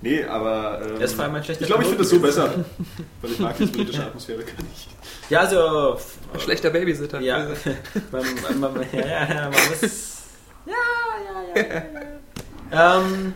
[0.00, 0.82] nee, aber.
[0.84, 2.64] Ähm, das war mein schlechter Ich glaube, ich finde es so besser.
[3.22, 4.88] Weil ich mag die britische Atmosphäre gar nicht.
[5.30, 5.98] Ja, also.
[6.38, 7.20] Schlechter Babysitter.
[7.20, 7.46] Ja.
[8.10, 8.24] man,
[8.58, 10.22] man, man, ja, ja, ja, man muss.
[10.66, 10.74] Ja,
[11.54, 11.82] ja, ja.
[12.72, 13.00] ja.
[13.00, 13.34] ähm.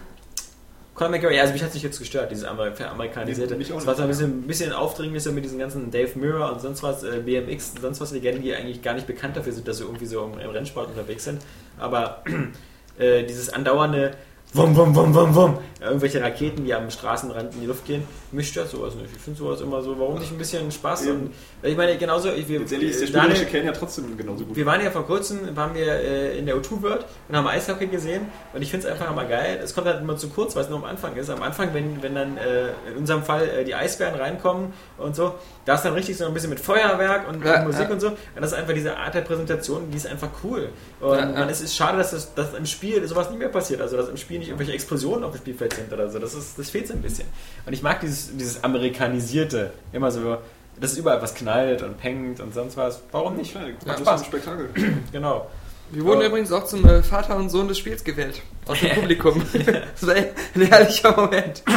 [0.99, 3.55] Conor McGarry, also mich hat sich jetzt gestört, dieses amerikanisierte.
[3.55, 6.61] Nee, das war so ein bisschen, bisschen aufdringlich so mit diesen ganzen Dave Mirror und
[6.61, 9.68] sonst was, äh, BMX und sonst was Legenden, die eigentlich gar nicht bekannt dafür sind,
[9.68, 11.40] dass sie irgendwie so im, im Rennsport unterwegs sind.
[11.78, 12.24] Aber
[12.99, 14.12] äh, dieses andauernde
[14.55, 15.59] Wum, wum, wum, wum, wum.
[15.81, 18.03] Irgendwelche Raketen, die am Straßenrand in die Luft gehen.
[18.33, 19.14] Mich stört sowas nicht.
[19.14, 21.07] Ich finde sowas immer so, warum nicht ein bisschen Spaß?
[21.07, 22.33] Und, ich meine, genauso.
[22.33, 24.57] Ich, wir, Letztendlich ist der spielerische Kern ja trotzdem genauso gut.
[24.57, 27.87] Wir waren ja vor kurzem, waren wir äh, in der O2 World und haben Eishockey
[27.87, 28.26] gesehen.
[28.53, 29.61] Und ich finde es einfach immer geil.
[29.62, 31.31] Es kommt halt immer zu kurz, weil es nur am Anfang ist.
[31.31, 35.35] Am Anfang, wenn, wenn dann äh, in unserem Fall äh, die Eisbären reinkommen und so,
[35.64, 37.91] da ist dann richtig so ein bisschen mit Feuerwerk und, ja, Musik ja.
[37.91, 38.09] und so.
[38.09, 40.70] Und das ist einfach diese Art der Präsentation, die ist einfach cool.
[41.01, 43.81] Und ja, es ist schade, dass, das, dass im Spiel sowas nicht mehr passiert.
[43.81, 46.19] Also, dass im Spiel nicht irgendwelche Explosionen auf dem Spielfeld sind oder so.
[46.19, 47.27] Das, ist, das fehlt so ein bisschen.
[47.66, 49.73] Und ich mag dieses, dieses Amerikanisierte.
[49.93, 50.39] Immer so,
[50.81, 53.01] dass es überall was knallt und pengt und sonst was.
[53.12, 53.55] Warum nicht?
[53.55, 54.21] Ja, Macht das ist Spaß.
[54.21, 54.71] ein Spektakel.
[55.12, 55.49] Genau.
[55.91, 58.43] Wir wurden Aber- übrigens auch zum äh, Vater und Sohn des Spiels gewählt.
[58.66, 59.43] Aus dem Publikum.
[59.53, 61.62] das war ein herrlicher Moment.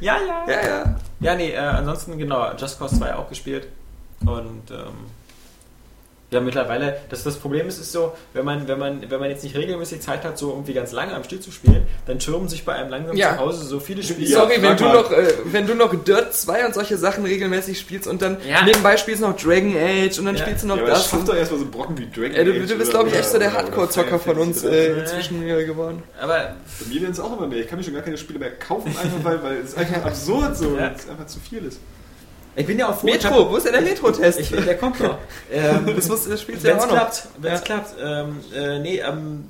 [0.00, 0.44] Ja, ja.
[0.52, 0.96] Ja, ja.
[1.20, 3.68] Ja, nee, äh, ansonsten genau, Just Cause 2 auch gespielt.
[4.22, 5.06] Und ähm,
[6.32, 9.44] ja, mittlerweile, das, das Problem ist, ist so, wenn man, wenn, man, wenn man jetzt
[9.44, 12.64] nicht regelmäßig Zeit hat, so irgendwie ganz lange am Stück zu spielen, dann türmen sich
[12.64, 13.34] bei einem langsam Ja.
[13.34, 14.28] zu Hause so viele Spiele.
[14.28, 17.78] Ja, Sorry, wenn du, noch, äh, wenn du noch Dirt 2 und solche Sachen regelmäßig
[17.78, 18.64] spielst und dann Ja.
[18.64, 20.42] nebenbei spielst du noch Dragon Age und dann Ja.
[20.42, 21.10] spielst du noch Ja, aber das das.
[21.10, 23.28] schafft doch erstmal so Brocken wie Dragon Ey, du, Age du bist, glaube ich, echt
[23.28, 26.02] so der Hardcore-Zocker von uns äh, inzwischen äh, geworden.
[26.20, 27.58] Aber Bei mir werden es auch immer mehr.
[27.58, 30.56] Ich kann mir schon gar keine Spiele mehr kaufen, einfach weil, weil es einfach absurd
[30.56, 30.88] so Ja.
[30.88, 31.78] und es einfach zu viel ist.
[32.54, 33.06] Ich bin ja auch froh.
[33.06, 34.40] Metro, wo ist denn der Metro-Test?
[34.40, 35.16] Ich, der kommt noch.
[35.52, 36.96] ähm, Das, muss, das spielst du ja Wenn es auch noch.
[36.96, 37.64] klappt, wenn es Ja.
[37.64, 37.94] klappt.
[38.00, 39.44] Ähm, äh, nee, ähm,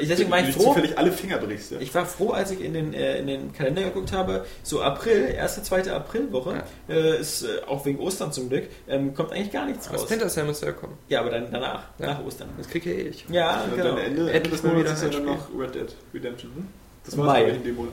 [0.00, 0.68] ich, deswegen war Wenn ich du froh.
[0.74, 1.72] zufällig alle Finger brichst.
[1.72, 1.78] Ja.
[1.80, 4.44] Ich war froh, als ich in den, äh, in den Kalender geguckt habe.
[4.62, 9.32] So April, erste, zweite Aprilwoche, äh, ist äh, auch wegen Ostern zum Glück, ähm, kommt
[9.32, 10.02] eigentlich gar nichts Was raus.
[10.04, 10.96] Splinter Cell müsste ja kommen.
[11.08, 12.06] Ja, aber dann danach, Ja.
[12.06, 12.48] nach Ostern.
[12.56, 13.24] Das krieg ja eh ich.
[13.30, 13.88] Ja, Und genau.
[13.90, 16.52] dann Ende, Ende des Monats ist ja dann noch Red Dead Redemption.
[16.54, 16.66] Hm?
[17.04, 17.26] Das Mai.
[17.26, 17.92] war es in dem Monat.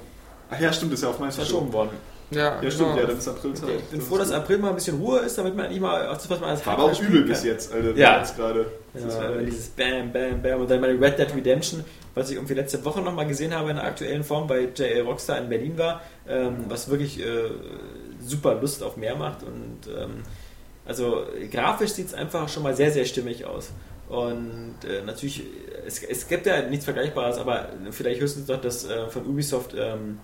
[0.51, 1.89] Ach ja, stimmt, das ist ja auf meins Verschoben worden.
[2.31, 2.97] Ja, Ja, stimmt, genau.
[3.01, 3.69] ja, dann ist April Zeit.
[3.69, 6.13] Ich bin froh, dass April mal ein bisschen Ruhe ist, damit man endlich mal auch
[6.13, 7.95] das, was man als War aber auch übel bis jetzt, Alter.
[7.95, 8.19] Ja.
[8.19, 8.65] Jetzt gerade.
[8.93, 12.53] Ja, ja dieses Bam, Bam, Bam und dann meine Red Dead Redemption, was ich irgendwie
[12.53, 16.01] letzte Woche nochmal gesehen habe in der aktuellen Form bei JA Rockstar in Berlin war,
[16.27, 17.49] ähm, was wirklich äh,
[18.21, 20.23] super Lust auf mehr macht und ähm,
[20.85, 23.71] also grafisch sieht es einfach schon mal sehr, sehr stimmig aus.
[24.09, 25.43] Und äh, natürlich,
[25.85, 30.17] es, es gibt ja nichts Vergleichbares, aber vielleicht höchstens doch das äh, von Ubisoft, ähm,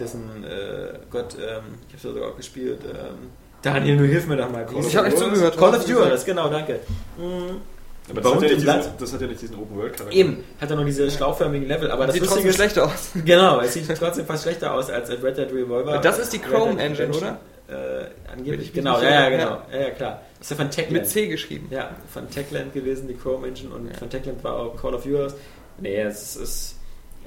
[0.00, 3.30] dessen, äh, Gott, ähm, ich habe es sogar auch gespielt, ähm,
[3.62, 4.66] Daniel, nur hilf mir doch mal.
[4.80, 5.56] Ich habe nicht zugehört.
[5.58, 6.80] Call of Duty, genau, danke.
[7.18, 7.60] Mhm.
[8.08, 10.16] Aber das hat, ja diesen, das hat ja nicht diesen Open-World-Charakter.
[10.16, 13.10] Eben, hat er nur diese schlauförmigen Level, aber das Sieht trotzdem ist, schlechter aus.
[13.24, 15.98] genau, es sieht trotzdem fast schlechter aus als Red Dead Revolver.
[15.98, 17.36] Das ist die Chrome Engine, Redemption.
[17.68, 20.22] Äh, angeblich, ich genau, nicht ja, ja, genau, ja, ja, klar.
[20.38, 20.92] Das ist ja von Techland.
[20.92, 21.68] Mit C geschrieben.
[21.70, 25.32] Ja, von Techland gewesen, die Chrome Engine und von Techland war auch Call of Duty.
[25.78, 26.76] Nee, es ist,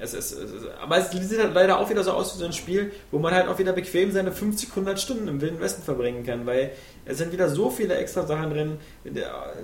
[0.03, 2.53] es es ist, aber es sieht halt leider auch wieder so aus wie so ein
[2.53, 6.25] Spiel, wo man halt auch wieder bequem seine 50, 100 Stunden im Wilden Westen verbringen
[6.25, 6.71] kann, weil
[7.05, 8.77] es sind wieder so viele extra Sachen drin,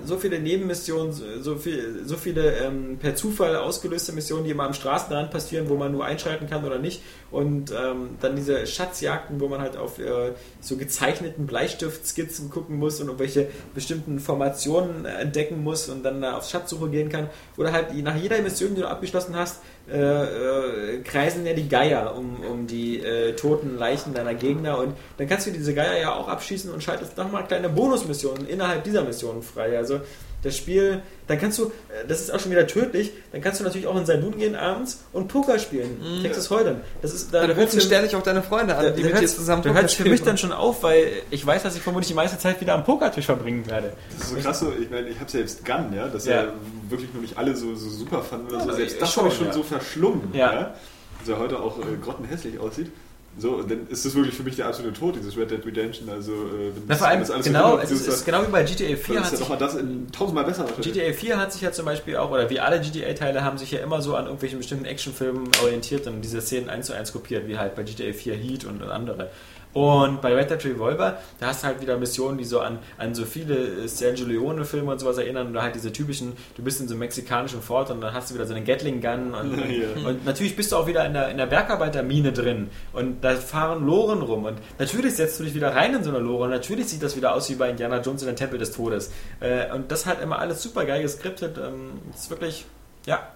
[0.04, 4.74] so viele Nebenmissionen, so, viel, so viele ähm, per Zufall ausgelöste Missionen, die immer am
[4.74, 7.02] Straßenrand passieren, wo man nur einschalten kann oder nicht.
[7.32, 13.00] Und ähm, dann diese Schatzjagden, wo man halt auf äh, so gezeichneten Bleistiftskizzen gucken muss
[13.00, 17.30] und irgendwelche bestimmten Formationen entdecken muss und dann da auf Schatzsuche gehen kann.
[17.56, 19.62] Oder halt nach jeder Mission, die du abgeschlossen hast,
[19.92, 24.94] äh, äh, kreisen ja die Geier um, um die äh, toten Leichen deiner Gegner und
[25.18, 29.04] dann kannst du diese Geier ja auch abschießen und schaltest nochmal kleine Bonusmissionen innerhalb dieser
[29.04, 29.78] Missionen frei.
[29.78, 30.02] Also
[30.42, 33.66] das Spiel, dann kannst du, äh, das ist auch schon wieder tödlich, dann kannst du
[33.66, 36.00] natürlich auch in Saloon gehen abends und Poker spielen.
[36.22, 36.76] Texas Hold'em.
[37.02, 39.20] Das ist, Da dann rufen du- ständig auch deine Freunde an, da, die da mit
[39.22, 41.82] dir zusammen da Poker hört für mich dann schon auf, weil ich weiß, dass ich
[41.82, 43.92] vermutlich die meiste Zeit wieder am Pokertisch verbringen werde.
[44.18, 46.44] Das ist so krass, so, ich meine, ich habe selbst Gun, ja, das ja.
[46.46, 46.54] Ja.
[46.88, 48.72] wirklich nur nicht alle so, so super fanden oder Ja, so.
[48.72, 49.54] Selbst das habe ich schon ja.
[49.54, 50.54] so verschlungen, Ja.
[50.54, 50.74] ja.
[51.20, 52.94] Dass er heute auch äh, grottenhässlich aussieht.
[53.40, 56.10] So, dann ist das wirklich für mich der absolute Tod, dieses Red Dead Redemption.
[56.10, 58.64] Also, äh, wenn Na, vor allem, das alles genau, es ist, ist genau wie bei
[58.64, 60.66] GTA 4 dann hat ist ja sich nochmal das in tausendmal besser.
[60.82, 63.80] GTA 4 hat sich ja zum Beispiel auch, oder wie alle GTA-Teile, haben sich ja
[63.80, 67.58] immer so an irgendwelchen bestimmten Actionfilmen orientiert und diese Szenen eins zu eins kopiert, wie
[67.58, 69.30] halt bei GTA 4 Heat und andere.
[69.72, 73.14] Und bei Red Dead Revolver, da hast du halt wieder Missionen, die so an, an
[73.14, 75.52] so viele äh, Sergio Leone-Filme und sowas erinnern.
[75.52, 78.36] Oder halt diese typischen, du bist in so einem mexikanischen Fort und dann hast du
[78.36, 79.34] wieder so eine Gatling-Gun.
[79.36, 80.08] Und, Ja.
[80.10, 82.72] und natürlich bist du auch wieder in der, in der Bergarbeitermine drin.
[82.94, 84.46] Und da fahren Loren rum.
[84.46, 86.46] Und natürlich setzt du dich wieder rein in so eine Lore.
[86.46, 89.12] Und natürlich sieht das wieder aus wie bei Indiana Jones in der Tempel des Todes.
[89.40, 91.60] Äh, und das hat immer alles super geil geskriptet.
[91.60, 92.66] Ähm, das ist wirklich,
[93.06, 93.28] ja.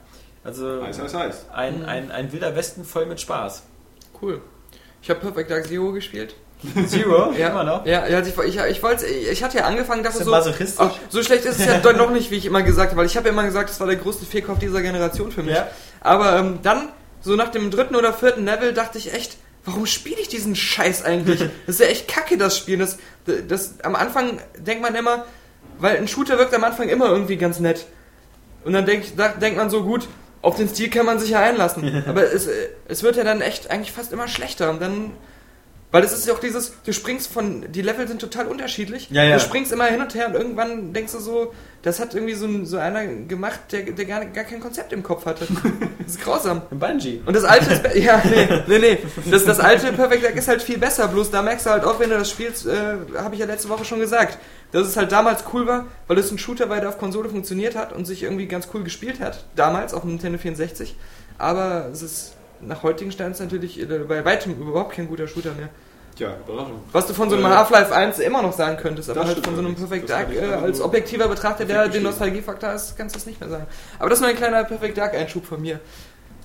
[0.44, 1.46] Also Heiß, heiß, heiß.
[1.54, 3.64] ein, ein, ein wilder Westen voll mit Spaß.
[4.20, 4.42] Cool.
[5.04, 6.34] Ich habe Perfect Dark Zero gespielt.
[6.88, 7.86] Zero, Ja, immer noch.
[7.86, 11.44] Ja, also ich, ich, ich, wollte, ich hatte ja angefangen, dachte so, ach, so schlecht
[11.44, 13.34] ist es ja doch noch nicht, wie ich immer gesagt habe, weil ich habe ja
[13.34, 15.56] immer gesagt, das war der größte Fehlkauf dieser Generation für mich.
[15.56, 15.68] Ja.
[16.00, 16.88] Aber ähm, dann,
[17.20, 19.36] so nach dem dritten oder vierten Level, dachte ich echt,
[19.66, 21.42] warum spiele ich diesen Scheiß eigentlich?
[21.66, 22.78] Das ist ja echt kacke, das Spiel.
[22.78, 22.98] Das,
[23.48, 25.26] das, am Anfang denkt man immer,
[25.80, 27.88] weil ein Shooter wirkt am Anfang immer irgendwie ganz nett.
[28.64, 30.08] Und dann denkt, da denkt man so, gut,
[30.44, 32.04] auf den Stil kann man sich ja einlassen.
[32.08, 34.70] Aber es, äh, es wird ja dann echt eigentlich fast immer schlechter.
[34.70, 35.12] Und dann
[35.94, 39.12] weil es ist ja auch dieses, du springst von, die Level sind total unterschiedlich.
[39.12, 39.36] Ja, ja.
[39.36, 42.48] Du springst immer hin und her und irgendwann denkst du so, das hat irgendwie so,
[42.48, 45.48] ein, so einer gemacht, der, der gar, gar kein Konzept im Kopf hatte.
[46.00, 46.64] Das ist grausam.
[46.70, 47.22] Ein Bungee.
[47.26, 48.98] Und das alte ist, ja, nee, nee, nee.
[49.30, 52.00] Das, das alte Perfect Dark ist halt viel besser, bloß da merkst du halt auch,
[52.00, 54.38] wenn du das spielst, äh, habe ich ja letzte Woche schon gesagt,
[54.72, 57.76] dass es halt damals cool war, weil es ein Shooter war, der auf Konsole funktioniert
[57.76, 59.46] hat und sich irgendwie ganz cool gespielt hat.
[59.56, 60.96] Damals auf dem Nintendo 64.
[61.38, 62.34] Aber es ist
[62.68, 65.70] nach heutigen Standards natürlich äh, bei weitem überhaupt kein guter Shooter mehr.
[66.18, 66.82] Ja, Überraschung.
[66.92, 69.56] Was du von so einem Äh, Half-Life 1 immer noch sagen könntest, aber halt von
[69.56, 69.76] so einem.
[69.76, 72.04] Perfect Dark äh, als objektiver Betrachter, der den.
[72.04, 73.66] Nostalgiefaktor hast, kannst du das nicht mehr sagen.
[74.00, 75.80] Aber das ist nur ein kleiner Perfect Dark-Einschub von mir.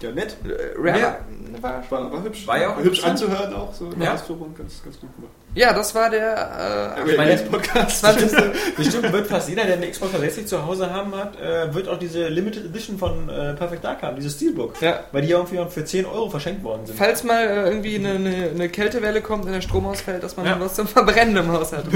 [0.01, 0.36] Ja, nett.
[0.44, 1.18] Äh, Rare Ja.
[1.61, 2.46] war, War, war hübsch.
[2.46, 3.20] War ja auch hübsch interessant.
[3.22, 4.14] anzuhören auch so in der Ja.
[4.14, 4.55] Ausführung.
[4.57, 5.32] Ganz, ganz gut gemacht.
[5.57, 6.94] ja, das war der.
[7.05, 8.07] Äh, Ich meine, Podcast.
[8.76, 11.99] Bestimmt wird fast jeder, der eine Xbox 360 zu Hause haben hat, äh, wird auch
[11.99, 14.80] diese Limited Edition von äh, Perfect Dark haben, dieses Steelbook.
[14.80, 15.01] Ja.
[15.11, 16.96] Weil die irgendwie für 10 Euro verschenkt worden sind.
[16.96, 20.46] Falls mal äh, irgendwie eine, eine, eine Kältewelle kommt und der Strom ausfällt, dass man
[20.46, 20.53] Ja.
[20.53, 21.84] dann was zum Verbrennen im Haus hat.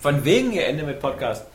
[0.00, 1.46] Von wegen ihr Ende mit Podcast.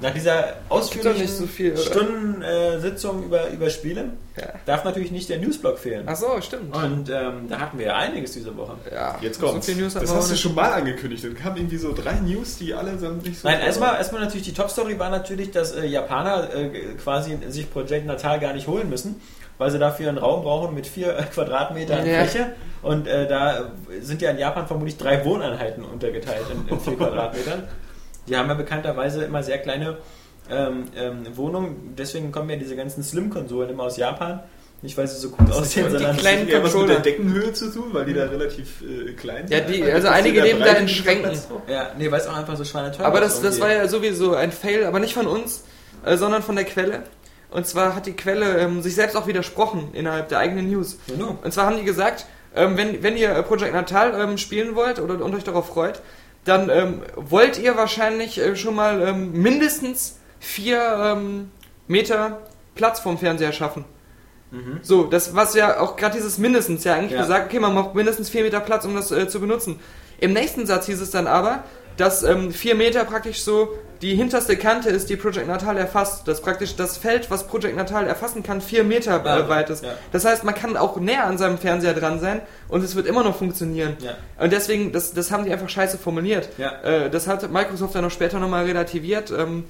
[0.00, 1.80] Nach dieser ausführlichen nicht so viel, oder?
[1.82, 4.48] Stunden äh, Sitzung über, über Spiele Ja.
[4.66, 6.04] darf natürlich nicht der Newsblog fehlen.
[6.06, 6.74] Ach so, stimmt.
[6.74, 8.76] Und ähm, da hatten wir ja einiges diese Woche.
[8.92, 9.68] Ja, Jetzt so kommt's.
[9.68, 10.40] hatten das hast du nicht.
[10.42, 11.22] schon mal angekündigt.
[11.24, 13.48] Dann kamen irgendwie so drei News, die allesamt nicht so.
[13.48, 16.68] Nein, erstmal, erstmal natürlich die Top-Story war natürlich, dass äh, Japaner äh,
[17.02, 19.20] quasi sich Projekt Natal gar nicht holen müssen,
[19.58, 22.24] weil sie dafür einen Raum brauchen mit vier äh, Quadratmetern Ja.
[22.24, 22.52] Fläche.
[22.82, 23.70] Und äh, da
[24.00, 27.64] sind ja in Japan vermutlich drei Wohneinheiten untergeteilt in, in vier Quadratmetern.
[28.30, 29.98] Die haben ja bekannterweise immer sehr kleine
[30.50, 31.94] ähm, ähm, Wohnungen.
[31.98, 34.40] Deswegen kommen ja diese ganzen Slim-Konsolen immer aus Japan.
[34.82, 37.70] Nicht, weil sie so gut aussehen, die sondern kleinen eher was mit der Deckenhöhe zu
[37.70, 39.68] tun, weil die da relativ äh, klein Ja, sind.
[39.68, 41.32] die- Einfach also ein einige leben da in Schränken.
[41.68, 44.34] Ja, nee, weil es auch einfach so schweineteuer Aber ist das, das war ja sowieso
[44.34, 45.64] ein Fail, aber nicht von uns,
[46.06, 47.02] äh, sondern von der Quelle.
[47.50, 50.96] Und zwar hat die Quelle ähm, sich selbst auch widersprochen innerhalb der eigenen News.
[51.08, 51.38] Ja, no.
[51.42, 52.24] Und zwar haben die gesagt,
[52.56, 56.00] ähm, wenn, wenn ihr äh, Project Natal ähm, spielen wollt oder und euch darauf freut,
[56.44, 60.80] dann ähm, wollt ihr wahrscheinlich äh, schon mal ähm, mindestens vier
[61.16, 61.50] ähm,
[61.86, 62.40] Meter
[62.74, 63.84] Platz vom Fernseher schaffen.
[64.82, 67.20] So, das was ja auch gerade dieses mindestens ja eigentlich Ja.
[67.20, 69.78] gesagt, okay, man braucht mindestens vier Meter Platz, um das äh, zu benutzen.
[70.18, 71.62] Im nächsten Satz hieß es dann aber,
[71.96, 73.68] dass ähm, vier Meter praktisch so
[74.02, 76.26] die hinterste Kante ist, die Project Natal erfasst.
[76.26, 79.84] Dass praktisch das Feld, was Project Natal erfassen kann, vier Meter äh, weit ist.
[79.84, 79.92] ja.
[80.12, 83.22] Das heißt, man kann auch näher an seinem Fernseher dran sein und es wird immer
[83.22, 83.96] noch funktionieren.
[84.00, 84.16] Ja.
[84.42, 86.48] Und deswegen, das, das haben die einfach scheiße formuliert.
[86.58, 86.80] Ja.
[86.82, 89.30] Äh, das hat Microsoft dann noch später nochmal relativiert.
[89.30, 89.64] Ähm,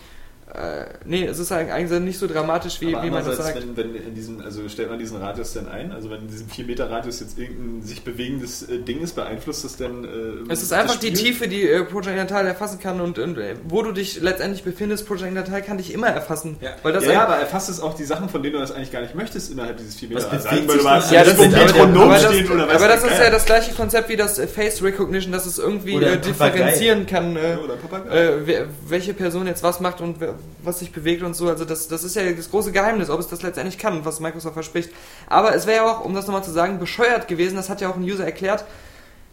[0.55, 3.57] äh, nee, es ist eigentlich nicht so dramatisch, wie, wie man das sagt.
[3.57, 5.93] Wenn, wenn in diesen, also stellt man diesen Radius denn ein?
[5.93, 9.65] Also wenn in diesem 4 Meter Radius jetzt irgendein sich bewegendes äh, Ding ist, beeinflusst
[9.65, 10.05] das denn?
[10.05, 11.19] Äh, Es ist einfach die Spiel?
[11.19, 15.07] Tiefe, die äh, Project Natal erfassen kann und, und äh, wo du dich letztendlich befindest,
[15.07, 16.57] Project Natal kann dich immer erfassen.
[16.61, 16.71] Ja.
[16.83, 18.93] Weil das ja, ja, aber erfasst es auch die Sachen, von denen du das eigentlich
[18.93, 20.45] gar nicht möchtest innerhalb dieses 4 Meter Radius.
[20.47, 21.15] weil du?
[21.15, 24.09] Ja, das ist, Metronom aber, das, oder was aber das ist ja das gleiche Konzept
[24.09, 29.47] wie das äh, Face Recognition, dass es irgendwie äh, differenzieren kann, äh, äh, welche Person
[29.47, 31.49] jetzt was macht und wer, was sich bewegt und so.
[31.49, 34.55] Also das, das ist ja das große Geheimnis, ob es das letztendlich kann, was Microsoft
[34.55, 34.91] verspricht.
[35.29, 37.91] Aber es wäre ja auch, um das nochmal zu sagen, bescheuert gewesen, das hat ja
[37.91, 38.65] auch ein User erklärt,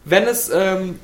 [0.04, 0.98] wenn es ähm,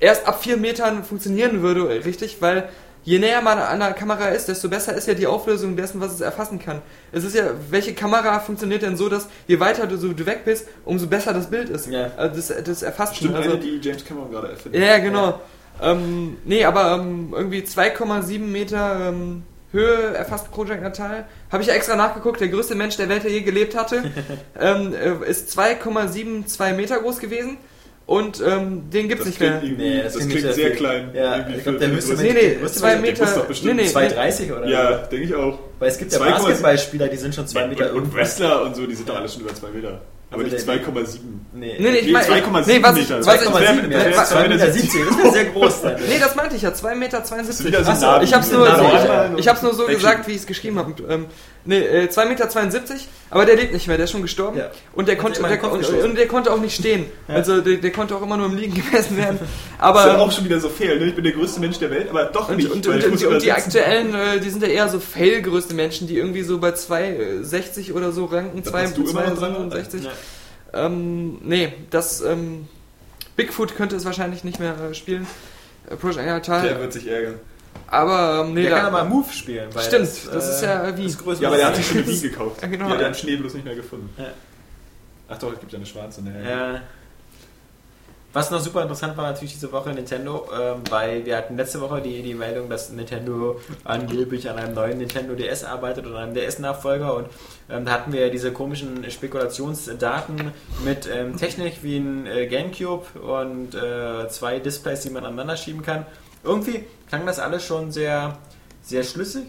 [0.00, 2.68] erst ab vier Metern funktionieren würde, richtig, weil
[3.04, 6.12] je näher man an der Kamera ist, desto besser ist ja die Auflösung dessen, was
[6.12, 6.82] es erfassen kann.
[7.10, 10.44] Es ist ja, welche Kamera funktioniert denn so, dass je weiter du, so, du weg
[10.44, 11.88] bist, umso besser das Bild ist.
[11.88, 12.10] Ja.
[12.16, 14.80] Also das, das erfasst Stimmt, also, eine, die James Cameron gerade erfindet.
[14.80, 15.40] ja, ja, genau.
[15.80, 19.42] Ähm, nee, aber ähm, irgendwie 2,7 Meter ähm,
[19.72, 21.24] Höhe erfasst Project Natal.
[21.50, 22.40] Habe ich ja extra nachgeguckt.
[22.40, 24.02] Der größte Mensch der Welt, der je gelebt hatte,
[24.60, 27.56] ähm, äh, ist 2,72 Meter groß gewesen.
[28.04, 29.62] Und ähm, den gibt's Das nicht mehr.
[29.62, 30.76] Nee, das das klingt sehr sehr viel.
[30.76, 31.10] klein.
[31.14, 33.24] Ja, ich glaub, für- der höchste größte- Nee, nee, Mensch, der Meter.
[33.24, 35.58] muss doch bestimmt nee, nee, 2,30 oder Ja, denke ich auch.
[35.78, 38.14] Weil es gibt ja 2,7 Basketballspieler, die sind schon 2 Meter und, und.
[38.14, 40.00] Wrestler und so, die sind doch alle schon über 2 Meter.
[40.32, 41.20] Aber Also nicht der- 2,7.
[41.54, 43.18] Nee, Nee, nee, ich Nee, meine, 2,7 nee, was, Meter.
[43.26, 45.94] was, ich, 2,7 das wäre- Meter, 2,70 Meter, 70, das wäre sehr groß dann.
[46.08, 46.94] Nee, das meinte ich ja, 2,72
[47.64, 47.78] Meter.
[47.80, 49.96] Ist Achso, ich hab's nur, ich, ich hab's nur so Action.
[49.96, 50.94] gesagt, wie ich es geschrieben habe.
[51.64, 52.48] Nee, äh, 2,72 Meter,
[53.30, 54.58] aber der lebt nicht mehr, der ist schon gestorben.
[54.58, 54.70] Ja.
[54.94, 57.06] Und der konnte, der, und, und der konnte auch nicht stehen.
[57.28, 59.38] Also der, der konnte auch immer nur im Liegen gemessen werden.
[59.40, 61.06] Das ist Aber ja auch schon wieder so fail, ne?
[61.06, 62.70] Ich bin der größte Mensch der Welt, aber doch und, nicht.
[62.70, 66.42] und, und, und, die- aktuellen, äh, die sind ja eher so fail-größte Menschen, die irgendwie
[66.42, 70.04] so bei 2,60 oder so ranken, Da 2, bist du immer noch dran, 2,67.
[70.04, 70.10] Ja.
[70.86, 72.66] Ähm, nee, das, ähm,
[73.36, 75.26] Bigfoot könnte es wahrscheinlich nicht mehr äh, spielen.
[75.88, 76.62] Äh, Project Natal.
[76.62, 77.34] Der wird sich ärgern.
[77.92, 79.68] Aber ähm, nee, Der da, kann aber Move spielen.
[79.74, 81.86] Weil Stimmt, das, das ist äh, ja wie- Das größte Ja, aber der hat sich
[81.86, 82.62] schon eine Wii gekauft.
[82.62, 82.86] Ja, genau.
[82.86, 84.08] Die hat er im Schnee bloß nicht mehr gefunden.
[84.16, 84.24] Ja.
[85.28, 86.22] Ach doch, es gibt ja eine schwarze.
[86.24, 86.32] Ne?
[86.48, 86.80] Ja.
[88.32, 92.00] Was noch super interessant war natürlich diese Woche Nintendo, ähm, weil wir hatten letzte Woche
[92.00, 97.14] die, die Meldung, dass Nintendo angeblich an einem neuen Nintendo DS arbeitet oder einem DS-Nachfolger
[97.14, 97.26] und
[97.68, 103.04] ähm, da hatten wir ja diese komischen Spekulationsdaten mit ähm, Technik wie ein äh, Gamecube
[103.20, 106.06] und äh, zwei Displays, die man aneinander schieben kann.
[106.44, 108.38] Irgendwie klang das alles schon sehr,
[108.82, 109.44] sehr schlüssig.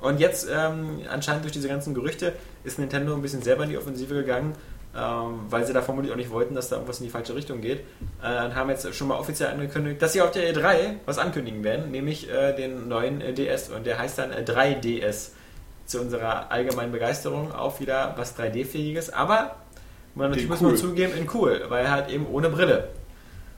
[0.00, 3.78] Und jetzt, ähm, anscheinend durch diese ganzen Gerüchte, ist Nintendo ein bisschen selber in die
[3.78, 4.54] Offensive gegangen,
[4.96, 7.60] ähm, weil sie da vermutlich auch nicht wollten, dass da irgendwas in die falsche Richtung
[7.60, 7.80] geht.
[8.22, 11.64] Äh, und haben jetzt schon mal offiziell angekündigt, dass sie auf der E3 was ankündigen
[11.64, 13.70] werden, nämlich äh, den neuen äh, DS.
[13.70, 15.30] Und der heißt dann äh, 3DS.
[15.86, 19.10] Zu unserer allgemeinen Begeisterung auch wieder was 3D-fähiges.
[19.10, 19.56] Aber
[20.14, 20.78] man natürlich In muss man cool.
[20.78, 22.88] zugeben, in cool, weil halt eben ohne Brille.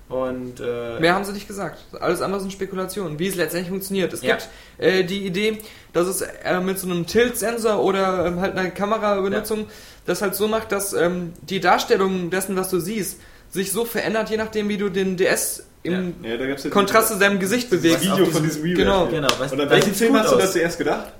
[0.09, 1.79] Und äh, Mehr haben sie nicht gesagt.
[1.99, 4.13] Alles andere sind Spekulationen, wie es letztendlich funktioniert.
[4.13, 4.37] Es Ja.
[4.37, 4.49] gibt
[4.79, 5.59] äh, die Idee,
[5.93, 9.67] dass es äh, mit so einem Tilt-Sensor oder ähm, halt einer Kamerabenutzung
[10.05, 13.19] das halt so macht, dass ähm, die Darstellung dessen, was du siehst,
[13.51, 17.17] sich so verändert, je nachdem, wie du den DS im Ja, gab's ja Kontrast zu
[17.19, 18.03] seinem Gesicht das bewegst.
[18.05, 19.07] Video von diesem- diesem genau.
[19.09, 21.13] Genau, was, Und an welchen Film hast du das zuerst gedacht?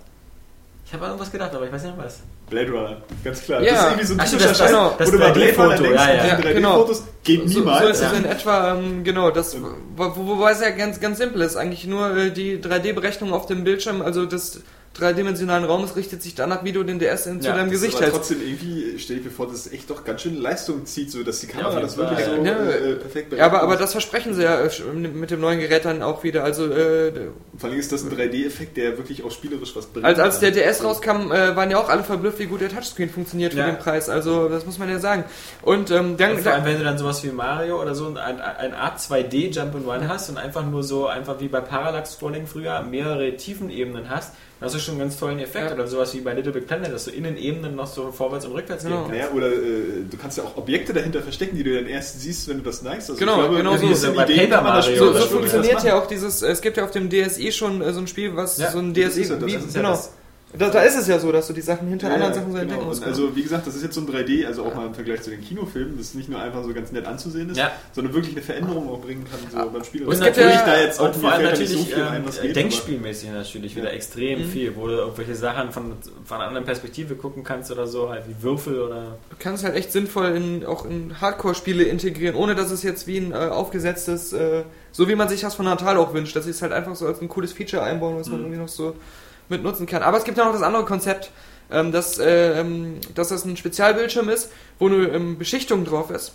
[0.87, 2.21] Ich habe an irgendwas gedacht, aber ich weiß nicht mehr was.
[2.49, 3.61] Blade Runner, ganz klar.
[3.61, 3.73] Ja.
[3.73, 4.95] Das ist irgendwie so ein Ach typischer das- Scheiß, genau.
[4.97, 6.27] das wo du bei Blade Runner 3D-Foto, denkst, ja, ja.
[6.27, 7.91] Ja, 3D-Fotos geht So, so niemals.
[7.91, 9.57] ist es in etwa, ähm, genau, das,
[9.97, 11.57] wo, wobei es ja ganz, ganz simpel ist.
[11.57, 14.63] Eigentlich nur äh, die 3D-Berechnung auf dem Bildschirm, also des
[14.97, 17.81] dreidimensionalen Raumes richtet sich danach, wie du den DS in, zu Ja, deinem Das ist
[17.83, 18.19] Gesicht aber hältst.
[18.31, 21.23] trotzdem irgendwie, stell ich mir vor, dass es echt doch ganz schön Leistung zieht, so
[21.23, 22.53] dass die Ja, Kamera jeden das wirklich so ja.
[22.71, 26.03] äh, perfekt Ja, aber, aber das versprechen sie ja äh, mit dem neuen Gerät dann
[26.03, 26.45] auch wieder.
[26.45, 27.13] Also äh,
[27.57, 30.05] Vor allem ist das ein 3D-Effekt, der wirklich auch spielerisch was bringt.
[30.07, 33.11] als, als der DS rauskam, äh, waren ja auch alle verblüfft, wie gut der Touchscreen
[33.11, 33.67] funktioniert für Ja.
[33.67, 34.09] den Preis.
[34.09, 35.25] Also das muss man ja sagen.
[35.63, 38.17] Und ähm, dann, Und vor allem, wenn du dann sowas wie Mario oder so ein,
[38.41, 42.13] ein Art 2D Jump and Run hast und einfach nur so, einfach wie bei Parallax
[42.15, 45.67] Scrolling früher, mehrere Tiefenebenen hast, hast du schon einen ganz tollen Effekt.
[45.69, 45.75] Ja.
[45.75, 48.47] Oder sowas wie bei Little Big Planet, dass du in den Ebenen noch so vorwärts
[48.47, 49.05] und rückwärts Genau.
[49.05, 49.31] gehen kannst.
[49.31, 52.49] Ja, oder äh, du kannst ja auch Objekte dahinter verstecken, die du dann erst siehst,
[52.49, 53.11] wenn du das neigst.
[53.11, 53.87] Also Genau, genau mit so.
[53.89, 56.77] diesen Bei Ideen Paper das Mario so, so das funktioniert ja auch dieses, es gibt
[56.77, 59.21] ja auf dem DSI schon äh, so ein Spiel, was Ja, so ein das DSI,
[59.23, 59.91] ist ja das, wie, das ist ja genau.
[59.95, 60.11] das.
[60.59, 62.53] Da, da ist es ja so, dass du die Sachen hinter Ja, anderen ja, Sachen
[62.53, 62.63] so genau.
[62.63, 63.03] entdecken musst.
[63.03, 65.23] Und Also wie gesagt, das ist jetzt so ein 3D, also auch mal im Vergleich
[65.23, 67.73] zu den Kinofilmen, das nicht nur einfach so ganz nett anzusehen ist, Ja.
[67.93, 70.05] sondern wirklich eine Veränderung auch bringen kann so beim Spiel.
[70.05, 72.17] Und Es gibt natürlich ja- da jetzt auch und vor allem natürlich so viel ein,
[72.17, 73.95] ähm, was geht, aber- denkspielmäßig natürlich wieder Ja.
[73.95, 74.45] extrem Mhm.
[74.51, 75.93] viel, wo du irgendwelche Sachen von,
[76.25, 79.19] von einer anderen Perspektive gucken kannst oder so, halt wie Würfel oder.
[79.31, 83.19] Du kannst halt echt sinnvoll in, auch in Hardcore-Spiele integrieren, ohne dass es jetzt wie
[83.19, 84.63] ein äh, aufgesetztes, äh,
[84.93, 87.07] so wie man sich das von Natal auch wünscht, dass sie es halt einfach so
[87.07, 88.45] als ein cooles Feature einbauen, was man Mhm.
[88.47, 88.95] irgendwie noch so
[89.49, 90.03] mit nutzen kann.
[90.03, 91.31] Aber es gibt ja noch das andere Konzept,
[91.71, 96.33] ähm, dass, äh, ähm, dass das ein Spezialbildschirm ist, wo eine ähm, Beschichtung drauf ist.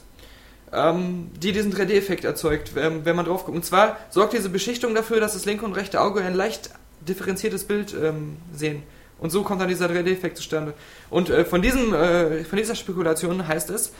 [0.73, 3.57] Ähm, die diesen 3D-Effekt erzeugt, ähm, wenn man drauf guckt.
[3.57, 6.69] Und zwar sorgt diese Beschichtung dafür, dass das linke und rechte Auge ein leicht
[7.01, 8.83] differenziertes Bild ähm, sehen.
[9.19, 10.73] Und so kommt dann dieser 3D-Effekt zustande.
[11.09, 13.91] Und äh, von, diesem, äh, von dieser Spekulation heißt es,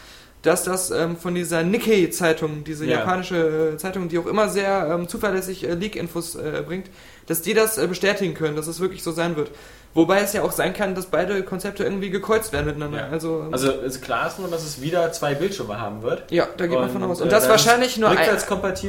[0.44, 3.00] dass das ähm, von dieser Nikkei-Zeitung, diese Ja.
[3.00, 6.88] japanische äh, Zeitung, die auch immer sehr ähm, zuverlässig äh, Leak-Infos äh, bringt,
[7.28, 9.52] dass die das äh, bestätigen können, dass es wirklich so sein wird.
[9.94, 13.00] Wobei es ja auch sein kann, dass beide Konzepte irgendwie gekreuzt werden miteinander.
[13.00, 13.10] Ja.
[13.10, 16.32] Also, Also es klar ist nur, dass es wieder zwei Bildschirme haben wird.
[16.32, 17.20] ja, da geht man von aus.
[17.22, 18.18] Und äh, das dass wahrscheinlich nur ein,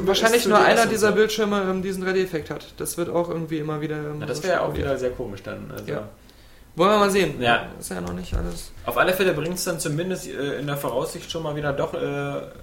[0.07, 1.13] wahrscheinlich ist nur einer und dieser.
[1.13, 2.67] Bildschirme ähm, diesen 3D-Effekt hat.
[2.79, 3.97] Das wird auch irgendwie immer wieder.
[3.97, 4.89] ähm, Ja, das wäre auch spekuliert.
[4.89, 5.71] wieder sehr komisch dann.
[5.73, 5.85] Also.
[5.91, 6.09] Ja.
[6.75, 7.41] Wollen wir mal sehen.
[7.41, 7.67] Ja.
[7.79, 8.71] Ist ja noch nicht alles.
[8.87, 11.93] Auf alle Fälle bringt es dann zumindest äh, in der Voraussicht schon mal wieder doch
[11.95, 11.99] äh,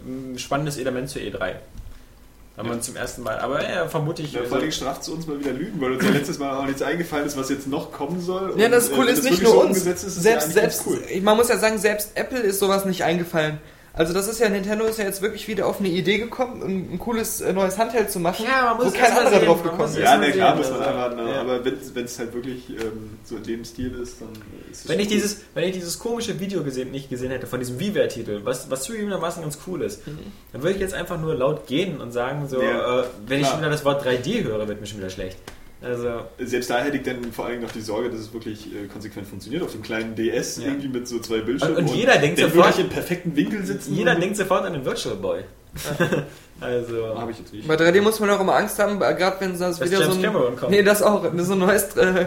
[0.04, 1.56] ein spannendes Element zur E3.
[2.56, 4.34] Wenn man zum ersten Mal, aber ja, vermute ich.
[4.34, 6.58] Ja, also- vor allem straft zu uns mal wieder Lügen, weil uns ja letztes Mal
[6.58, 8.54] auch nichts eingefallen ist, was jetzt noch kommen soll.
[8.58, 9.78] Ja, Und, das äh, Coole wenn ist das nicht wirklich nur so uns.
[9.78, 11.22] ist, ist selbst, ja eigentlich selbst, cool.
[11.22, 13.60] man muss ja sagen, selbst Apple ist sowas nicht eingefallen.
[14.00, 16.94] Also das ist ja, Nintendo ist ja jetzt wirklich wieder auf eine Idee gekommen, ein,
[16.94, 19.62] ein cooles äh, neues Handheld zu machen, Ja, man muss wo es kein anderer drauf
[19.62, 19.98] gekommen ist.
[19.98, 21.42] Ja, ne, klar sehen, muss man also, einfach, ne, ja.
[21.42, 24.30] aber wenn es halt wirklich ähm, so in dem Stil ist, dann
[24.72, 25.16] ist es Wenn ich, gut.
[25.16, 28.84] dieses, wenn ich dieses komische Video gesehen, nicht gesehen hätte von diesem WiiWare-Titel, was, was
[28.84, 30.04] zugegebenermaßen ganz cool ist,
[30.54, 33.48] dann würde ich jetzt einfach nur laut gehen und sagen, so, Ja, äh, wenn ich
[33.48, 33.52] klar.
[33.52, 35.38] schon wieder das Wort 3D höre, wird mir schon wieder schlecht.
[35.82, 38.88] Also, Selbst da hätte ich dann vor allem noch die Sorge, dass es wirklich äh,
[38.88, 40.66] konsequent funktioniert auf dem kleinen DS Ja.
[40.68, 41.78] irgendwie mit so zwei Bildschirmen.
[41.78, 43.96] Und- und jeder denkt der sofort- wirklich im perfekten Winkel sitzen.
[43.96, 45.44] jeder denkt sofort an den Virtual Boy.
[46.62, 47.68] also, Habe ich jetzt nicht.
[47.68, 50.04] Bei 3D muss man auch immer Angst haben, äh, gerade wenn das, Dass wieder so
[50.04, 50.22] James ein...
[50.24, 50.72] Cameron kommt.
[50.72, 51.24] Nee, das auch.
[51.38, 52.26] So ein neues äh,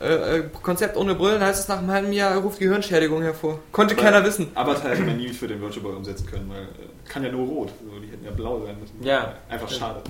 [0.00, 3.58] äh, Konzept ohne Brillen heißt es nach einem halben Jahr ruft Gehirnschädigung hervor.
[3.72, 4.48] Konnte Aber- keiner wissen.
[4.54, 7.46] Avatar hätte man nie für den Virtual Boy umsetzen können, weil äh, kann ja nur
[7.48, 7.70] rot.
[7.84, 9.02] So, die hätten ja blau sein müssen.
[9.02, 9.34] Ja.
[9.48, 10.00] Einfach schade.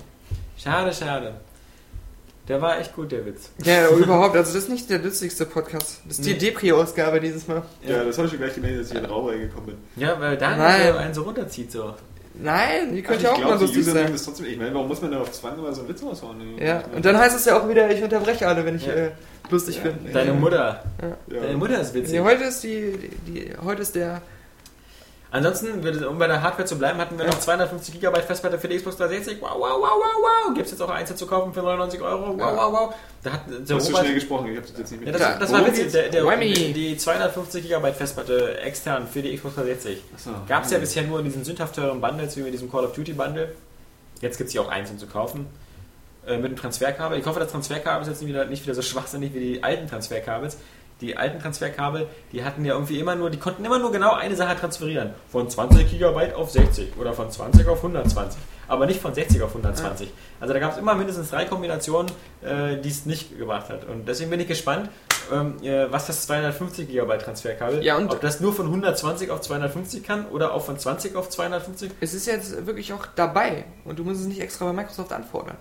[0.59, 1.33] schade, schade.
[2.49, 3.51] Der war echt gut, der Witz.
[3.65, 4.37] Ja, überhaupt.
[4.37, 6.01] Also das ist nicht der lustigste Podcast.
[6.09, 6.37] Das ist die.
[6.37, 7.63] Depri-Ausgabe dieses Mal.
[7.87, 9.77] Ja, das habe ich schon gleich gemerkt, dass ich in Rauch reingekommen bin.
[9.97, 11.95] Ja, weil da einen so runterzieht so.
[12.35, 14.15] Nein, die Ach, könnt ja auch glaub, mal die lustig sein.
[14.15, 16.59] ist trotzdem, ich meine, warum muss man da auf Zwang immer so einen Witz raushauen?
[16.59, 18.95] Ja, und dann heißt es ja auch wieder, ich unterbreche alle, wenn ich Ja.
[18.95, 19.11] äh,
[19.51, 19.91] lustig Ja.
[19.91, 20.13] bin.
[20.13, 20.83] Deine Mutter.
[21.31, 21.41] Ja.
[21.41, 22.15] Deine Mutter ist witzig.
[22.15, 24.23] Nee, heute ist die, die, die heute ist der
[25.33, 28.77] Ansonsten, um bei der Hardware zu bleiben, hatten wir noch 250 GB Festplatte für die
[28.77, 29.41] Xbox 360.
[29.41, 30.55] Wow, wow, wow, wow, wow.
[30.55, 32.35] Gibt es jetzt auch einzeln zu kaufen für 99 Euro.
[32.35, 32.55] Wow, Ja.
[32.57, 32.95] wow, wow.
[33.23, 35.07] Da hat der Du hast zu Robert, schnell gesprochen, ich habe das jetzt nicht ja,
[35.07, 35.15] mit.
[35.15, 35.91] das, Ja, das worum war witzig.
[35.93, 40.31] Der, der, die, die 250 GB Festplatte extern für die Xbox 360 Achso.
[40.47, 42.93] gab es ja bisher nur in diesen sündhaft teuren Bundles, wie mit diesem Call of
[42.93, 43.55] Duty Bundle.
[44.21, 45.47] Jetzt gibt es die auch einzeln zu kaufen.
[46.27, 47.19] Äh, mit dem Transferkabel.
[47.19, 49.89] Ich hoffe, das Transferkabel ist jetzt nicht wieder, nicht wieder so schwachsinnig wie die alten
[49.89, 50.57] Transferkabels,
[51.03, 54.37] die alten Transferkabel, die hatten ja irgendwie immer nur, die konnten immer nur genau eine
[54.37, 55.11] Sache transferieren.
[55.31, 58.41] Von 20 GB auf 60 oder von 20 auf 120.
[58.69, 60.11] Aber nicht von 60 auf 120.
[60.41, 62.11] Also da gab es immer mindestens drei Kombinationen,
[62.43, 63.85] äh, die es nicht gebracht hat.
[63.85, 64.89] Und deswegen bin ich gespannt,
[65.33, 70.05] ähm, äh, was das 250 GB Transferkabel, Ja, ob das nur von 120 auf 250
[70.05, 71.91] kann oder auch von 20 auf 250.
[72.01, 75.57] Es ist jetzt wirklich auch dabei und du musst es nicht extra bei Microsoft anfordern.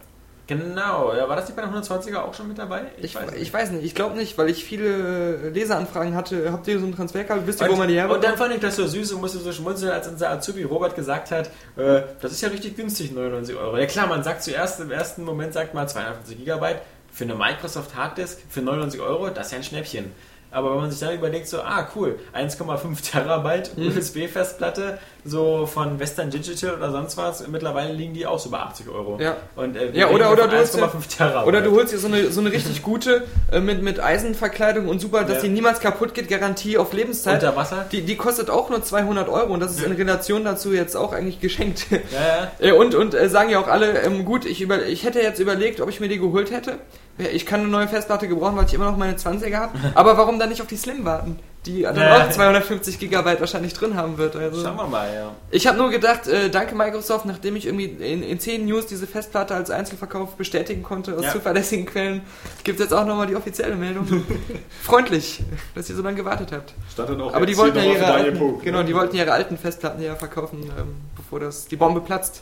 [0.47, 2.87] Genau, ja, war das nicht bei der 120er auch schon mit dabei?
[2.97, 6.51] Ich, ich weiß nicht, ich glaube nicht, weil ich viele Leseranfragen hatte.
[6.51, 7.47] Habt ihr so ein Transferkabel?
[7.47, 8.23] Wisst ihr, wo man die und herbekommt?
[8.25, 11.31] dann fand ich das so süß und musste so schmunzeln, als unser Azubi Robert gesagt
[11.31, 11.47] hat,
[11.77, 13.77] äh, das ist ja richtig günstig, 99 Euro.
[13.77, 16.81] Ja klar, man sagt zuerst, im ersten Moment sagt man 250 Gigabyte
[17.13, 20.11] für eine Microsoft Harddisk für 99 Euro, das ist ja ein Schnäppchen.
[20.53, 23.87] Aber wenn man sich dann überlegt, so, ah cool, 1,5 Terabyte Mhm.
[23.87, 28.89] USB-Festplatte, so von Western Digital oder sonst was, mittlerweile liegen die auch so bei 80
[28.89, 29.19] Euro.
[29.21, 29.37] Ja.
[29.55, 31.47] Und, äh, Ja, oder- oder du holst dir- 1,5 Terabyte.
[31.47, 34.99] Oder du holst dir so eine, so eine richtig gute äh, mit, mit Eisenverkleidung und
[34.99, 35.41] super, dass Ja.
[35.43, 37.35] die niemals kaputt geht, Garantie auf Lebenszeit.
[37.43, 37.85] Unter Wasser?
[37.91, 41.13] Die, die kostet auch nur 200 Euro und das ist in Relation dazu jetzt auch
[41.13, 41.85] eigentlich geschenkt.
[41.91, 42.51] Ja, ja.
[42.59, 45.39] Äh, und und äh, sagen ja auch alle, ähm, gut, ich, über, ich hätte jetzt
[45.39, 46.77] überlegt, ob ich mir die geholt hätte.
[47.17, 49.77] Ja, Ich kann eine neue Festplatte gebrauchen, weil ich immer noch meine 20er habe.
[49.95, 51.39] Aber warum dann nicht auf die Slim warten?
[51.67, 52.25] Die dann Ja.
[52.25, 54.35] auch 250 Gigabyte wahrscheinlich drin haben wird.
[54.35, 54.63] Also.
[54.63, 55.35] Schauen wir mal, ja.
[55.51, 59.05] Ich habe nur gedacht, äh, danke Microsoft, nachdem ich irgendwie in, in 10 News diese
[59.05, 61.31] Festplatte als Einzelverkauf bestätigen konnte aus Ja.
[61.31, 62.21] zuverlässigen Quellen,
[62.63, 64.07] gibt es jetzt auch nochmal die offizielle Meldung.
[64.81, 65.43] Freundlich,
[65.75, 66.73] dass ihr so lange gewartet habt.
[66.97, 68.85] Dann auch Aber die wollten ja ihre alten, Pog, genau, ne?
[68.85, 72.41] die wollten ihre alten Festplatten ja verkaufen, ähm, bevor das die Bombe platzt.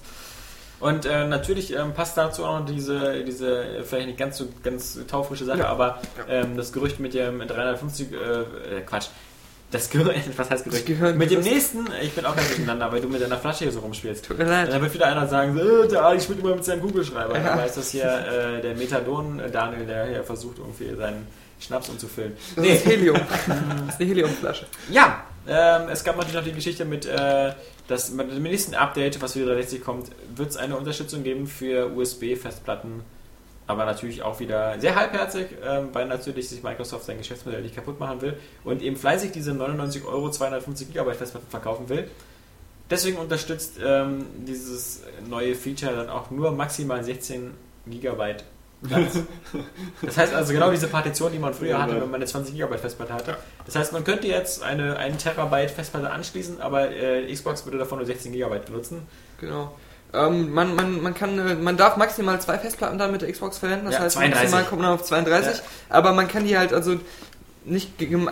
[0.79, 4.47] Und äh, natürlich ähm, passt dazu auch noch diese, diese äh, vielleicht nicht ganz so
[4.63, 9.07] ganz taufrische Sache, aber ähm, das Gerücht mit dem 350, äh, äh, Quatsch,
[9.71, 10.85] das Gerücht, was heißt Gerücht?
[10.85, 13.73] Gehirn- mit dem nächsten, ich bin auch ganz durcheinander, weil du mit deiner Flasche hier
[13.73, 14.25] so rumspielst.
[14.25, 14.71] Tut mir leid.
[14.71, 17.35] Dann wird wieder einer sagen, äh, der Ali spielt immer mit seinem Kugelschreiber.
[17.35, 17.43] Ja.
[17.43, 21.27] Dabei ist das hier äh, der Methadon-Daniel, der hier versucht, irgendwie seinen
[21.59, 22.37] Schnaps umzufüllen.
[22.55, 23.17] Das ist Helium.
[23.47, 24.65] das ist eine Heliumflasche.
[24.89, 27.53] Ja, ähm, es gab natürlich noch die Geschichte mit, äh,
[27.87, 31.47] dass mit dem nächsten Update, was für die 360 kommt, wird es eine Unterstützung geben
[31.47, 33.01] für USB-Festplatten.
[33.65, 37.99] Aber natürlich auch wieder sehr halbherzig, ähm, weil natürlich sich Microsoft sein Geschäftsmodell nicht kaputt
[37.99, 42.07] machen will und eben fleißig diese 99 Euro 250 GB Festplatten verkaufen will.
[42.89, 47.53] Deswegen unterstützt ähm, dieses neue Feature dann auch nur maximal 16
[47.87, 48.35] GB
[48.87, 49.19] Platz.
[50.01, 52.77] Das heißt also genau diese Partition, die man früher hatte, wenn man eine 20 GB
[52.77, 53.37] Festplatte hatte.
[53.65, 57.97] Das heißt, man könnte jetzt eine 1 Terabyte Festplatte anschließen, aber äh, Xbox würde davon
[57.97, 59.01] nur 16 GB benutzen.
[59.41, 59.75] Genau.
[60.13, 63.57] Ähm, man, man, man, kann, äh, man darf maximal zwei Festplatten dann mit der Xbox
[63.59, 64.41] verwenden, das Ja, heißt 32.
[64.41, 65.63] maximal kommt man auf 32, Ja.
[65.89, 66.95] aber man kann die halt also
[67.65, 68.27] nicht, gem-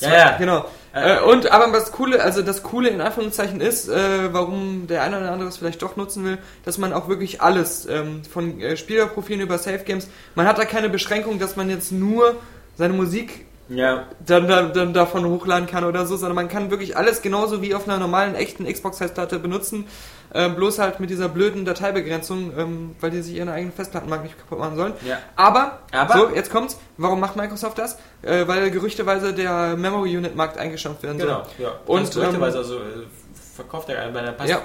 [0.00, 0.36] also Ja, ja.
[0.36, 0.66] genau.
[0.92, 5.18] Äh, und aber das coole, also das coole in Anführungszeichen ist, äh, warum der eine
[5.18, 8.76] oder andere es vielleicht doch nutzen will, dass man auch wirklich alles ähm, von äh,
[8.76, 12.36] Spielerprofilen über Safe Games, man hat da keine Beschränkung, dass man jetzt nur
[12.76, 16.96] seine Musik Ja, dann, dann, dann davon hochladen kann oder so, sondern man kann wirklich
[16.96, 19.86] alles genauso wie auf einer normalen, echten Xbox-Festplatte benutzen,
[20.32, 24.38] äh, bloß halt mit dieser blöden Dateibegrenzung, ähm, weil die sich ihren eigenen Festplattenmarkt nicht
[24.38, 24.94] kaputt machen sollen.
[25.06, 25.18] ja.
[25.36, 27.98] Aber, Aber- so, jetzt kommt's, warum macht Microsoft das?
[28.22, 31.28] Äh, weil gerüchteweise der Memory-Unit-Markt eingestampft werden soll.
[31.28, 31.42] Genau.
[31.58, 31.68] Ja.
[31.86, 33.06] Und, Und gerüchteweise, ähm, also äh,
[33.54, 34.48] verkauft der bei der Pass.
[34.48, 34.62] Ja.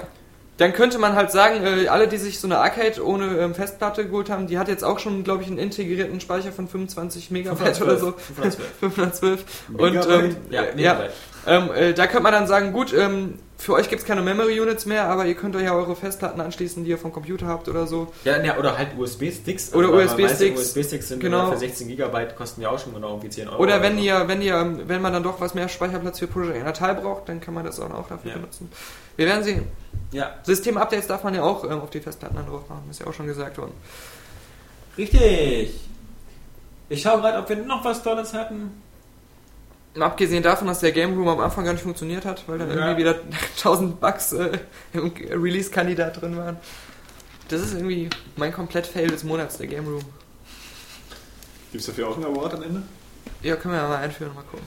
[0.56, 4.06] Dann könnte man halt sagen, äh, alle, die sich so eine Arcade ohne ähm, Festplatte
[4.06, 7.82] geholt haben, die hat jetzt auch schon, glaube ich, einen integrierten Speicher von 25 Megabyte
[7.82, 8.12] oder so.
[8.12, 8.58] 512.
[8.80, 9.44] 512.
[9.68, 10.24] Und Megabyte?
[10.24, 11.08] ähm, Ja, ja,
[11.46, 14.84] ähm, äh, da könnte man dann sagen, gut, ähm, für euch gibt's keine Memory Units
[14.84, 17.86] mehr, aber ihr könnt euch ja eure Festplatten anschließen, die ihr vom Computer habt oder
[17.86, 18.12] so.
[18.24, 19.72] Ja, ja, oder halt USB-Sticks.
[19.74, 20.60] Oder weiß, USB-Sticks.
[20.60, 21.50] USB-Sticks sind Genau.
[21.52, 23.62] für 16 GB, kosten ja auch schon genau irgendwie 10 Euro.
[23.62, 26.94] Oder wenn ihr, wenn ihr, wenn man dann doch was mehr Speicherplatz für Project Natal
[26.96, 28.36] braucht, dann kann man das auch noch dafür Ja.
[28.36, 28.70] benutzen.
[29.16, 29.62] Wir werden sehen.
[30.10, 33.06] Ja, System-Updates darf man ja auch ähm, auf die Festplatten dann drauf machen, ist ja
[33.06, 33.72] auch schon gesagt worden.
[34.98, 35.80] richtig.
[36.88, 38.82] Ich schaue gerade, ob wir noch was Tolles hatten.
[39.96, 42.68] Mal Abgesehen davon, dass der Game Room am Anfang gar nicht funktioniert hat, weil dann
[42.70, 42.76] Ja.
[42.76, 43.14] irgendwie wieder
[43.56, 44.58] 1000 Bugs äh,
[44.92, 46.56] im Release-Kandidat drin waren.
[47.48, 50.02] Das ist irgendwie mein komplett Fail des Monats, der Game Room.
[51.70, 52.82] Gibt es dafür auch einen Award am Ende?
[53.42, 54.66] Ja, können wir ja mal einführen, mal gucken.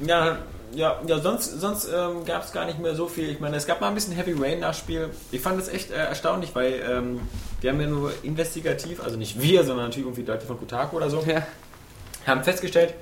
[0.00, 0.38] Ja,
[0.72, 3.30] ja, ja sonst, sonst ähm, gab es gar nicht mehr so viel.
[3.30, 5.10] Ich meine, es gab mal ein bisschen Heavy Rain Nachspiel.
[5.30, 7.20] Ich fand das echt äh, erstaunlich, weil ähm,
[7.60, 11.08] wir haben ja nur investigativ, also nicht wir, sondern natürlich irgendwie Leute von Kotaku oder
[11.08, 11.46] so, Ja,
[12.26, 12.94] haben festgestellt,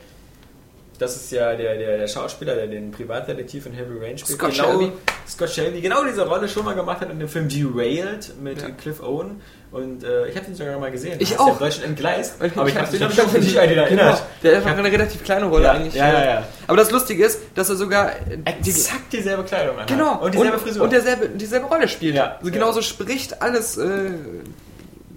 [0.99, 4.39] das ist ja der, der, der Schauspieler, der den Privatdetektiv in Heavy Rain spielt.
[4.39, 4.93] Scott genau, Shelby.
[5.29, 8.71] Scott Shelby, genau diese Rolle schon mal gemacht hat in dem Film Derailed mit Ja.
[8.71, 9.41] Cliff Owen.
[9.73, 11.16] Und äh, ich habe den sogar mal gesehen.
[11.19, 11.49] Ich auch.
[11.49, 12.37] ja Deutschen entgleist.
[12.41, 14.23] Ich Aber ich hab habe den mich schon nicht an den Genau, erinnert.
[14.45, 15.95] der Ich hat hab- eine relativ kleine Rolle Ja, eigentlich.
[15.95, 16.47] ja, ja, ja.
[16.69, 19.89] Aber das Lustige ist, dass er sogar äh, die, Exakt dieselbe Kleidung anhat.
[19.89, 20.85] genau Und dieselbe Frisur.
[20.85, 22.15] und derselbe, dieselbe Rolle spielt.
[22.15, 22.37] Ja.
[22.39, 24.11] Also genauso spricht alles, äh,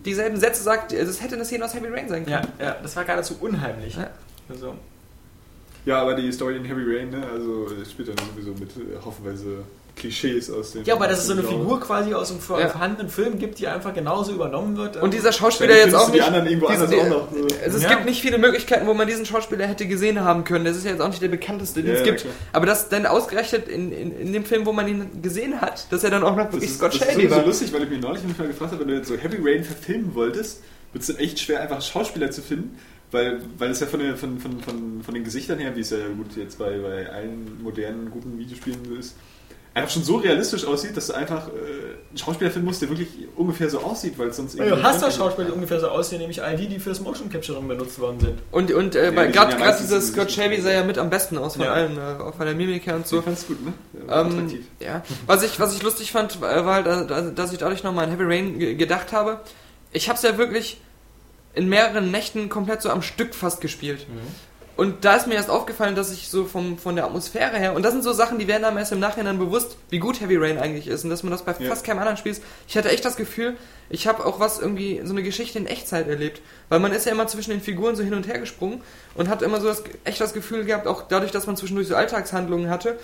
[0.05, 2.53] dieselben Sätze sagt, also es hätte eine Szene aus Heavy Rain sein ja, können.
[2.59, 3.95] ja, das war geradezu unheimlich.
[3.95, 4.09] Ja.
[4.49, 4.73] Also,
[5.87, 8.97] Ja, aber die Story in Heavy Rain, ne, also das spielt dann sowieso mit äh,
[9.03, 9.63] haufenweise
[9.95, 10.83] Klischees aus dem.
[10.83, 11.41] Ja, aber dass es so eine.
[11.43, 12.67] Figur quasi aus einem Ja.
[12.67, 14.97] vorhandenen Film gibt, die einfach genauso übernommen wird.
[14.97, 16.27] Und dieser Dann Schauspieler jetzt auch du die nicht.
[16.27, 17.27] anderen irgendwo diesen- anders auch noch.
[17.31, 17.47] So.
[17.63, 17.89] Also es Ja.
[17.89, 20.65] gibt nicht viele Möglichkeiten, wo man diesen Schauspieler hätte gesehen haben können.
[20.65, 22.21] Das ist ja jetzt auch nicht der bekannteste, den Ja, es gibt.
[22.21, 22.33] klar.
[22.53, 26.03] Aber das dann ausgerechnet in, in, in dem Film, wo man ihn gesehen hat, dass
[26.03, 27.45] er dann auch noch Das wirklich ist, Scott das ist Shelby sowieso war.
[27.45, 30.13] lustig, weil ich mich neulich mal gefragt habe, wenn du jetzt so Heavy Rain verfilmen
[30.13, 30.61] wolltest,
[30.93, 32.77] wird es dann echt schwer, einfach Schauspieler zu finden,
[33.11, 35.89] weil, weil es ja von, der, von, von, von, von den Gesichtern her, wie es
[35.91, 39.15] ja gut jetzt bei, bei allen modernen, guten Videospielen so ist,
[39.73, 41.51] einfach schon so realistisch aussieht, dass du einfach äh,
[42.09, 45.11] einen Schauspieler finden musst, der wirklich ungefähr so aussieht, weil es sonst du hast doch
[45.11, 48.39] Schauspieler, die ungefähr so aussehen, nämlich all die, die fürs Motion Capturing benutzt worden sind.
[48.51, 50.31] Und, und äh, Ja, gerade ja dieser so Scott.
[50.31, 51.73] Shelby sah ja mit am besten aus von Ja.
[51.73, 53.21] allen, äh, auch von der Mimik her und So so.
[53.21, 53.73] ganz gut, ne?
[54.07, 55.03] Ja, Ähm, ja.
[55.27, 58.23] Was ich, was ich lustig fand, war halt, äh, dass ich dadurch nochmal an Heavy
[58.23, 59.41] Rain ge- gedacht habe.
[59.93, 60.81] Ich habe es ja wirklich
[61.57, 64.05] in mehreren Nächten komplett so am Stück fast gespielt.
[64.77, 67.81] Und da ist mir erst aufgefallen, dass ich so vom, von der Atmosphäre her, und
[67.81, 70.59] das sind so Sachen, die werden einem erst im Nachhinein bewusst, wie gut Heavy Rain
[70.59, 71.67] eigentlich ist und dass man das bei Ja.
[71.67, 72.43] fast keinem anderen Spiel ist.
[72.67, 73.57] Ich hatte echt das Gefühl,
[73.89, 76.41] ich habe auch was irgendwie, so eine Geschichte in Echtzeit erlebt.
[76.69, 78.81] Weil man ist ja immer zwischen den Figuren so hin und her gesprungen
[79.15, 81.95] und hat immer so das, echt das Gefühl gehabt, auch dadurch, dass man zwischendurch so
[81.95, 82.99] Alltagshandlungen hatte,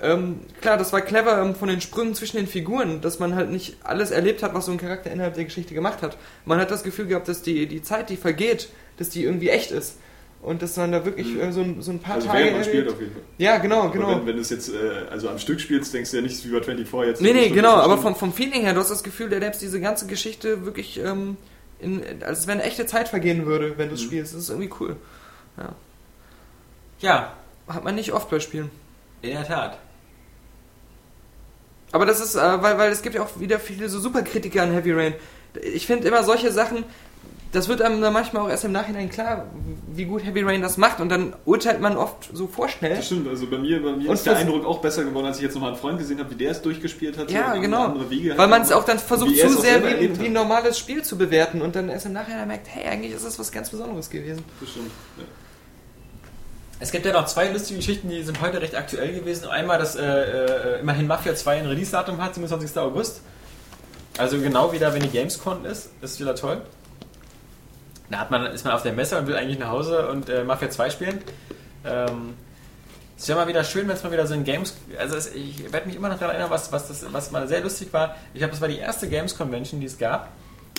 [0.00, 3.50] ähm, klar, das war clever ähm, von den Sprüngen zwischen den Figuren, dass man halt
[3.50, 6.16] nicht alles erlebt hat, was so ein Charakter innerhalb der Geschichte gemacht hat.
[6.44, 8.68] Man hat das Gefühl gehabt, dass die, die Zeit, die vergeht,
[8.98, 9.98] dass die irgendwie echt ist.
[10.42, 11.40] Und dass man da wirklich Mhm.
[11.40, 13.22] äh, so, ein, so ein paar Also Tage man spielt auf jeden Fall.
[13.38, 14.08] Ja, genau, Aber genau.
[14.10, 16.50] Wenn, wenn du es jetzt äh, also am Stück spielst, denkst du ja nicht wie
[16.52, 17.20] bei 24 jetzt.
[17.22, 19.62] Nee, nee, Stunde genau, aber vom, vom Feeling her, du hast das Gefühl, der lebst
[19.62, 21.36] diese ganze Geschichte wirklich, ähm,
[21.80, 24.06] in, als wenn echte Zeit vergehen würde, wenn du es Mhm.
[24.06, 24.34] spielst.
[24.34, 24.96] Das ist irgendwie cool.
[27.00, 27.32] Ja,
[27.68, 28.70] Hat man nicht oft bei Spielen.
[29.22, 29.78] in der Tat.
[31.92, 34.72] Aber das ist, äh, weil, weil es gibt ja auch wieder viele so Superkritiker an
[34.72, 35.14] Heavy Rain.
[35.62, 36.84] Ich finde immer solche Sachen,
[37.52, 39.46] das wird einem dann manchmal auch erst im Nachhinein klar,
[39.88, 42.96] wie gut Heavy Rain das macht und dann urteilt man oft so vorschnell.
[42.96, 45.38] Das stimmt, also bei mir, bei mir Und ist der Eindruck auch besser geworden, als
[45.38, 47.30] ich jetzt nochmal einen Freund gesehen habe, wie der es durchgespielt hat.
[47.30, 47.94] Ja, genau.
[48.36, 51.16] Weil man es auch dann versucht er zu sehr wie, wie ein normales Spiel zu
[51.16, 54.44] bewerten und dann erst im Nachhinein merkt, hey, eigentlich ist das was ganz Besonderes gewesen.
[54.60, 54.90] Das stimmt.
[55.16, 55.24] Ja.
[56.78, 59.48] Es gibt ja noch zwei lustige Geschichten, die sind heute recht aktuell gewesen.
[59.48, 62.76] Einmal, dass äh, äh, immerhin Mafia 2 ein Release-Datum hat, 27.
[62.78, 63.22] August.
[64.18, 65.90] Also genau wieder, wenn die Gamescom ist.
[66.02, 66.60] Ist wieder toll.
[68.10, 70.44] Da hat man, ist man auf der Messe und will eigentlich nach Hause und äh,
[70.44, 71.22] Mafia 2 spielen.
[71.84, 72.34] Ähm,
[73.18, 74.76] es wäre mal wieder schön, wenn es mal wieder so ein Games...
[74.98, 77.62] Also es, ich werde mich immer noch daran erinnern, was, was, das, was mal sehr
[77.62, 78.16] lustig war.
[78.34, 80.28] Ich glaube, das war die erste Games-Convention, die es gab.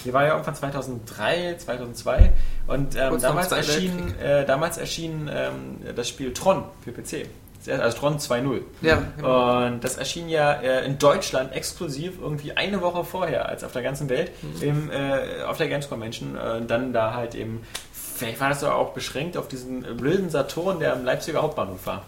[0.06, 2.34] Die war ja irgendwann 2003, 2002.
[2.68, 7.28] Und ähm, damals, erschien, äh, damals erschien ähm, das Spiel Tron für PC.
[7.70, 8.62] Also Tron 2.0.
[8.82, 9.66] Ja, genau.
[9.66, 13.82] Und das erschien ja äh, in Deutschland exklusiv irgendwie eine Woche vorher als auf der
[13.82, 14.32] ganzen Welt
[14.62, 16.38] im, äh, auf der Games Convention.
[16.38, 17.62] Äh, dann da halt eben,
[17.92, 22.06] vielleicht war das doch auch beschränkt auf diesen wilden Saturn, der am Leipziger Hauptbahnhof war.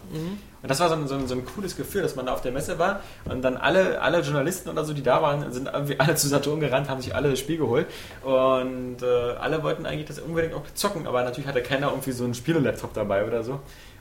[0.62, 2.42] Und das war so ein, so, ein, so ein cooles Gefühl, dass man da auf
[2.42, 6.14] der Messe war und dann alle, alle Journalisten oder so, die da waren, sind alle
[6.14, 7.86] zu Saturn gerannt, haben sich alle das Spiel geholt
[8.22, 9.06] und äh,
[9.40, 12.92] alle wollten eigentlich das unbedingt auch zocken, aber natürlich hatte keiner irgendwie so einen Spielelaptop
[12.92, 13.60] dabei oder so.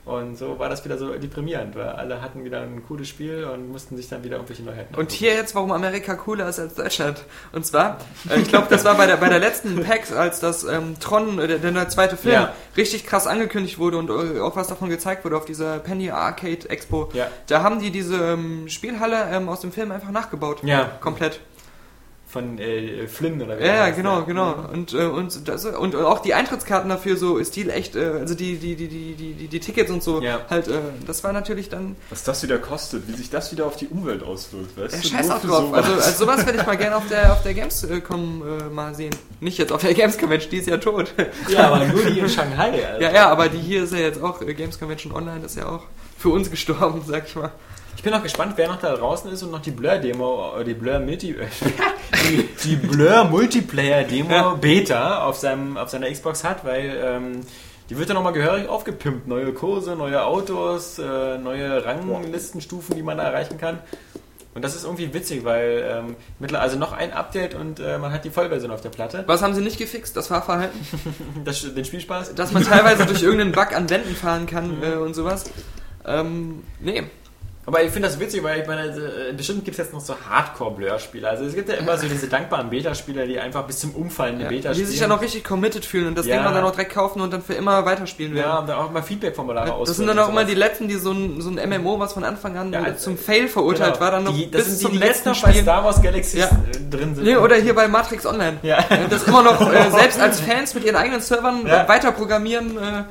[0.10, 3.72] Und so war das wieder so deprimierend, weil alle hatten wieder ein cooles Spiel und
[3.72, 7.24] mussten sich dann wieder irgendwelche Neuheiten Und hier jetzt, warum Amerika cooler ist als Deutschland.
[7.52, 10.64] Und zwar, äh, ich glaube, das war bei der, bei der letzten PAX, als das
[10.64, 12.54] ähm, Tron, äh, der, der zweite Film, Ja.
[12.76, 16.68] richtig krass angekündigt wurde und äh, auch was davon gezeigt wurde auf dieser Penny Arcade
[16.70, 17.10] Expo.
[17.14, 17.28] Ja.
[17.46, 20.64] Da haben die diese ähm, Spielhalle ähm, aus dem Film einfach nachgebaut.
[20.64, 20.86] Ja.
[21.02, 21.40] Komplett.
[22.32, 24.26] Von äh, Flynn oder wie Ja, ja, heißt, genau, ne?
[24.28, 24.54] genau.
[24.72, 28.58] Und, äh, und, das, und auch die Eintrittskarten dafür so stil echt, äh, also die,
[28.58, 30.42] die, die, die, die, die, die Tickets und so, Ja.
[30.48, 30.74] halt, äh,
[31.08, 34.22] das war natürlich dann Was das wieder kostet, wie sich das wieder auf die Umwelt
[34.22, 35.08] auswirkt, weißt äh, du?
[35.08, 35.58] scheiß für drauf.
[35.66, 35.86] sowas.
[35.86, 39.16] Also, also sowas würde ich mal gerne auf der, auf der Gamescom äh, mal sehen.
[39.40, 41.12] Nicht jetzt auf der Games Convention, die ist ja tot.
[41.48, 42.86] Ja, aber nur die in Shanghai.
[42.86, 43.02] Also.
[43.02, 45.66] ja, ja, aber die hier ist ja jetzt auch, äh, Games Convention Online ist ja
[45.68, 45.82] auch
[46.18, 47.52] für uns gestorben, sag ich mal.
[48.00, 50.74] Ich bin noch gespannt, wer noch da draußen ist und noch die Blur-Demo, äh, die
[50.74, 51.36] Blur Multi,
[52.30, 54.54] die, die Blur Multiplayer-Demo Ja.
[54.54, 57.42] Beta auf, seinem, auf seiner Xbox hat, weil ähm,
[57.90, 59.28] die wird dann nochmal gehörig aufgepimpt.
[59.28, 63.80] Neue Kurse, neue Autos, äh, neue Ranglistenstufen, die man da erreichen kann.
[64.56, 68.14] Und das ist irgendwie witzig, weil ähm, mittlerweile also noch ein Update und äh, man
[68.14, 69.26] hat die Vollversion auf der Platte.
[69.28, 70.16] Was haben sie nicht gefixt?
[70.16, 70.80] Das Fahrverhalten?
[71.44, 72.34] Das, den Spielspaß.
[72.34, 75.44] Dass man teilweise durch irgendeinen Bug an Wänden fahren kann äh, und sowas.
[76.06, 77.04] Ähm, nee.
[77.70, 80.16] Aber ich finde das witzig, weil ich meine, äh, bestimmt gibt es jetzt noch so
[80.28, 81.30] Hardcore-Blur-Spieler.
[81.30, 84.46] Also es gibt ja immer so diese dankbaren Beta-Spieler, die einfach bis zum Umfallen eine
[84.46, 84.90] Ja, Beta die spielen.
[84.90, 86.38] sich ja noch richtig committed fühlen und das Ja.
[86.38, 88.50] Ding dann auch direkt kaufen und dann für immer weiterspielen werden.
[88.50, 91.12] Ja, und dann auch mal Feedback-Formulare Das sind dann auch immer die letzten, die so
[91.12, 94.04] ein, so ein MMO, was von Anfang an Ja, äh, also, zum Fail verurteilt Genau.
[94.06, 95.62] war, dann noch die, das bis sind zum die, die letzten noch bei Spiel.
[95.62, 96.48] Star Wars Galaxies Ja.
[96.48, 97.24] äh, drin sind.
[97.24, 98.58] Nee, oder hier bei Matrix Online.
[98.64, 98.84] Ja.
[99.12, 101.88] Das immer noch äh, selbst als Fans mit ihren eigenen Servern Ja.
[101.88, 102.78] weiter programmieren.
[102.78, 103.04] Äh,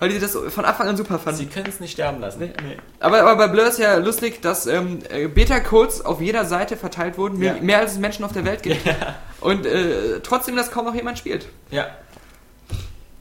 [0.00, 1.38] weil die das von Anfang an super fanden.
[1.38, 2.40] Sie können es nicht sterben lassen.
[2.40, 2.52] Nee.
[2.98, 7.16] Aber, aber bei Blur ist ja lustig, dass ähm, äh, Beta-Codes auf jeder Seite verteilt
[7.18, 7.62] wurden, mehr, Ja.
[7.62, 8.80] mehr als es Menschen auf der Welt gibt.
[9.40, 11.46] Und äh, trotzdem das kaum noch jemand spielt.
[11.70, 11.86] Ja.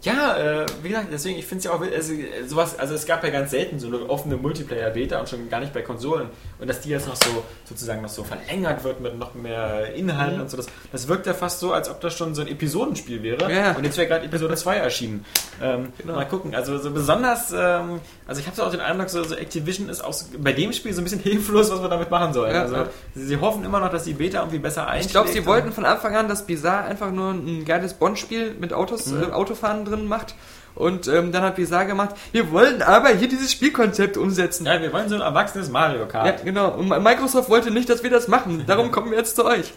[0.04, 2.14] Ja, äh, wie gesagt, deswegen, ich finde es ja auch, also,
[2.48, 5.74] sowas, also es gab ja ganz selten so eine offene Multiplayer-Beta und schon gar nicht
[5.74, 6.30] bei Konsolen.
[6.58, 10.36] Und dass die jetzt noch so, sozusagen noch so verlängert wird mit noch mehr Inhalten
[10.38, 10.42] Mhm.
[10.44, 13.24] und so, das, das wirkt ja fast so, als ob das schon so ein Episodenspiel
[13.24, 13.52] wäre.
[13.54, 13.72] Ja.
[13.74, 15.26] Und jetzt wäre gerade Episode 2 erschienen.
[15.62, 16.16] Ähm, Genau.
[16.16, 19.36] Mal gucken, also so besonders, ähm, also ich habe so auch den Eindruck, so, so
[19.36, 22.32] Activision ist auch so, bei dem Spiel so ein bisschen hilflos, was wir damit machen
[22.34, 22.54] sollen.
[22.56, 22.86] Ja, also ja.
[23.16, 25.08] sie, sie hoffen immer noch, dass die Beta irgendwie besser einschlägt.
[25.08, 28.72] Ich glaube, sie wollten von Anfang an, dass Bizarre einfach nur ein geiles Bond-Spiel mit
[28.72, 29.24] Autos, Mhm.
[29.24, 30.36] äh, Autofahren drin macht.
[30.76, 34.66] Und ähm, dann hat Bizarre gemacht, wir wollen aber hier dieses Spielkonzept umsetzen.
[34.66, 36.46] Ja, wir wollen so ein erwachsenes Mario Ja, Kart.
[36.46, 36.70] genau.
[36.70, 38.64] Und Microsoft wollte nicht, dass wir das machen.
[38.66, 39.74] Darum kommen wir jetzt zu euch.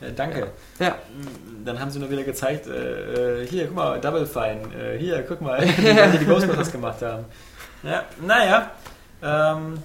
[0.00, 0.48] Ja, danke.
[0.78, 0.96] Ja.
[1.64, 5.22] Dann haben sie nur wieder gezeigt, äh, äh, hier, guck mal, Double Fine, äh, hier,
[5.22, 7.24] guck mal, wie Leute die Ghostbusters gemacht haben.
[7.82, 8.70] Ja, naja,
[9.22, 9.78] ähm,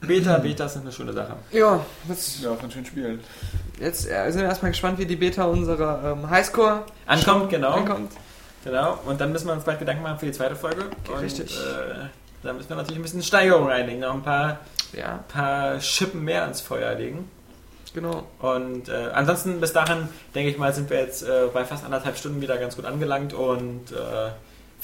[0.00, 1.34] Beta, Betas sind eine schöne Sache.
[1.52, 3.20] Ja, jetzt, Ja, von schönen Spielen.
[3.80, 7.72] jetzt äh, sind wir erstmal gespannt, wie die Beta unserer ähm, Highscore Ankommt, genau.
[7.72, 8.12] ankommt.
[8.66, 10.90] Genau, und dann müssen wir uns bald Gedanken machen für die zweite Folge.
[11.08, 11.56] Und, Richtig.
[11.56, 12.08] Äh,
[12.42, 14.58] da müssen wir natürlich ein bisschen Steigerung reinlegen, noch ein paar,
[14.92, 17.30] Ja, paar Schippen mehr ins Feuer legen.
[17.94, 18.24] genau.
[18.40, 22.16] Und äh, ansonsten bis dahin, denke ich mal, sind wir jetzt äh, bei fast anderthalb
[22.18, 24.30] Stunden wieder ganz gut angelangt und äh,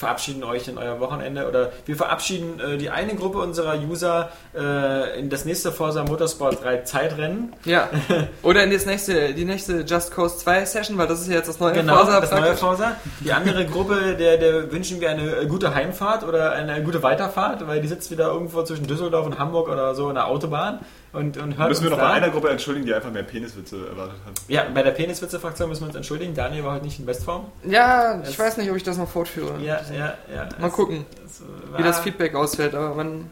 [0.03, 5.19] verabschieden euch in euer Wochenende oder wir verabschieden äh, die eine Gruppe unserer User äh,
[5.19, 7.53] in das nächste Forza Motorsport 3 Zeitrennen.
[7.65, 7.89] Ja.
[8.43, 11.47] Oder in das nächste, die nächste Just Cause 2 Session, weil das ist ja jetzt
[11.47, 12.55] das neue Genau, Forza das neue.
[12.55, 12.95] Forza.
[13.21, 17.65] Die andere Gruppe, der, der wünschen wir eine äh, gute Heimfahrt oder eine gute Weiterfahrt,
[17.67, 20.79] weil die sitzt wieder irgendwo zwischen Düsseldorf und Hamburg oder so in der Autobahn
[21.13, 23.87] und, und hört Müssen wir uns noch bei einer Gruppe entschuldigen, die einfach mehr Peniswitze
[23.87, 24.33] erwartet hat.
[24.47, 26.33] Ja, bei der Peniswitze-Fraktion müssen wir uns entschuldigen.
[26.33, 27.45] Daniel war heute nicht in Bestform.
[27.63, 29.59] Ja, ich Es- weiß nicht, ob ich das noch fortführe.
[29.61, 30.49] Ja, ja, ja.
[30.59, 31.41] Mal Es- gucken, es
[31.77, 33.29] wie das Feedback ausfällt, aber man,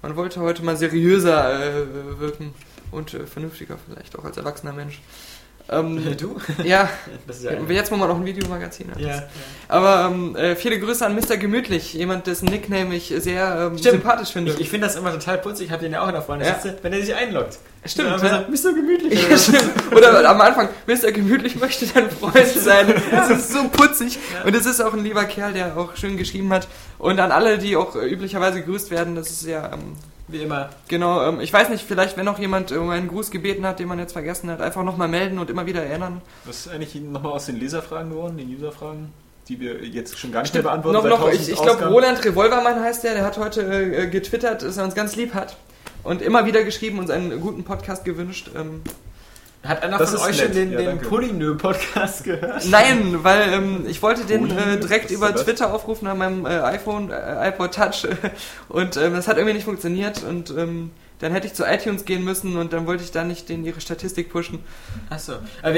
[0.00, 2.54] man wollte heute mal seriöser äh, wirken
[2.90, 5.00] und äh, vernünftiger vielleicht, auch als erwachsener Mensch.
[5.68, 6.36] Ähm, Du?
[6.64, 6.88] ja,
[7.26, 7.52] Das ist ja.
[7.68, 9.00] jetzt wo man auch ein Videomagazin hat.
[9.00, 9.22] ja.
[9.68, 11.36] Aber ähm, äh, viele Grüße an Mr.
[11.36, 14.52] Gemütlich, jemand, dessen Nickname ich sehr ähm, sympathisch finde.
[14.52, 15.66] Ich, ich finde das immer total putzig.
[15.66, 16.26] Ich habe den ja auch in der Ja.
[16.26, 17.58] Freundesliste, wenn er sich einloggt.
[17.84, 18.28] Stimmt, Ja, ja.
[18.28, 19.28] sagt, bist du gemütlich?
[19.28, 19.36] Ja.
[19.96, 21.10] Oder am Anfang, Mr.
[21.10, 22.94] Gemütlich möchte dein Freund sein.
[23.10, 24.18] Das ist so putzig.
[24.44, 26.68] Und es ist auch ein lieber Kerl, der auch schön geschrieben hat.
[26.98, 29.94] Und an alle, die auch äh, üblicherweise gegrüßt werden, das ist ja, ähm,
[30.28, 30.70] Wie immer.
[30.88, 33.88] genau, ähm, ich weiß nicht, vielleicht, wenn noch jemand um einen Gruß gebeten hat, den
[33.88, 36.22] man jetzt vergessen hat, einfach nochmal melden und immer wieder erinnern.
[36.44, 39.12] Was ist eigentlich nochmal aus den Leserfragen geworden, den Userfragen,
[39.48, 40.96] die wir jetzt schon gar nicht mehr beantworten?
[40.96, 41.86] Noch, noch, 1000 ich, ich glaube?
[41.86, 45.56] Roland Revolvermann heißt der, der hat heute äh, getwittert, dass er uns ganz lieb hat.
[46.04, 48.50] Und immer wieder geschrieben, uns einen guten Podcast gewünscht.
[48.56, 48.82] Ähm,
[49.64, 50.98] Hat einer Das von euch schon den, Ja, den.
[50.98, 52.64] Polynö-Podcast gehört?
[52.68, 55.44] Nein, weil ähm, ich wollte den äh, direkt über das?
[55.44, 58.08] Twitter aufrufen an meinem äh, iPhone, äh, iPod Touch
[58.68, 60.90] und ähm, das hat irgendwie nicht funktioniert und ähm,
[61.22, 63.80] dann hätte ich zu iTunes gehen müssen und dann wollte ich da nicht in ihre
[63.80, 64.58] Statistik pushen.
[65.08, 65.34] Achso.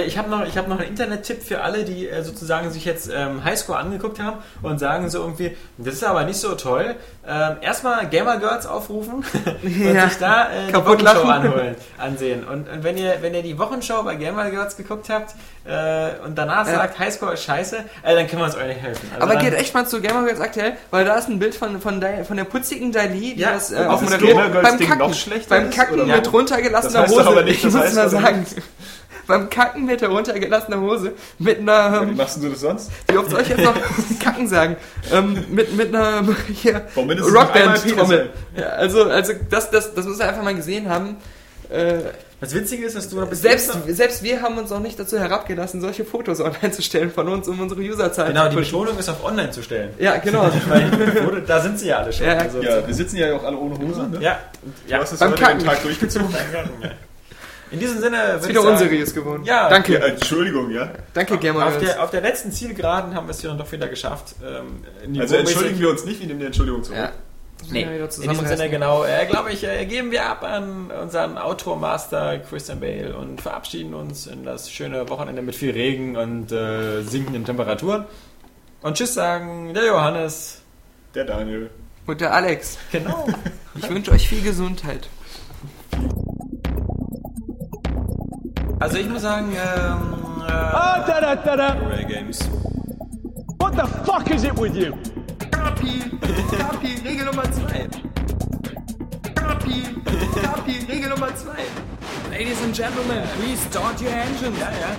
[0.07, 3.11] Ich habe noch, ich hab noch einen Internet-Tipp für alle, die äh, sozusagen sich jetzt
[3.15, 6.97] ähm, Highscore angeguckt haben und sagen so irgendwie, das ist aber nicht so toll.
[7.27, 9.25] Ähm, erstmal Gamer Girls aufrufen
[9.63, 10.09] und Ja.
[10.09, 11.31] sich da äh, die lachen.
[11.31, 12.45] anholen, ansehen.
[12.45, 15.35] Und, und wenn ihr wenn ihr die Wochenschau bei Gamer Girls geguckt habt
[15.67, 16.75] äh, und danach Ja.
[16.77, 19.11] sagt, Highscore ist scheiße, äh, dann können wir uns euch nicht helfen.
[19.15, 21.81] Also Aber geht echt mal zu Gamer Girls aktuell, weil da ist ein Bild von,
[21.81, 23.77] von, der, von der putzigen Dali, die Ja, das äh.
[23.77, 26.17] Gamer Girls beim Kacken, schlechter beim ist, Kacken oder?
[26.17, 27.27] mit runtergelassener Das heißt Hose.
[27.29, 28.47] aber nicht, ich muss mal sagen.
[29.27, 32.91] beim Kacken mit der runtergelassenen Hose mit einer, Wie ähm, machst du das sonst?
[33.09, 33.75] wie oft soll ich jetzt noch
[34.21, 34.77] Kacken sagen?
[35.13, 38.07] Ähm, mit, mit einer hier, Rockband-Trommel.
[38.07, 38.29] sein?
[38.57, 41.17] Ja, also, also das, das, das muss er einfach mal gesehen haben.
[41.71, 42.01] Äh,
[42.45, 45.81] das Witzige ist, dass du noch selbst, selbst wir haben uns auch nicht dazu herabgelassen,
[45.81, 48.57] solche Fotos online zu stellen von uns, um unsere Userzahl Genau, die.
[48.57, 49.91] Betonung ist auf online zu stellen.
[49.99, 50.51] Ja, genau.
[50.69, 52.27] Weil da sind sie ja alle schon.
[52.27, 54.19] Ja, also, Ja, wir sitzen ja auch alle ohne Hose, ne?
[54.21, 54.99] ja, Du ja.
[54.99, 55.59] hast es heute Kacken.
[55.59, 56.29] den Tag durchgezogen.
[57.71, 59.43] In diesem Sinne ist würde wieder sagen, unseriös geworden.
[59.45, 59.95] Ja, danke.
[59.95, 60.91] Ja, Entschuldigung, ja.
[61.13, 63.89] Danke, Gamer Auf der, auf der letzten Zielgeraden haben wir es hier dann doch wieder
[63.89, 64.37] geschafft.
[64.45, 66.99] Ähm, Also entschuldigen wir uns nicht, wir nehmen die Entschuldigung zurück.
[66.99, 67.11] Ja.
[67.71, 72.39] Nee, in diesem Sinne genau, äh, glaube ich, äh, geben wir ab an unseren Autormaster
[72.41, 77.45] Christian Bale und verabschieden uns in das schöne Wochenende mit viel Regen und äh, sinkenden
[77.45, 78.05] Temperaturen.
[78.83, 80.61] Und Tschüss sagen der Johannes.
[81.15, 81.71] Der Daniel.
[82.07, 82.79] Und der Alex.
[82.93, 83.27] Genau.
[83.77, 85.09] Ich wünsche euch viel Gesundheit.
[88.79, 92.39] Also ich muss sagen, ähm, äh, Ah, da, da, da, Games.
[93.59, 94.95] What the fuck is it with you?
[95.65, 95.97] Kapi,
[96.59, 97.89] Kapi, Regel Nummer 2.
[99.35, 99.77] Kapi,
[100.43, 102.31] Kapi, Regel Nummer 2.
[102.31, 104.59] Ladies and Gentlemen, please start your engines.
[104.59, 104.95] Ja, ja.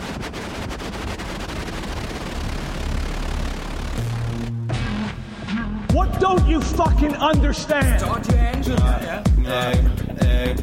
[5.93, 8.01] What don't you fucking understand?
[8.01, 8.75] Don't you Angel,
[9.05, 9.21] ja.
[9.47, 9.77] Äh,
[10.25, 10.55] äh,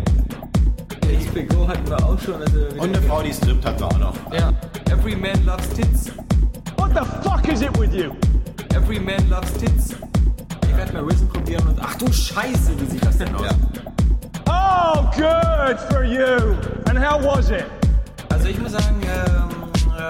[1.30, 2.42] HBO hatten wir auch schon.
[2.42, 4.32] Also und eine Frau, die strippt, hatten wir auch noch.
[4.32, 4.52] Ja.
[4.90, 6.10] Every man loves tits.
[6.76, 8.16] What the fuck is it with you?
[8.74, 9.94] Every man loves tits.
[10.68, 13.46] ich werde mal Risen probieren und ach du Scheiße, wie sieht das denn aus?
[14.48, 16.54] Oh, good for you.
[16.88, 17.64] And how was it?
[18.30, 19.48] Also ich muss sagen, ähm,
[19.96, 20.00] äh,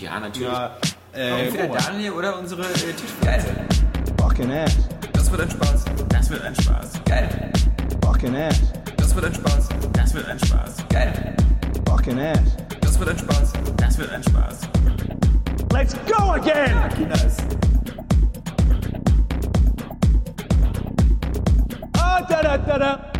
[0.00, 0.48] ja, natürlich.
[0.48, 0.70] Ja,
[1.14, 3.10] Äh, Entweder Daniel oder unsere äh, Tisch.
[3.22, 3.42] Geil.
[4.18, 4.76] Fucking ass.
[5.14, 5.84] Das wird ein Spaß.
[6.10, 6.92] das wird ein Spaß.
[7.06, 7.52] Geil.
[8.04, 8.60] Fucking ass.
[8.98, 9.68] Das wird ein Spaß.
[9.94, 10.76] Das wird ein Spaß.
[10.90, 11.34] Geil.
[11.88, 12.38] Fucking ass.
[12.82, 13.52] Das wird ein Spaß.
[13.78, 14.60] Das wird ein Spaß.
[15.72, 16.70] Let's go again.
[21.94, 23.15] Ah, da da da da.